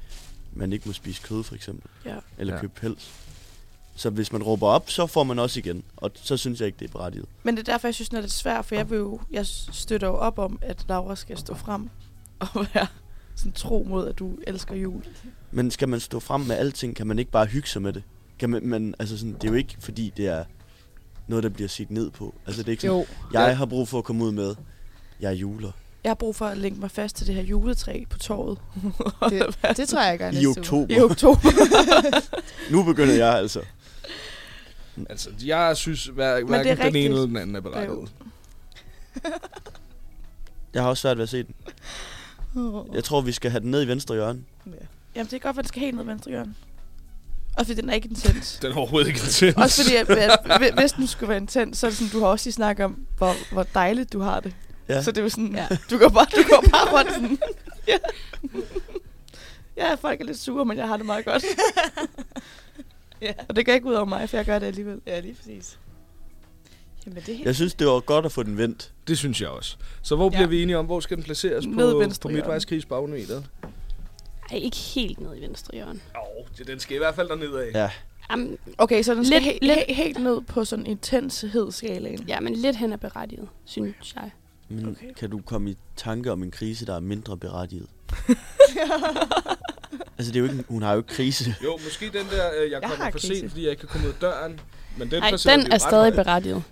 man 0.52 0.72
ikke 0.72 0.88
må 0.88 0.92
spise 0.92 1.22
kød, 1.22 1.42
for 1.42 1.54
eksempel. 1.54 1.90
Ja. 2.04 2.14
Eller 2.38 2.54
Ja. 2.54 2.60
købe 2.60 2.72
pels. 2.80 3.10
Så 3.96 4.10
hvis 4.10 4.32
man 4.32 4.42
råber 4.42 4.66
op, 4.66 4.90
så 4.90 5.06
får 5.06 5.24
man 5.24 5.38
også 5.38 5.58
igen. 5.60 5.82
Og 5.96 6.10
så 6.14 6.36
synes 6.36 6.60
jeg 6.60 6.66
ikke, 6.66 6.78
det 6.78 6.88
er 6.88 6.92
berettiget. 6.92 7.26
Men 7.42 7.56
det 7.56 7.68
er 7.68 7.72
derfor, 7.72 7.88
jeg 7.88 7.94
synes, 7.94 8.08
den 8.08 8.16
er 8.16 8.20
lidt 8.20 8.32
svær, 8.32 8.62
for 8.62 8.74
jeg, 8.74 8.90
vil 8.90 8.96
jo, 8.98 9.20
jeg 9.30 9.46
støtter 9.46 10.06
jo 10.08 10.14
op 10.16 10.38
om, 10.38 10.58
at 10.62 10.84
Laura 10.88 11.16
skal 11.16 11.38
stå 11.38 11.54
frem 11.54 11.88
og 12.40 12.66
være 12.74 12.86
sådan 13.38 13.52
tro 13.52 13.86
mod, 13.88 14.08
at 14.08 14.18
du 14.18 14.32
elsker 14.46 14.74
jul. 14.74 15.02
Men 15.50 15.70
skal 15.70 15.88
man 15.88 16.00
stå 16.00 16.20
frem 16.20 16.40
med 16.40 16.56
alting, 16.56 16.96
kan 16.96 17.06
man 17.06 17.18
ikke 17.18 17.30
bare 17.30 17.46
hygge 17.46 17.68
sig 17.68 17.82
med 17.82 17.92
det? 17.92 18.02
Kan 18.38 18.50
man, 18.50 18.66
man, 18.66 18.94
altså 18.98 19.18
sådan, 19.18 19.34
det 19.34 19.44
er 19.44 19.48
jo 19.48 19.54
ikke, 19.54 19.76
fordi 19.80 20.12
det 20.16 20.26
er 20.26 20.44
noget, 21.26 21.42
der 21.42 21.48
bliver 21.50 21.68
set 21.68 21.90
ned 21.90 22.10
på. 22.10 22.34
Altså 22.46 22.62
det 22.62 22.68
er 22.68 22.72
ikke 22.72 22.80
sådan, 22.80 22.96
Jo. 22.96 23.06
jeg 23.32 23.56
har 23.58 23.66
brug 23.66 23.88
for 23.88 23.98
at 23.98 24.04
komme 24.04 24.24
ud 24.24 24.32
med, 24.32 24.54
jeg 25.20 25.28
er 25.28 25.34
juler. 25.34 25.70
Jeg 26.04 26.10
har 26.10 26.14
brug 26.14 26.36
for 26.36 26.46
at 26.46 26.58
lægge 26.58 26.80
mig 26.80 26.90
fast 26.90 27.16
til 27.16 27.26
det 27.26 27.34
her 27.34 27.42
juletræ 27.42 28.04
på 28.10 28.18
torvet. 28.18 28.58
Det, 29.30 29.76
det 29.76 29.88
tror 29.88 30.00
jeg, 30.02 30.10
jeg 30.10 30.18
gør 30.18 30.30
I 30.40 30.46
uge. 30.46 30.58
oktober. 30.58 30.94
I 30.94 31.00
oktober. 31.00 31.40
Nu 32.72 32.82
begynder 32.82 33.14
jeg 33.14 33.34
altså. 33.34 33.60
Altså, 35.08 35.30
jeg 35.44 35.76
synes, 35.76 36.04
hver, 36.06 36.34
det 36.34 36.42
er 36.42 36.46
hverken 36.46 36.86
den 36.86 36.96
ene 36.96 37.04
eller 37.14 37.26
den 37.26 37.36
anden 37.36 37.56
er 37.56 37.60
berettiget. 37.60 38.12
Jeg 40.74 40.82
har 40.82 40.88
også 40.90 41.00
svært 41.00 41.16
ved 41.16 41.22
at 41.22 41.28
se 41.28 41.42
den. 41.42 41.54
Jeg 42.92 43.04
tror, 43.04 43.20
vi 43.20 43.32
skal 43.32 43.50
have 43.50 43.60
den 43.60 43.70
ned 43.70 43.82
i 43.84 43.88
venstre 43.88 44.14
hjørne. 44.14 44.40
Jamen, 45.14 45.26
det 45.26 45.32
er 45.32 45.38
godt, 45.38 45.58
at 45.58 45.64
den 45.64 45.68
skal 45.68 45.80
helt 45.82 45.96
ned 45.96 46.04
i 46.04 46.06
venstre 46.06 46.30
hjørne. 46.30 46.54
Også 47.56 47.66
fordi 47.72 47.80
den 47.80 47.90
er 47.90 47.94
ikke 47.94 48.08
intens. 48.08 48.58
Den 48.62 48.72
er 48.72 48.76
overhovedet 48.76 49.08
ikke 49.08 49.20
intens. 49.20 49.56
Også 49.56 49.82
fordi, 49.82 49.96
at, 49.96 50.10
at, 50.10 50.62
at 50.62 50.80
hvis 50.80 50.92
den 50.92 51.06
skulle 51.06 51.28
være 51.28 51.38
intens, 51.38 51.78
så 51.78 51.86
er 51.86 51.90
det 51.90 51.98
sådan, 51.98 52.10
du 52.12 52.20
har 52.20 52.26
også 52.26 52.46
lige 52.46 52.54
snakket 52.54 52.84
om, 52.84 53.06
hvor, 53.18 53.34
hvor 53.52 53.62
dejligt 53.62 54.12
du 54.12 54.20
har 54.20 54.40
det. 54.40 54.54
Ja. 54.88 54.94
Ja. 54.94 55.02
Så 55.02 55.10
det 55.10 55.18
er 55.18 55.22
jo 55.22 55.28
sådan, 55.28 55.54
Ja. 55.54 55.66
ja. 55.70 55.76
du 55.90 55.98
går 55.98 56.08
bare, 56.08 56.26
du 56.36 56.42
går 56.50 56.64
bare 56.72 56.98
rundt 56.98 57.12
sådan. 57.14 57.38
ja. 57.88 57.96
ja, 59.76 59.94
folk 59.94 60.20
er 60.20 60.24
lidt 60.24 60.38
sure, 60.38 60.64
men 60.64 60.76
jeg 60.78 60.88
har 60.88 60.96
det 60.96 61.06
meget 61.06 61.24
godt. 61.24 61.44
Ja. 63.20 63.32
Og 63.48 63.56
det 63.56 63.66
går 63.66 63.72
ikke 63.72 63.86
ud 63.86 63.94
over 63.94 64.04
mig, 64.04 64.30
for 64.30 64.36
jeg 64.36 64.46
gør 64.46 64.58
det 64.58 64.66
alligevel. 64.66 65.00
Ja, 65.06 65.20
lige 65.20 65.34
præcis. 65.34 65.78
Jamen, 67.08 67.22
det 67.26 67.28
er 67.32 67.36
helt... 67.36 67.46
Jeg 67.46 67.54
synes, 67.54 67.74
det 67.74 67.86
var 67.86 68.00
godt 68.00 68.24
at 68.26 68.32
få 68.32 68.42
den 68.42 68.58
vendt. 68.58 68.92
Det 69.08 69.18
synes 69.18 69.40
jeg 69.40 69.48
også. 69.48 69.76
Så 70.02 70.16
hvor 70.16 70.24
Ja. 70.24 70.36
bliver 70.36 70.46
vi 70.46 70.62
enige 70.62 70.78
om, 70.78 70.86
hvor 70.86 71.00
skal 71.00 71.16
den 71.16 71.24
placeres 71.24 71.66
Ned 71.66 71.92
på, 71.92 71.98
venstre 71.98 72.22
på 72.22 72.28
hjørne. 72.28 72.36
midtvejskrigsbarometeret? 72.40 73.44
Ej, 74.50 74.56
ikke 74.56 74.76
helt 74.76 75.20
ned 75.20 75.30
i 75.36 75.40
venstre 75.40 75.70
hjørne. 75.74 76.00
Jo, 76.58 76.64
den 76.64 76.80
skal 76.80 76.94
i 76.94 76.98
hvert 76.98 77.14
fald 77.14 77.28
derned 77.28 77.54
af. 77.54 77.70
Ja. 77.74 77.90
Jamen, 78.30 78.58
Okay, 78.78 79.02
så 79.02 79.14
den 79.14 79.24
skal 79.26 79.34
Lidt- 79.42 79.44
helt, 79.52 79.62
lidt- 79.62 79.78
helt, 79.86 79.96
helt 79.96 80.22
ned 80.22 80.40
på 80.40 80.64
sådan 80.64 80.86
intenshedsskalaen. 80.86 82.24
ja, 82.28 82.40
men 82.40 82.54
lidt 82.56 82.76
hen 82.76 82.92
er 82.92 82.96
berettiget, 82.96 83.48
synes 83.64 84.14
jeg. 84.16 84.30
Men 84.68 84.88
Okay. 84.88 85.14
kan 85.18 85.30
du 85.30 85.40
komme 85.46 85.70
i 85.70 85.76
tanke 85.96 86.32
om 86.32 86.42
en 86.42 86.50
krise, 86.50 86.86
der 86.86 86.94
er 86.96 87.00
mindre 87.00 87.36
berettiget? 87.36 87.86
altså, 90.18 90.32
det 90.32 90.36
er 90.36 90.38
jo 90.38 90.44
ikke, 90.44 90.64
hun 90.68 90.82
har 90.82 90.92
jo 90.92 90.98
ikke 90.98 91.08
krise. 91.14 91.54
Jo, 91.64 91.78
måske 91.84 92.06
den 92.18 92.26
der, 92.30 92.46
øh, 92.62 92.70
jeg 92.70 92.82
Jeg 92.82 92.90
kommer 92.90 93.04
for 93.04 93.10
krise. 93.18 93.26
sent, 93.38 93.50
fordi 93.50 93.62
jeg 93.62 93.70
ikke 93.70 93.80
kan 93.80 93.88
komme 93.88 94.06
ud 94.08 94.12
af 94.12 94.18
døren. 94.20 94.60
Men 94.98 95.10
den, 95.10 95.20
Nej, 95.20 95.30
vi 95.30 95.36
den 95.36 95.72
er 95.72 95.78
stadig 95.78 96.12
berettiget. 96.12 96.62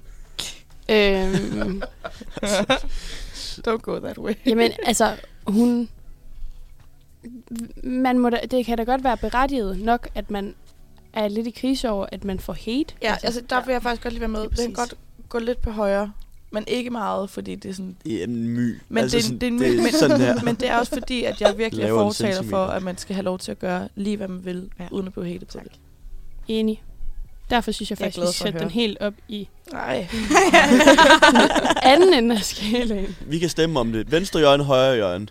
Øhm, 0.88 1.82
Don't 3.68 3.80
go 3.82 3.98
that 3.98 4.18
way. 4.18 4.34
jamen, 4.46 4.72
altså, 4.86 5.16
hun... 5.46 5.88
Man 7.82 8.18
må 8.18 8.30
da, 8.30 8.40
det 8.50 8.66
kan 8.66 8.78
da 8.78 8.84
godt 8.84 9.04
være 9.04 9.16
berettiget 9.16 9.78
nok, 9.78 10.08
at 10.14 10.30
man 10.30 10.54
er 11.12 11.28
lidt 11.28 11.46
i 11.46 11.50
krise 11.50 11.90
over, 11.90 12.06
at 12.12 12.24
man 12.24 12.40
får 12.40 12.52
hate. 12.52 12.94
Ja, 13.02 13.16
altså 13.22 13.42
der 13.50 13.64
vil 13.64 13.72
jeg 13.72 13.82
faktisk 13.82 14.02
godt 14.02 14.12
lige 14.12 14.20
være 14.20 14.28
med. 14.28 14.40
Den 14.40 14.56
kan 14.56 14.72
godt 14.72 14.94
gå 15.28 15.38
lidt 15.38 15.62
på 15.62 15.70
højre, 15.70 16.12
men 16.50 16.64
ikke 16.66 16.90
meget, 16.90 17.30
fordi 17.30 17.54
det 17.54 17.68
er 17.68 17.72
sådan... 17.74 17.96
Det 18.04 18.20
er 18.20 18.24
en 18.24 18.48
my. 18.48 18.80
Men 18.88 19.02
altså, 19.02 19.16
det, 19.16 19.24
sådan, 19.24 19.40
det, 19.40 19.46
er 19.46 19.50
en 19.50 19.58
det 19.60 19.76
my, 19.76 19.82
men, 19.82 19.92
sådan 19.92 20.20
her. 20.20 20.42
men 20.42 20.54
det 20.54 20.68
er 20.68 20.78
også 20.78 20.92
fordi, 20.98 21.24
at 21.24 21.40
jeg 21.40 21.58
virkelig 21.58 21.84
er 21.84 21.88
fortaler 21.88 22.42
for, 22.42 22.64
at 22.64 22.82
man 22.82 22.98
skal 22.98 23.14
have 23.14 23.24
lov 23.24 23.38
til 23.38 23.50
at 23.50 23.58
gøre 23.58 23.88
lige, 23.94 24.16
hvad 24.16 24.28
man 24.28 24.44
vil, 24.44 24.70
Ja. 24.80 24.88
uden 24.90 25.06
at 25.06 25.12
blive 25.12 25.26
hatet 25.28 25.48
på 25.48 25.58
det. 25.62 25.72
Enig. 26.48 26.82
Derfor 27.50 27.72
synes 27.72 27.90
jeg 27.90 28.00
Jeg 28.00 28.12
faktisk, 28.14 28.44
at 28.44 28.52
høre. 28.52 28.62
den 28.62 28.70
helt 28.70 28.98
op 29.00 29.14
i 29.28 29.48
Nej. 29.72 30.08
anden 31.82 32.14
ende 32.14 32.34
af 32.34 32.42
skalaen. 32.42 33.16
Vi 33.20 33.38
kan 33.38 33.48
stemme 33.48 33.80
om 33.80 33.92
det. 33.92 34.12
Venstre 34.12 34.40
hjørne, 34.40 34.64
højre 34.64 34.94
hjørne. 34.94 35.26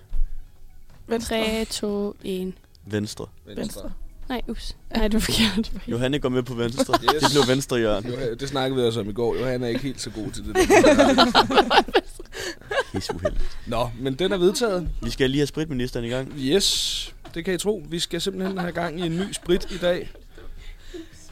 Venstre. 1.08 1.36
3, 1.36 1.66
2, 1.66 2.16
1. 2.24 2.54
Venstre. 2.86 3.26
Venstre. 3.56 3.92
Nej, 4.30 4.42
ups. 4.48 4.76
Nej, 4.96 5.08
det 5.08 5.16
er 5.18 5.20
forkert. 5.20 5.72
Johanne 5.88 6.20
går 6.20 6.30
med 6.30 6.44
på 6.44 6.54
venstre. 6.54 6.94
Yes. 7.04 7.24
Det 7.24 7.32
blev 7.32 7.48
venstre 7.56 7.78
hjørne. 7.78 8.36
Det 8.36 8.50
snakkede 8.50 8.82
vi 8.82 8.88
også 8.88 9.00
om 9.00 9.10
i 9.10 9.14
går. 9.14 9.36
Johan 9.36 9.64
er 9.64 9.68
ikke 9.68 9.82
helt 9.82 10.02
så 10.02 10.10
god 10.10 10.32
til 10.32 10.44
det. 10.46 10.56
Helt 12.94 13.10
uheldigt. 13.14 13.58
Nå, 13.68 13.90
men 14.00 14.14
den 14.14 14.32
er 14.32 14.38
vedtaget. 14.38 14.90
Vi 15.04 15.10
skal 15.10 15.30
lige 15.30 15.40
have 15.40 15.48
spritministeren 15.48 16.06
i 16.06 16.10
gang. 16.10 16.34
Yes, 16.38 17.14
det 17.34 17.46
kan 17.46 17.54
I 17.54 17.58
tro. 17.58 17.84
Vi 17.90 18.00
skal 18.00 18.22
simpelthen 18.22 18.58
have 18.58 18.72
gang 18.72 19.00
i 19.00 19.06
en 19.06 19.16
ny 19.18 19.32
sprit 19.34 19.72
i 19.72 19.78
dag. 19.78 20.10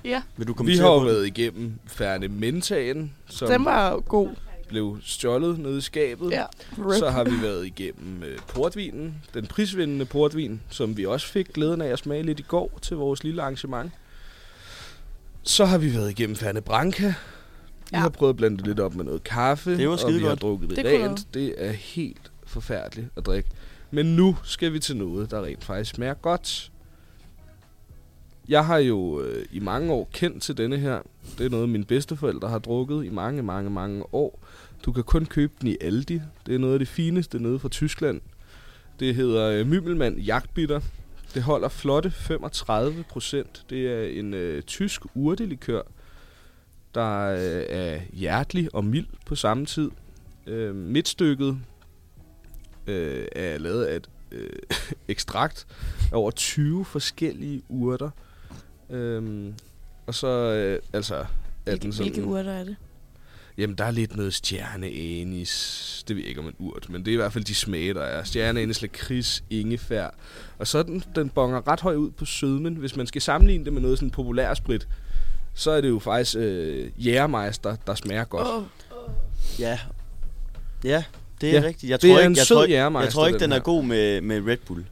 Ja, 0.06 0.22
Vil 0.38 0.47
du 0.47 0.64
Vi 0.64 0.76
har 0.78 0.88
jo 0.88 0.97
været 0.97 1.28
igennem 1.28 1.74
Færne 1.88 2.28
Mentagen, 2.28 3.14
som 3.28 3.47
den 3.47 3.66
var 3.66 3.99
god. 3.99 4.30
blev 4.68 4.97
stjålet 5.04 5.60
nede 5.60 5.78
i 5.78 5.82
skabet. 5.82 6.32
Ja. 6.32 6.43
Så 6.99 7.10
har 7.10 7.24
vi 7.24 7.41
været 7.41 7.66
igennem 7.66 8.24
øh, 8.24 8.38
portvinen, 8.47 9.16
den 9.34 9.45
prisvindende 9.47 10.06
portvin, 10.06 10.62
som 10.70 10.97
vi 10.97 11.06
også 11.06 11.28
fik 11.28 11.54
glæden 11.54 11.82
af 11.82 11.88
at 11.88 11.99
smage 11.99 12.24
lidt 12.24 12.39
i 12.39 12.43
går 12.43 12.80
til 12.82 12.97
vores 12.97 13.24
lille 13.24 13.41
arrangement. 13.41 13.91
Så 15.43 15.66
har 15.66 15.78
vi 15.78 15.93
været 15.93 16.10
igennem 16.10 16.36
Færne 16.36 16.62
Branca. 16.62 17.08
Vi 17.08 17.14
Ja. 17.93 17.97
har 17.99 18.10
prøvet 18.10 18.30
at 18.34 18.38
blande 18.38 18.58
det 18.58 18.68
lidt 18.68 18.80
op 18.80 18.95
med 18.95 19.06
noget 19.06 19.24
kaffe, 19.24 19.78
Det 19.78 19.89
var 19.89 20.04
og 20.06 20.14
vi 20.14 20.20
har 20.20 20.36
drukket 20.36 20.70
det, 20.70 20.78
Det 20.78 20.86
rent. 20.86 21.28
Det 21.34 21.56
er 21.58 21.72
helt 21.72 22.32
forfærdeligt 22.45 23.08
at 23.18 23.26
drikke. 23.26 23.49
Men 23.91 24.06
nu 24.16 24.38
skal 24.43 24.74
vi 24.74 24.80
til 24.80 24.97
noget, 24.97 25.32
der 25.32 25.43
rent 25.45 25.64
faktisk 25.64 25.95
smager 25.95 26.14
godt. 26.14 26.72
Jeg 28.48 28.66
har 28.66 28.78
jo 28.78 29.22
øh, 29.22 29.46
i 29.52 29.60
mange 29.60 29.94
år 29.94 30.10
kendt 30.14 30.44
til 30.44 30.58
denne 30.58 30.78
her. 30.78 31.02
Det 31.38 31.46
er 31.46 31.50
noget, 31.50 31.70
mine 31.70 31.86
bedsteforældre 31.86 32.50
har 32.50 32.60
drukket 32.60 33.06
i 33.06 33.10
mange, 33.10 33.44
mange, 33.44 33.70
mange 33.70 34.14
år. 34.14 34.39
Du 34.86 34.91
kan 34.91 35.04
kun 35.04 35.26
købe 35.26 35.54
den 35.62 35.68
i 35.68 35.78
Aldi. 35.82 36.22
Det 36.46 36.56
er 36.56 36.60
noget 36.60 36.74
af 36.74 36.80
det 36.80 36.88
fineste 36.88 37.39
nede 37.39 37.60
fra 37.60 37.70
Tyskland. 37.70 38.22
Det 39.00 39.16
hedder 39.16 39.50
øh, 39.50 39.68
Mymmelmann 39.68 40.18
Jagtbitter. 40.18 40.80
Det 41.34 41.44
holder 41.44 41.70
flotte 41.70 42.12
35 42.12 43.04
procent. 43.10 43.66
Det 43.70 43.88
er 43.88 44.20
en 44.20 44.34
øh, 44.34 44.62
tysk 44.62 45.02
urtelikør, 45.16 45.82
der 46.96 47.20
øh, 47.20 47.66
er 47.70 48.00
hjertelig 48.14 48.76
og 48.76 48.86
mild 48.86 49.08
på 49.26 49.36
samme 49.36 49.66
tid. 49.66 49.91
Øh, 50.48 50.76
midtstykket 50.76 51.58
øh, 52.88 53.28
er 53.32 53.58
lavet 53.58 53.86
af 53.86 53.96
et 53.96 54.10
øh, 54.32 54.50
ekstrakt 55.08 55.68
af 56.12 56.18
over 56.18 56.32
20 56.32 56.86
forskellige 56.86 57.62
urter. 57.70 58.10
Øhm, 58.98 59.54
og 60.08 60.16
så 60.16 60.28
øh, 60.28 60.80
altså 60.94 61.16
er 61.16 61.26
Hvilke, 61.64 61.84
den 61.84 61.94
sådan... 61.94 62.12
hvilke 62.12 62.28
urter 62.28 62.52
er 62.52 62.64
det? 62.64 62.76
Jamen, 63.58 63.76
der 63.78 63.84
er 63.86 63.91
lidt 63.91 64.16
noget 64.16 64.34
stjerneanis. 64.34 66.04
Det 66.08 66.16
ved 66.16 66.24
jeg 66.24 66.30
ikke 66.30 66.41
om 66.41 66.48
en 66.48 66.56
urt, 66.60 66.88
men 66.89 67.02
det 67.06 67.08
er 67.12 67.14
i 67.14 67.16
hvert 67.16 67.34
fald 67.34 67.44
de 67.44 67.56
smage, 67.56 67.94
der 67.94 68.02
er. 68.02 68.24
Stjerneanis, 68.24 68.82
lakrids, 68.82 69.44
ingefær. 69.50 70.10
Og 70.60 70.68
så 70.68 70.84
den, 70.84 71.04
den 71.16 71.30
bonger 71.30 71.68
ret 71.68 71.80
højt 71.82 71.96
ud 71.98 72.12
på 72.12 72.26
sødmen. 72.26 72.76
Hvis 72.76 72.96
man 72.96 73.08
skal 73.08 73.22
sammenligne 73.22 73.66
det 73.66 73.74
med 73.74 73.82
noget 73.82 73.98
sådan 73.98 74.10
populær 74.12 74.54
sprit, 74.54 74.88
så 75.54 75.72
er 75.72 75.82
det 75.82 75.89
jo 75.89 76.00
faktisk 76.00 76.36
øh, 76.38 77.06
Jægermeister, 77.06 77.76
der 77.88 77.96
smager 77.96 78.24
godt. 78.24 78.48
Åh, 78.48 78.64
Ja. 79.60 79.80
Ja, 80.84 81.04
det 81.41 81.50
er 81.50 81.62
Ja, 81.62 81.68
rigtigt. 81.68 81.89
Jeg 81.89 82.02
det 82.02 82.10
tror 82.10 82.18
er 82.18 82.20
ikke, 82.22 82.30
en 82.32 82.36
jeg 82.36 82.46
sød 82.46 82.56
tror, 82.56 83.02
jeg 83.02 83.10
tror 83.12 83.28
ikke, 83.28 83.39
den 83.39 83.50
den 83.50 83.52
er 83.52 83.60
god 83.60 83.84
med, 83.84 84.22
med 84.22 84.48
Red 84.48 84.58
Bull. 84.58 84.86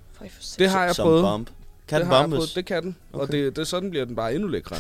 Det 0.60 0.70
har 0.70 0.86
jeg 0.86 0.96
som 0.96 1.04
prøvet. 1.04 1.24
Bomb. 1.24 1.50
Kan 1.92 2.00
det 2.00 2.06
den 2.06 2.12
har 2.14 2.20
jeg 2.22 2.24
bombes? 2.24 2.38
prøvet. 2.38 2.56
Det 2.56 2.66
kan 2.66 2.84
den. 2.84 2.96
Okay. 3.14 3.22
Og 3.26 3.32
det, 3.32 3.56
det, 3.56 3.68
sådan 3.68 3.90
bliver 3.90 4.06
den 4.06 4.16
bare 4.16 4.34
endnu 4.36 4.48
lækre. 4.48 4.76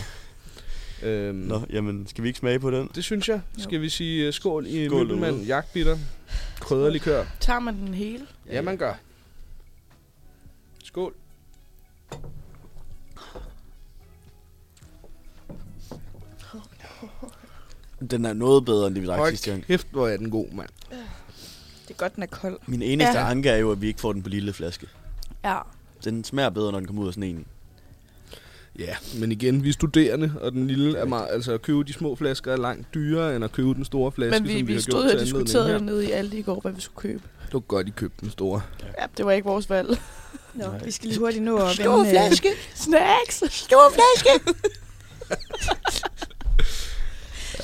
Øhm, 1.03 1.36
Nå, 1.36 1.62
jamen, 1.70 2.07
skal 2.07 2.24
vi 2.24 2.28
ikke 2.28 2.39
smage 2.39 2.59
på 2.59 2.72
den? 2.72 2.89
Det 2.95 3.03
synes 3.03 3.30
jeg. 3.30 3.41
Jo. 3.57 3.64
Skal 3.64 3.82
vi 3.82 3.89
sige 3.89 4.28
uh, 4.28 4.34
skål 4.34 4.66
i 4.68 4.84
derude. 4.84 5.43
Jagtbitter? 5.47 5.97
Krydderlikør. 6.59 7.26
tager 7.39 7.59
man 7.59 7.78
den 7.78 7.93
hele? 7.93 8.26
Ja, 8.51 8.62
man 8.62 8.78
gør. 8.78 8.93
Skål. 10.84 11.14
Den 18.12 18.26
er 18.26 18.34
noget 18.34 18.66
bedre, 18.66 18.88
end 18.88 18.95
det 18.95 19.01
vi 19.03 19.07
drak 19.07 19.30
sidste 19.30 19.51
gang. 19.51 19.66
kæft, 19.66 19.88
hvor 19.91 20.07
er 20.07 20.18
den 20.18 20.30
god, 20.30 20.47
mand. 20.51 20.70
Det 21.88 21.89
er 21.89 21.93
godt, 21.93 22.16
den 22.16 22.24
er 22.24 22.28
kold. 22.28 22.59
Min 22.68 22.82
eneste 22.82 23.20
Ja. 23.20 23.30
anke 23.30 23.49
er 23.49 23.57
jo, 23.57 23.72
at 23.72 23.82
vi 23.82 23.88
ikke 23.88 23.99
får 24.01 24.14
den 24.14 24.24
på 24.24 24.30
lille 24.30 24.53
flaske. 24.53 24.88
Ja. 25.43 25.57
Den 26.06 26.24
smager 26.24 26.49
bedre, 26.49 26.72
når 26.72 26.80
den 26.80 26.88
kommer 26.88 27.02
ud 27.04 27.08
af 27.08 27.14
sådan 27.14 27.30
en. 27.30 27.45
Ja, 28.80 28.95
men 29.20 29.32
igen, 29.32 29.64
vi 29.64 29.70
er 29.70 29.74
studerende, 29.74 30.34
og 30.41 30.52
den 30.52 30.68
lille 30.68 30.97
er 30.97 31.06
meget, 31.06 31.28
altså 31.32 31.52
at 31.54 31.62
købe 31.62 31.84
de 31.84 31.93
små 31.93 32.16
flasker 32.16 32.52
er 32.54 32.58
langt 32.58 32.93
dyrere, 32.93 33.36
end 33.36 33.43
at 33.43 33.52
købe 33.52 33.74
den 33.74 33.86
store 33.86 34.12
flaske, 34.12 34.39
Men 34.39 34.43
vi, 34.47 34.49
som 34.49 34.58
vi, 34.58 34.62
vi 34.62 34.74
har 34.74 34.80
stod 34.82 35.04
gjort 35.04 35.14
og 35.16 35.20
diskuterede 35.22 35.86
nede 35.86 36.08
i 36.08 36.12
Aldi 36.12 36.38
i 36.38 36.41
går, 36.41 36.60
hvad 36.62 36.72
vi 36.72 36.82
skulle 36.82 37.12
købe. 37.12 37.24
Det 37.45 37.54
var 37.54 37.60
godt, 37.60 37.88
I 37.88 37.91
købte 37.91 38.18
den 38.22 38.30
store. 38.30 38.62
Ja, 38.99 39.06
det 39.18 39.26
var 39.26 39.32
ikke 39.32 39.47
vores 39.47 39.70
valg. 39.70 40.02
Nå, 40.54 40.66
Nej. 40.68 40.84
vi 40.84 40.91
skal 40.91 41.08
lige 41.10 41.20
hurtigt 41.20 41.43
nå 41.43 41.58
at 41.58 41.72
Stor 41.76 41.91
vende... 41.97 42.06
øh, 42.06 42.10
flaske. 42.10 42.47
Snacks. 42.76 43.43
Stor 43.49 43.93
flaske. 43.93 44.30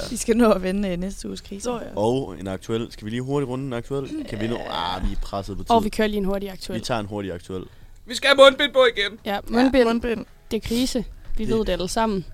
Vi 0.09 0.15
skal 0.17 0.37
nå 0.37 0.51
at 0.51 0.63
vende 0.63 0.89
øh, 0.89 0.97
næste 0.97 1.27
uges 1.27 1.41
krise. 1.41 1.63
Så 1.63 1.73
ja. 1.73 1.85
Og 1.95 2.35
en 2.39 2.47
aktuel. 2.47 2.87
Skal 2.91 3.05
vi 3.05 3.09
lige 3.09 3.21
hurtigt 3.21 3.49
runde 3.49 3.65
en 3.65 3.73
aktuel? 3.73 4.25
Kan 4.29 4.39
vi 4.39 4.47
nå? 4.47 4.57
Ah, 4.69 5.07
vi 5.07 5.11
er 5.11 5.19
presset 5.21 5.57
på 5.57 5.63
tid. 5.63 5.71
Og 5.71 5.83
vi 5.83 5.89
kører 5.89 6.07
lige 6.07 6.17
en 6.17 6.25
hurtig 6.25 6.47
vi 6.47 6.51
aktuel. 6.51 6.81
tager 6.81 6.99
en 6.99 7.05
hurtig 7.05 7.33
aktuel. 7.33 7.63
Vi 8.07 8.15
skal 8.15 8.27
have 8.27 8.35
mundbind 8.37 8.73
på 8.73 8.85
igen! 8.97 9.19
Ja, 9.25 9.39
mundbind, 9.47 9.83
Ja, 9.83 9.93
mundbind. 9.93 10.25
det 10.51 10.57
er 10.63 10.67
krise. 10.67 11.05
Vi 11.37 11.45
Det- 11.45 11.53
ved 11.53 11.65
det 11.65 11.69
alle 11.69 11.87
sammen. 11.87 12.25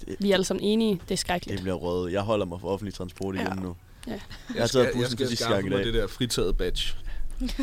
Det, 0.00 0.16
Vi 0.20 0.30
er 0.30 0.34
alle 0.34 0.44
sammen 0.44 0.64
enige. 0.64 0.94
Det 0.94 1.00
er 1.02 1.06
det 1.08 1.18
skrækkeligt. 1.18 1.60
bliver 1.62 1.74
røget. 1.76 2.12
Jeg 2.12 2.20
holder 2.20 2.46
mig 2.46 2.60
for 2.60 2.68
offentlig 2.68 2.94
transport 2.94 3.34
igen 3.34 3.46
Ja. 3.46 3.54
nu. 3.54 3.76
Ja. 4.06 4.12
Jeg 4.54 4.62
har 4.62 4.66
taget 4.66 4.86
bussen 4.94 5.00
jeg 5.18 5.26
for 5.26 5.28
sidste 5.28 5.36
skaffe 5.36 5.54
gang 5.54 5.66
i 5.66 5.68
mig 5.70 5.78
dag. 5.78 5.86
det 5.86 5.94
der 5.94 6.06
fritaget 6.06 6.56
badge. 6.56 6.94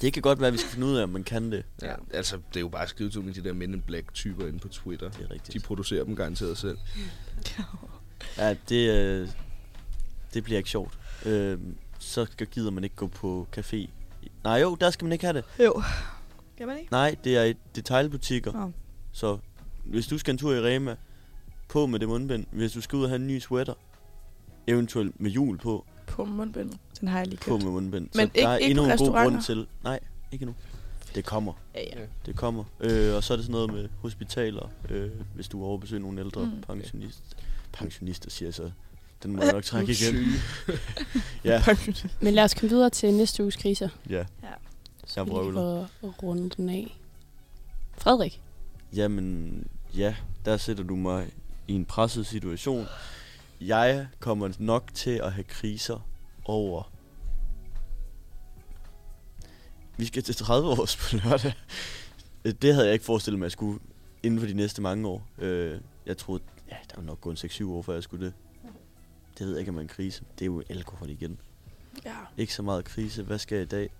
Det 0.00 0.12
kan 0.12 0.22
godt 0.22 0.40
være, 0.40 0.46
at 0.46 0.52
vi 0.52 0.58
skal 0.58 0.70
finde 0.70 0.86
ud 0.86 0.96
af, 0.96 1.02
om 1.02 1.08
man 1.08 1.24
kan 1.24 1.52
det. 1.52 1.64
Ja, 1.82 1.92
altså, 2.14 2.36
det 2.36 2.56
er 2.56 2.60
jo 2.60 2.68
bare 2.68 2.88
skrevet 2.88 3.12
til 3.12 3.34
de 3.34 3.44
der 3.44 3.52
Men 3.52 3.74
in 3.74 3.80
Black-typer 3.80 4.46
inde 4.46 4.58
på 4.58 4.68
Twitter. 4.68 5.08
Det 5.08 5.20
er 5.22 5.26
De 5.28 5.34
rigtigt. 5.34 5.64
producerer 5.64 6.04
dem 6.04 6.16
garanteret 6.16 6.58
selv. 6.58 6.78
Ja, 8.38 8.54
det, 8.68 8.90
øh, 8.90 9.28
det 10.34 10.44
bliver 10.44 10.58
ikke 10.58 10.70
sjovt. 10.70 10.98
Øh, 11.26 11.58
så 11.98 12.24
skal- 12.32 12.46
gider 12.46 12.70
man 12.70 12.84
ikke 12.84 12.96
gå 12.96 13.06
på 13.06 13.46
café. 13.56 13.88
Nej, 14.44 14.60
jo, 14.60 14.74
der 14.80 14.90
skal 14.90 15.04
man 15.04 15.12
ikke 15.12 15.24
have 15.24 15.36
det. 15.58 15.64
Jo. 15.64 15.82
Kan 16.58 16.66
man 16.66 16.78
ikke? 16.78 16.92
Nej, 16.92 17.16
det 17.24 17.36
er 17.36 17.44
i 17.44 17.54
detailbutikker. 17.74 18.52
Nå. 18.52 18.72
Så 19.12 19.38
hvis 19.84 20.06
du 20.06 20.18
skal 20.18 20.32
en 20.32 20.38
tur 20.38 20.54
i 20.54 20.60
Rema, 20.60 20.96
på 21.68 21.86
med 21.86 21.98
det 22.00 22.08
mundbind. 22.08 22.46
Hvis 22.50 22.72
du 22.72 22.80
skal 22.80 22.96
ud 22.96 23.02
og 23.04 23.08
have 23.10 23.16
en 23.20 23.26
ny 23.26 23.38
sweater, 23.38 23.74
eventuelt 24.66 25.20
med 25.20 25.30
hjul 25.30 25.58
på, 25.58 25.84
På 26.06 26.24
mundbindet. 26.24 26.78
Den 27.00 27.08
har 27.08 27.18
jeg 27.18 27.26
lige 27.26 27.38
på 27.38 27.50
købt. 27.50 27.64
med 27.64 27.72
mundbind. 27.72 28.08
Men 28.14 28.26
så 28.28 28.32
der 28.34 28.48
er 28.48 28.56
ikke- 28.56 28.68
ikke 28.68 28.80
endnu 28.80 28.96
på 28.96 29.04
en 29.04 29.10
god 29.12 29.22
grund 29.24 29.42
til... 29.42 29.66
Nej, 29.84 30.00
ikke 30.32 30.44
nu. 30.46 30.54
Det 31.14 31.24
kommer. 31.24 31.52
Ja, 31.74 31.80
ja. 32.00 32.04
Det 32.26 32.36
kommer. 32.36 32.64
Øh, 32.80 33.14
og 33.14 33.24
så 33.24 33.32
er 33.32 33.36
det 33.36 33.44
sådan 33.44 33.52
noget 33.52 33.72
med 33.72 33.88
hospitaler, 34.00 34.70
øh, 34.90 35.10
hvis 35.34 35.48
du 35.48 35.62
er 35.62 35.66
over 35.66 35.74
at 35.74 35.80
besøge 35.80 36.00
nogle 36.00 36.20
ældre 36.20 36.44
Mm. 36.44 36.50
mm. 36.50 36.60
pensionister. 36.66 37.22
Pensionister 37.72 38.30
siger 38.30 38.46
jeg 38.46 38.54
så. 38.54 38.70
Den 39.22 39.36
må 39.36 39.42
jeg 39.42 39.52
nok 39.52 39.64
trække 39.72 39.92
igen. 39.92 40.24
Ja, 41.44 41.62
Men 42.20 42.34
lad 42.34 42.44
os 42.44 42.54
komme 42.54 42.70
videre 42.70 42.90
til 42.90 43.14
næste 43.14 43.42
uges 43.42 43.56
kriser. 43.56 43.88
ja. 44.10 44.24
Så 45.06 45.20
Jeg 45.20 45.28
vrøvler. 45.30 45.86
får 46.00 46.14
rundet 46.22 46.56
den 46.56 46.68
af. 46.68 46.98
Frederik. 47.98 48.40
Jamen, 48.96 49.66
ja, 49.96 50.14
der 50.44 50.56
sætter 50.56 50.84
du 50.84 50.96
mig 50.96 51.30
i 51.68 51.72
en 51.72 51.84
presset 51.84 52.26
situation. 52.26 52.86
Jeg 53.60 54.08
kommer 54.20 54.52
nok 54.58 54.90
til 54.94 55.10
at 55.10 55.32
have 55.32 55.44
kriser 55.44 56.06
over... 56.44 56.92
Vi 59.96 60.04
skal 60.06 60.22
til 60.22 60.34
30 60.34 60.68
års 60.68 60.96
på 60.96 61.16
lørdag. 61.16 61.52
Det 62.62 62.74
havde 62.74 62.86
jeg 62.86 62.92
ikke 62.92 63.04
forestillet 63.04 63.38
mig, 63.38 63.46
at 63.46 63.48
jeg 63.50 63.52
skulle 63.52 63.78
inden 64.22 64.40
for 64.40 64.46
de 64.46 64.54
næste 64.54 64.82
mange 64.82 65.08
år. 65.08 65.26
Øh, 65.38 65.80
Jeg 66.06 66.16
troede, 66.18 66.42
ja, 66.70 66.76
der 66.90 66.96
var 66.96 67.02
nok 67.02 67.20
gået 67.20 67.44
en 67.44 67.50
6-7 67.50 67.66
år, 67.70 67.82
før 67.82 67.94
jeg 67.94 68.02
skulle 68.02 68.26
det. 68.26 68.34
Det 69.38 69.46
ved 69.46 69.50
jeg 69.50 69.60
ikke, 69.60 69.70
om 69.70 69.76
er 69.76 69.80
en 69.80 69.88
krise. 69.88 70.24
Det 70.38 70.42
er 70.42 70.46
jo 70.46 70.62
alkohol 70.68 71.10
igen. 71.10 71.38
ja. 72.04 72.14
Ikke 72.36 72.54
så 72.54 72.62
meget 72.62 72.84
krise. 72.84 73.22
Hvad 73.22 73.38
skal 73.38 73.56
jeg 73.56 73.62
i 73.62 73.68
dag? 73.68 73.90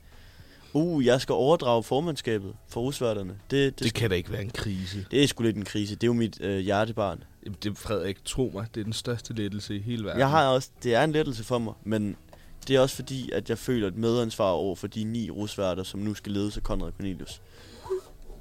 Uh, 0.75 1.05
jeg 1.07 1.20
skal 1.20 1.33
overdrage 1.33 1.83
formandskabet 1.83 2.53
for 2.68 2.81
rusværterne. 2.81 3.39
Det, 3.51 3.79
det, 3.79 3.85
Det 3.85 3.95
kan 3.95 4.11
da 4.11 4.16
ikke 4.16 4.33
være 4.33 4.43
en 4.43 4.51
krise. 4.51 5.07
det 5.11 5.23
er 5.23 5.27
sgu 5.27 5.43
lidt 5.43 5.57
en 5.57 5.64
krise. 5.64 5.95
Det 5.95 6.03
er 6.03 6.07
jo 6.07 6.12
mit 6.12 6.41
øh, 6.41 6.59
hjertebarn. 6.59 7.23
Jamen, 7.45 7.57
Det 7.62 7.79
Frederik, 7.79 8.25
tro 8.25 8.51
mig, 8.55 8.66
det 8.75 8.81
er 8.81 8.85
den 8.85 8.93
største 8.93 9.35
lettelse 9.35 9.77
i 9.77 9.81
hele 9.81 10.05
verden. 10.05 10.20
Jeg 10.20 10.31
har 10.31 10.49
også, 10.49 10.70
det 10.83 10.95
er 10.95 11.05
en 11.05 11.12
lettelse 11.12 11.45
for 11.45 11.59
mig, 11.59 11.75
men 11.85 12.16
det 12.68 12.77
er 12.77 12.81
også 12.81 12.97
fordi, 12.97 13.31
at 13.31 13.51
jeg 13.51 13.59
føler 13.59 13.89
et 13.89 13.97
medansvar 13.97 14.51
over 14.51 14.77
for 14.77 14.87
de 14.87 15.05
ni 15.05 15.31
rusværter, 15.31 15.83
som 15.83 16.01
nu 16.01 16.14
skal 16.14 16.33
ledes 16.33 16.57
af 16.57 16.62
Konrad 16.62 16.93
Cornelius. 16.93 17.41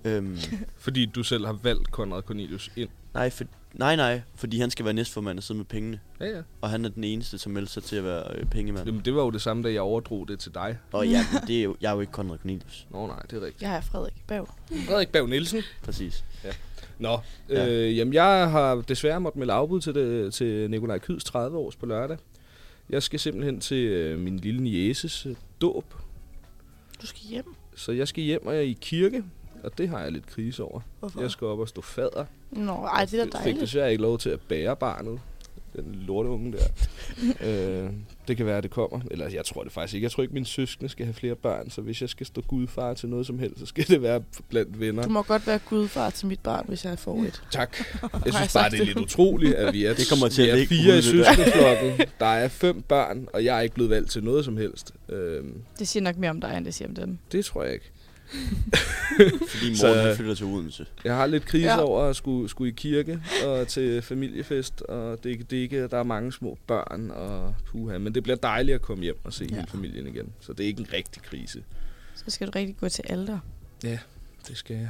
øhm, 0.06 0.38
Fordi 0.78 1.06
du 1.06 1.24
selv 1.24 1.46
har 1.46 1.60
valgt 1.64 1.92
Konrad 1.92 2.22
Cornelius 2.22 2.72
ind. 2.76 2.90
Nej, 3.14 3.30
for, 3.30 3.44
nej, 3.74 3.96
nej, 3.96 4.22
fordi 4.36 4.60
han 4.60 4.72
skal 4.72 4.86
være 4.86 4.94
næstformand 4.94 5.38
og 5.38 5.44
sidde 5.44 5.58
med 5.58 5.66
pengene. 5.66 6.00
Ja, 6.20 6.26
ja. 6.26 6.42
Og 6.62 6.70
han 6.70 6.86
er 6.86 6.90
den 6.90 7.04
eneste, 7.04 7.38
som 7.38 7.52
melder 7.52 7.70
sig 7.70 7.84
til 7.84 7.96
at 7.96 8.04
være 8.04 8.36
øh, 8.38 8.46
pengemand. 8.46 8.86
Jamen, 8.86 9.02
det 9.06 9.16
var 9.16 9.22
jo 9.24 9.30
det 9.30 9.42
samme, 9.42 9.64
da 9.64 9.74
jeg 9.74 9.82
overdrog 9.82 10.28
det 10.28 10.40
til 10.40 10.54
dig. 10.54 10.78
Og 10.92 11.08
ja, 11.08 11.26
men 11.34 11.42
det 11.48 11.60
er 11.60 11.64
jo, 11.64 11.76
jeg 11.82 11.90
er 11.90 11.94
jo 11.96 12.00
ikke 12.02 12.14
Konrad 12.14 12.38
Cornelius. 12.38 12.88
Nå 12.90 13.08
nej, 13.08 13.20
det 13.20 13.34
er 13.38 13.42
rigtigt. 13.46 13.62
Jeg 13.62 13.76
er 13.76 13.82
Frederik 13.82 14.24
Bav. 14.28 14.50
Frederik 14.88 15.10
Bav 15.10 15.28
Nielsen. 15.28 15.62
Præcis. 15.84 16.26
Nå, 17.00 17.20
Ja. 17.50 17.70
øh, 17.70 17.98
jamen 17.98 18.14
jeg 18.14 18.52
har 18.52 18.76
desværre 18.76 19.20
måttet 19.22 19.40
melde 19.40 19.54
afbud 19.54 19.82
til, 19.82 19.96
det, 19.96 20.34
til 20.34 20.70
Nikolaj 20.70 21.00
Kyds 21.00 21.24
30 21.24 21.58
års 21.58 21.76
på 21.76 21.86
lørdag. 21.86 22.18
Jeg 22.90 23.04
skal 23.04 23.20
simpelthen 23.20 23.60
til 23.60 23.78
øh, 23.88 24.20
min 24.20 24.38
lille 24.38 24.62
nieces 24.64 25.26
øh, 25.26 25.36
dåb. 25.62 25.94
Du 27.02 27.08
skal 27.08 27.22
hjem. 27.30 27.56
Så 27.76 27.92
jeg 27.92 28.08
skal 28.08 28.24
hjem 28.24 28.46
og 28.48 28.54
jeg 28.54 28.60
er 28.62 28.66
i 28.66 28.78
kirke. 28.82 29.24
Og 29.64 29.78
det 29.78 29.90
har 29.90 30.00
jeg 30.00 30.12
lidt 30.12 30.28
krise 30.28 30.64
over. 30.64 30.82
Hvorfor? 31.00 31.22
Jeg 31.22 31.32
skal 31.32 31.48
op 31.48 31.60
og 31.60 31.68
stå 31.68 31.82
fader. 31.82 32.26
Nå, 32.52 32.74
ej, 32.74 33.06
det 33.06 33.14
er 33.14 33.18
da 33.18 33.22
Jeg 33.24 33.26
fik 33.26 33.34
dejligt. 33.34 33.62
desværre 33.62 33.92
ikke 33.92 34.04
lov 34.04 34.18
til 34.20 34.30
at 34.30 34.40
bære 34.50 34.76
barnet. 34.76 35.20
Den 35.76 35.96
lorteunge 36.08 36.52
der. 36.54 36.64
øh, 37.84 37.90
det 38.28 38.38
kan 38.38 38.46
være, 38.46 38.58
at 38.58 38.64
det 38.64 38.72
kommer. 38.72 39.00
Eller 39.12 39.30
jeg 39.30 39.46
tror 39.46 39.64
det 39.64 39.72
faktisk 39.72 39.94
ikke. 39.96 40.06
Jeg 40.06 40.12
tror 40.12 40.24
ikke, 40.24 40.34
min 40.34 40.46
søskende 40.46 40.90
skal 40.90 41.06
have 41.06 41.14
flere 41.14 41.36
børn. 41.36 41.70
Så 41.70 41.82
hvis 41.82 42.02
jeg 42.02 42.10
skal 42.10 42.26
stå 42.26 42.42
gudfar 42.42 42.94
til 42.94 43.10
noget 43.10 43.26
som 43.28 43.40
helst, 43.40 43.60
så 43.60 43.66
skal 43.66 43.88
det 43.94 44.02
være 44.02 44.24
blandt 44.50 44.80
venner. 44.80 45.04
Du 45.04 45.10
må 45.10 45.22
godt 45.22 45.48
være 45.48 45.60
gudfar 45.70 46.10
til 46.10 46.28
mit 46.28 46.40
barn, 46.40 46.66
hvis 46.68 46.86
jeg 46.86 47.00
får 47.00 47.24
et. 47.24 47.44
Tak. 47.52 47.78
Jeg 48.26 48.34
synes 48.34 48.54
bare, 48.54 48.70
det 48.70 48.80
er 48.82 48.86
lidt 48.86 48.98
utroligt, 48.98 49.54
at 49.56 49.74
vi 49.74 49.86
er, 49.86 49.94
Det 49.94 50.10
kommer 50.10 50.28
til 50.30 50.44
vi 50.44 50.50
at 50.50 50.54
er 50.56 50.60
ligge 50.60 50.76
fire 50.76 50.98
i 50.98 51.02
søskendeflokken. 51.02 52.08
Der 52.20 52.26
er 52.26 52.48
fem 52.48 52.82
børn, 52.82 53.28
og 53.34 53.46
jeg 53.46 53.58
er 53.58 53.62
ikke 53.62 53.76
blevet 53.76 53.90
valgt 53.90 54.12
til 54.12 54.24
noget 54.24 54.46
som 54.46 54.58
helst. 54.58 54.94
Øhm, 55.10 55.62
Det 55.80 55.88
siger 55.88 56.04
nok 56.04 56.18
mere 56.18 56.30
om 56.32 56.42
dig, 56.42 56.54
end 56.58 56.66
det 56.66 56.74
siger 56.74 56.88
om 56.88 56.96
dem. 56.96 57.18
det 57.32 57.46
tror 57.46 57.64
jeg 57.64 57.74
ikke. 57.74 57.92
Fordi 59.50 59.76
Så- 59.76 59.88
Morten 59.88 60.06
han 60.06 60.16
flytter 60.16 60.36
til 60.36 60.46
Odense. 60.46 60.86
Jeg 61.04 61.16
har 61.16 61.26
lidt 61.26 61.46
krise 61.46 61.66
Ja. 61.68 61.74
ja. 61.74 61.82
over 61.84 62.04
at 62.04 62.16
skulle, 62.16 62.50
skulle 62.50 62.72
i 62.72 62.74
kirke 62.78 63.22
og 63.46 63.68
til 63.68 64.02
familiefest, 64.02 64.82
og 64.82 65.24
det, 65.24 65.52
det 65.52 65.58
ikke, 65.58 65.88
der 65.88 65.98
er 65.98 66.04
mange 66.04 66.34
små 66.34 66.58
børn, 66.68 67.12
og 67.12 67.56
puha. 67.68 67.98
Men 67.98 68.16
det 68.16 68.24
bliver 68.24 68.36
dejligt 68.38 68.76
at 68.76 68.82
komme 68.82 69.04
hjem 69.04 69.18
og 69.24 69.34
se 69.34 69.44
Ja. 69.44 69.50
ja. 69.50 69.56
hele 69.56 69.68
familien 69.72 70.08
igen. 70.08 70.30
Så 70.40 70.54
det 70.54 70.64
er 70.64 70.68
ikke 70.68 70.80
en 70.82 70.88
rigtig 70.94 71.22
krise. 71.24 71.64
Så 72.16 72.24
skal 72.28 72.48
du 72.48 72.52
rigtig 72.56 72.78
gå 72.78 72.90
til 72.90 73.04
alder. 73.10 73.40
Det 73.82 74.00
skal 74.54 74.76
jeg. 74.76 74.90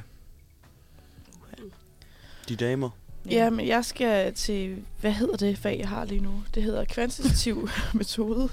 De 2.49 2.55
damer. 2.55 2.89
Ja, 3.29 3.49
men 3.49 3.67
jeg 3.67 3.85
skal 3.85 4.33
til, 4.33 4.77
hvad 5.01 5.11
hedder 5.11 5.37
det 5.37 5.57
fag, 5.57 5.79
jeg 5.79 5.89
har 5.89 6.05
lige 6.05 6.21
nu? 6.21 6.43
Det 6.55 6.63
hedder 6.63 6.85
kvantitativ 6.85 7.69
metode. 7.93 8.49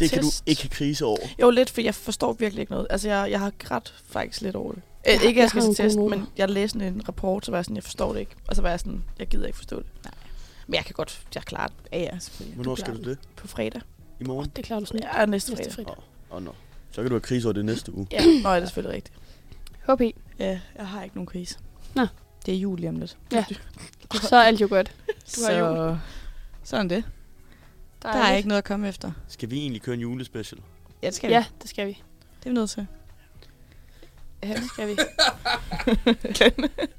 Det 0.00 0.10
kan 0.10 0.22
du 0.22 0.28
ikke 0.46 0.62
have 0.62 0.70
krise 0.70 1.04
over. 1.04 1.18
Jo, 1.40 1.50
lidt, 1.50 1.70
for 1.70 1.80
jeg 1.80 1.94
forstår 1.94 2.32
virkelig 2.32 2.60
ikke 2.60 2.72
noget. 2.72 2.86
Altså, 2.90 3.08
jeg, 3.08 3.30
jeg 3.30 3.40
har 3.40 3.52
grædt 3.58 3.94
faktisk 4.08 4.40
lidt 4.40 4.56
over 4.56 4.72
det. 4.72 4.82
Æ, 5.06 5.10
Jeg- 5.12 5.14
ikke, 5.14 5.28
at 5.28 5.34
jeg 5.36 5.42
jeg 5.42 5.48
skal 5.50 5.62
til 5.74 5.84
test, 5.84 5.96
gode 5.96 6.10
men 6.10 6.26
jeg 6.36 6.48
læste 6.50 6.86
en 6.86 7.02
rapport, 7.08 7.44
så 7.46 7.50
var 7.52 7.58
jeg 7.58 7.64
sådan, 7.64 7.76
jeg 7.76 7.84
forstår 7.84 8.12
det 8.12 8.20
ikke. 8.20 8.32
Og 8.48 8.56
så 8.56 8.62
var 8.62 8.70
jeg 8.70 8.80
sådan, 8.80 9.04
jeg 9.18 9.26
gider 9.26 9.46
ikke 9.46 9.56
forstå 9.56 9.76
det. 9.76 9.86
Nej. 10.04 10.12
Men 10.66 10.74
jeg 10.74 10.84
kan 10.84 10.94
godt, 10.94 11.22
jeg 11.34 11.42
klarer 11.42 11.66
det 11.66 11.76
Ja, 11.92 11.98
ja, 11.98 12.18
selvfølgelig. 12.18 12.54
Hvornår 12.54 12.74
skal 12.74 12.96
du 12.96 13.10
det? 13.10 13.18
på 13.36 13.46
fredag. 13.48 13.80
I 14.20 14.24
morgen? 14.24 14.50
Det 14.56 14.64
klarer 14.64 14.80
du 14.80 14.86
sådan. 14.86 15.02
Ja, 15.16 15.26
næste 15.26 15.50
Næste 15.54 15.64
fredag. 15.74 15.86
fredag. 15.86 16.02
Åh, 16.30 16.36
oh, 16.36 16.42
no. 16.44 16.50
Så 16.90 17.02
kan 17.02 17.04
du 17.10 17.14
have 17.14 17.20
krise 17.20 17.46
over 17.48 17.52
det 17.52 17.64
næste 17.64 17.94
uge. 17.94 18.06
Ja, 18.12 18.20
nå, 18.42 18.48
er 18.48 18.60
det 18.60 18.68
selvfølgelig 18.68 18.94
rigtigt. 18.96 19.16
HB. 19.88 20.00
Ja, 20.38 20.60
jeg 20.78 20.86
har 20.88 21.02
ikke 21.02 21.16
nogen 21.16 21.26
krise. 21.26 21.58
Nå. 21.94 22.06
Det 22.46 22.54
er 22.54 22.58
jul 22.58 22.78
lige 22.78 22.88
om 22.88 22.96
lidt. 22.98 23.16
Ja. 23.32 23.44
Så 24.22 24.36
er 24.36 24.40
alt 24.42 24.60
jo 24.60 24.66
godt. 24.70 24.92
Du 25.36 25.40
har 25.46 25.50
så... 25.50 25.98
Sådan 26.64 26.90
det. 26.90 27.04
Der 28.02 28.08
er 28.08 28.36
ikke 28.36 28.48
noget 28.48 28.58
at 28.58 28.64
komme 28.64 28.88
efter. 28.88 29.12
Skal 29.28 29.50
vi 29.50 29.58
egentlig 29.58 29.82
køre 29.82 29.94
en 29.94 30.00
julespecial? 30.00 30.60
Ja, 31.02 31.06
det 31.06 31.14
skal 31.14 31.30
Ja, 31.30 31.38
vi. 31.40 31.56
det 31.62 31.70
skal 31.70 31.86
vi. 31.86 31.90
Det 32.40 32.46
er 32.46 32.50
vi 32.50 32.54
nødt 32.54 32.70
til. 32.70 32.86
Ja, 34.42 34.48
det 34.54 34.64
skal 34.72 34.88
vi. 34.88 34.96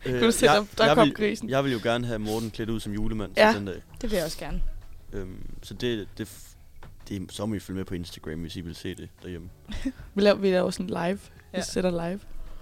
Øh, 0.06 0.14
Kan 0.14 0.22
du 0.24 0.32
se, 0.32 0.46
der, 0.46 0.66
der 0.78 0.86
jeg, 0.86 0.96
kom 0.96 1.08
vil, 1.08 1.14
grisen. 1.16 1.50
jeg 1.50 1.64
vil 1.64 1.72
jo 1.72 1.80
gerne 1.84 2.08
have 2.08 2.20
Morten 2.20 2.52
klædt 2.52 2.70
ud 2.70 2.80
som 2.80 2.94
julemand 2.94 3.32
Ja. 3.38 3.50
til 3.52 3.60
den 3.60 3.68
dag. 3.68 3.82
Det 4.02 4.12
vil 4.12 4.16
jeg 4.18 4.26
også 4.26 4.38
gerne. 4.38 4.62
Øhm, 5.14 5.44
så 5.64 5.74
det, 5.74 6.08
det, 6.18 6.30
det, 7.10 7.32
så 7.32 7.46
må 7.46 7.56
I 7.56 7.60
følge 7.60 7.78
med 7.78 7.86
på 7.86 7.94
Instagram, 7.94 8.40
hvis 8.40 8.56
I 8.56 8.62
vil 8.62 8.76
se 8.76 8.96
det 8.96 9.10
derhjemme. 9.24 9.50
Vi 10.16 10.22
laver, 10.22 10.38
vi 10.38 10.52
laver 10.52 10.70
sådan 10.72 10.88
live. 10.88 11.20
Vi 11.20 11.28
Ja. 11.54 11.62
sætter 11.62 12.10
live. 12.10 12.20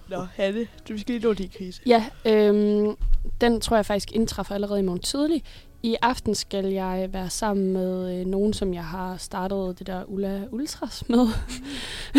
Nå, 0.10 0.28
Hanne, 0.34 0.68
du 0.90 0.98
skal 0.98 1.14
lige 1.16 1.20
nå 1.20 1.34
din 1.34 1.50
krise. 1.58 1.82
Ja, 1.86 2.06
øhm, 2.26 2.96
den 3.42 3.62
tror 3.62 3.76
jeg 3.76 3.86
faktisk 3.86 4.12
indtræffer 4.12 4.56
allerede 4.56 4.80
i 4.80 4.84
morgen 4.84 5.02
tidlig. 5.02 5.44
I 5.84 5.96
aften 6.02 6.36
skal 6.36 6.66
jeg 6.66 7.10
være 7.14 7.30
sammen 7.30 7.74
med 7.74 8.20
øh, 8.20 8.26
nogen, 8.26 8.54
som 8.54 8.74
jeg 8.74 8.86
har 8.86 9.18
startet 9.18 9.80
det 9.80 9.88
der 9.88 10.04
Ulla 10.06 10.44
Ultras 10.52 11.10
med. 11.10 11.28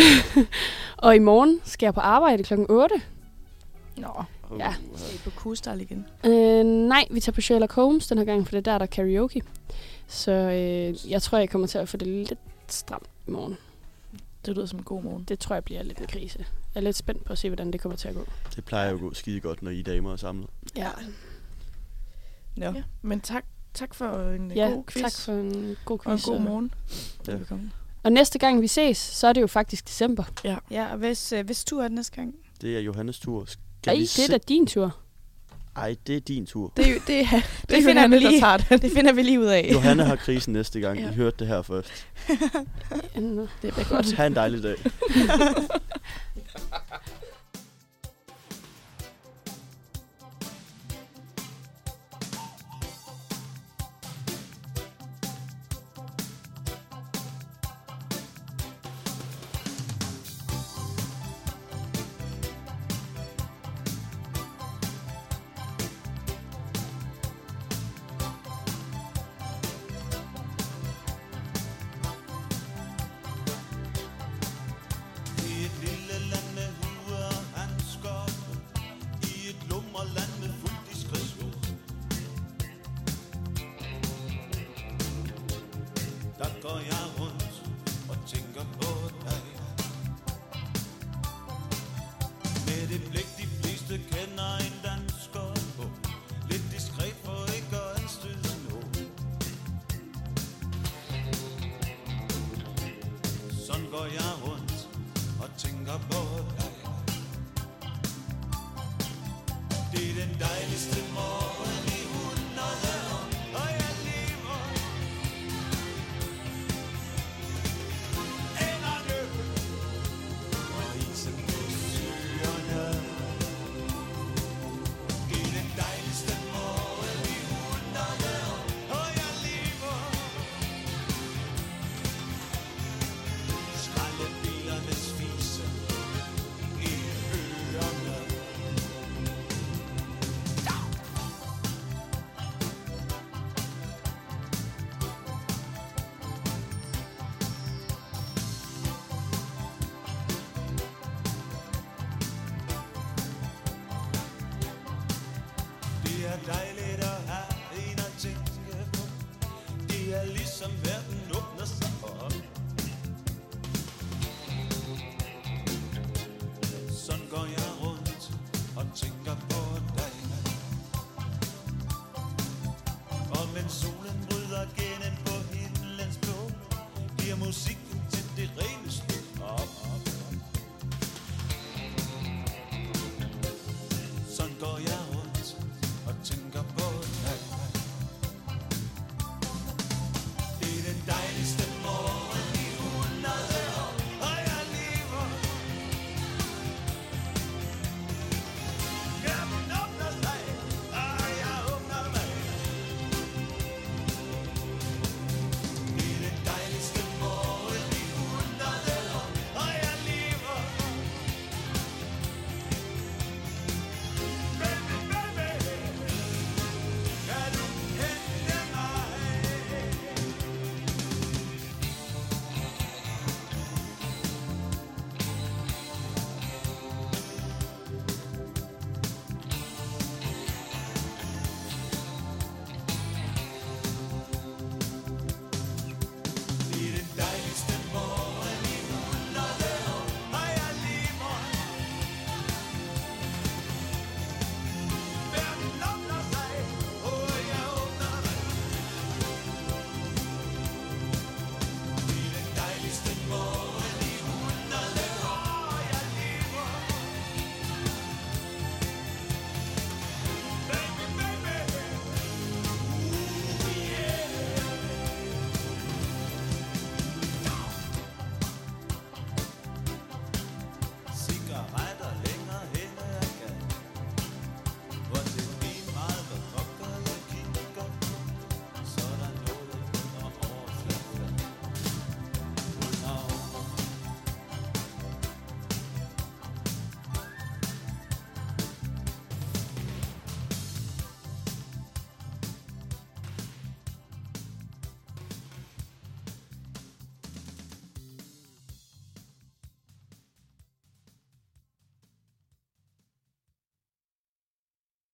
og 0.96 1.16
i 1.16 1.18
morgen 1.18 1.60
skal 1.64 1.86
jeg 1.86 1.94
på 1.94 2.00
arbejde 2.00 2.42
klokken 2.42 2.66
8. 2.70 2.94
Nå, 3.96 4.24
Ja. 4.58 4.74
Skal 4.96 5.14
I 5.14 5.18
på 5.24 5.30
Kustal 5.30 5.80
igen? 5.80 6.06
Øh, 6.26 6.64
nej, 6.64 7.04
vi 7.10 7.20
tager 7.20 7.34
på 7.34 7.40
Sherlock 7.40 7.72
Holmes 7.72 8.06
den 8.06 8.18
her 8.18 8.24
gang, 8.24 8.46
for 8.46 8.50
det 8.50 8.58
er 8.58 8.72
der, 8.72 8.78
der 8.78 8.82
er 8.82 8.90
karaoke. 8.90 9.42
Så 10.06 10.32
øh, 10.32 11.10
jeg 11.10 11.22
tror, 11.22 11.38
jeg 11.38 11.50
kommer 11.50 11.66
til 11.66 11.78
at 11.78 11.88
få 11.88 11.96
det 11.96 12.08
lidt 12.08 12.38
stramt 12.68 13.06
i 13.26 13.30
morgen. 13.30 13.56
det 14.46 14.54
lyder 14.54 14.66
som 14.66 14.78
en 14.78 14.84
god 14.84 15.02
morgen. 15.02 15.24
Det 15.28 15.38
tror 15.38 15.54
jeg 15.54 15.64
bliver 15.64 15.82
lidt 15.82 15.98
en 15.98 16.06
krise. 16.06 16.38
Jeg 16.74 16.80
er 16.80 16.84
lidt 16.84 16.96
spændt 16.96 17.24
på 17.24 17.32
at 17.32 17.38
se, 17.38 17.48
hvordan 17.48 17.72
det 17.72 17.80
kommer 17.80 17.96
til 17.96 18.08
at 18.08 18.14
gå. 18.14 18.26
Det 18.56 18.64
plejer 18.64 18.88
jo 18.88 18.94
at 18.94 19.00
gå 19.00 19.14
skide 19.14 19.40
godt, 19.40 19.62
når 19.62 19.70
I 19.70 19.82
damer 19.82 20.12
er 20.12 20.16
samlet. 20.16 20.48
Ja, 20.76 20.88
Nå. 22.56 22.66
Ja. 22.66 22.82
Men 23.02 23.20
tak, 23.20 23.44
tak 23.74 23.94
for 23.94 24.30
en 24.34 24.52
ja 24.56 24.68
god 24.68 24.84
quiz. 24.86 25.02
tak 25.02 25.12
for 25.24 25.32
en 25.32 25.76
god 25.84 25.98
og 26.04 26.12
en 26.12 26.18
quiz. 26.18 26.24
god 26.24 26.40
morgen. 26.40 26.74
Ja. 27.28 27.32
Velkommen. 27.32 27.72
Og 28.02 28.12
næste 28.12 28.38
gang 28.38 28.60
vi 28.62 28.66
ses, 28.66 28.98
så 28.98 29.26
er 29.26 29.32
det 29.32 29.40
jo 29.40 29.46
faktisk 29.46 29.88
december. 29.88 30.24
Ja, 30.70 30.86
og 30.92 30.98
hvis, 30.98 31.32
øh, 31.32 31.46
hvis 31.46 31.64
tur 31.64 31.78
er 31.82 31.88
det 31.88 31.94
næste 31.94 32.16
gang? 32.16 32.34
Det 32.60 32.76
er 32.76 32.80
Johannes 32.80 33.18
tur. 33.18 33.44
Skal 33.46 33.60
Ej, 33.86 33.94
det 34.16 34.24
er 34.24 34.28
da 34.28 34.38
din 34.48 34.66
tur. 34.66 34.96
Ej, 35.76 35.96
det 36.06 36.16
er 36.16 36.20
din 36.20 36.46
tur. 36.46 36.72
Det, 36.76 36.88
er 36.96 37.00
det, 37.06 37.20
er, 37.20 37.24
det, 37.30 37.70
det 37.70 37.84
finder 37.84 38.02
er 38.02 38.08
vi 38.08 38.14
der 38.14 38.30
lige. 38.30 38.40
tager 38.40 38.56
den. 38.56 38.78
Det 38.78 38.92
finder 38.92 39.12
vi 39.12 39.22
lige 39.22 39.40
ud 39.40 39.44
af. 39.46 39.70
Johanne 39.72 40.04
har 40.04 40.16
krisen 40.26 40.52
næste 40.52 40.80
gang. 40.80 40.98
Ja. 40.98 41.10
I 41.10 41.14
hørte 41.14 41.36
det 41.38 41.46
her 41.46 41.62
først. 41.62 41.88
Det 43.62 43.72
bliver 43.74 43.88
godt. 43.88 44.12
Ha' 44.12 44.26
en 44.26 44.34
dejlig 44.34 44.62
dag. 44.62 44.76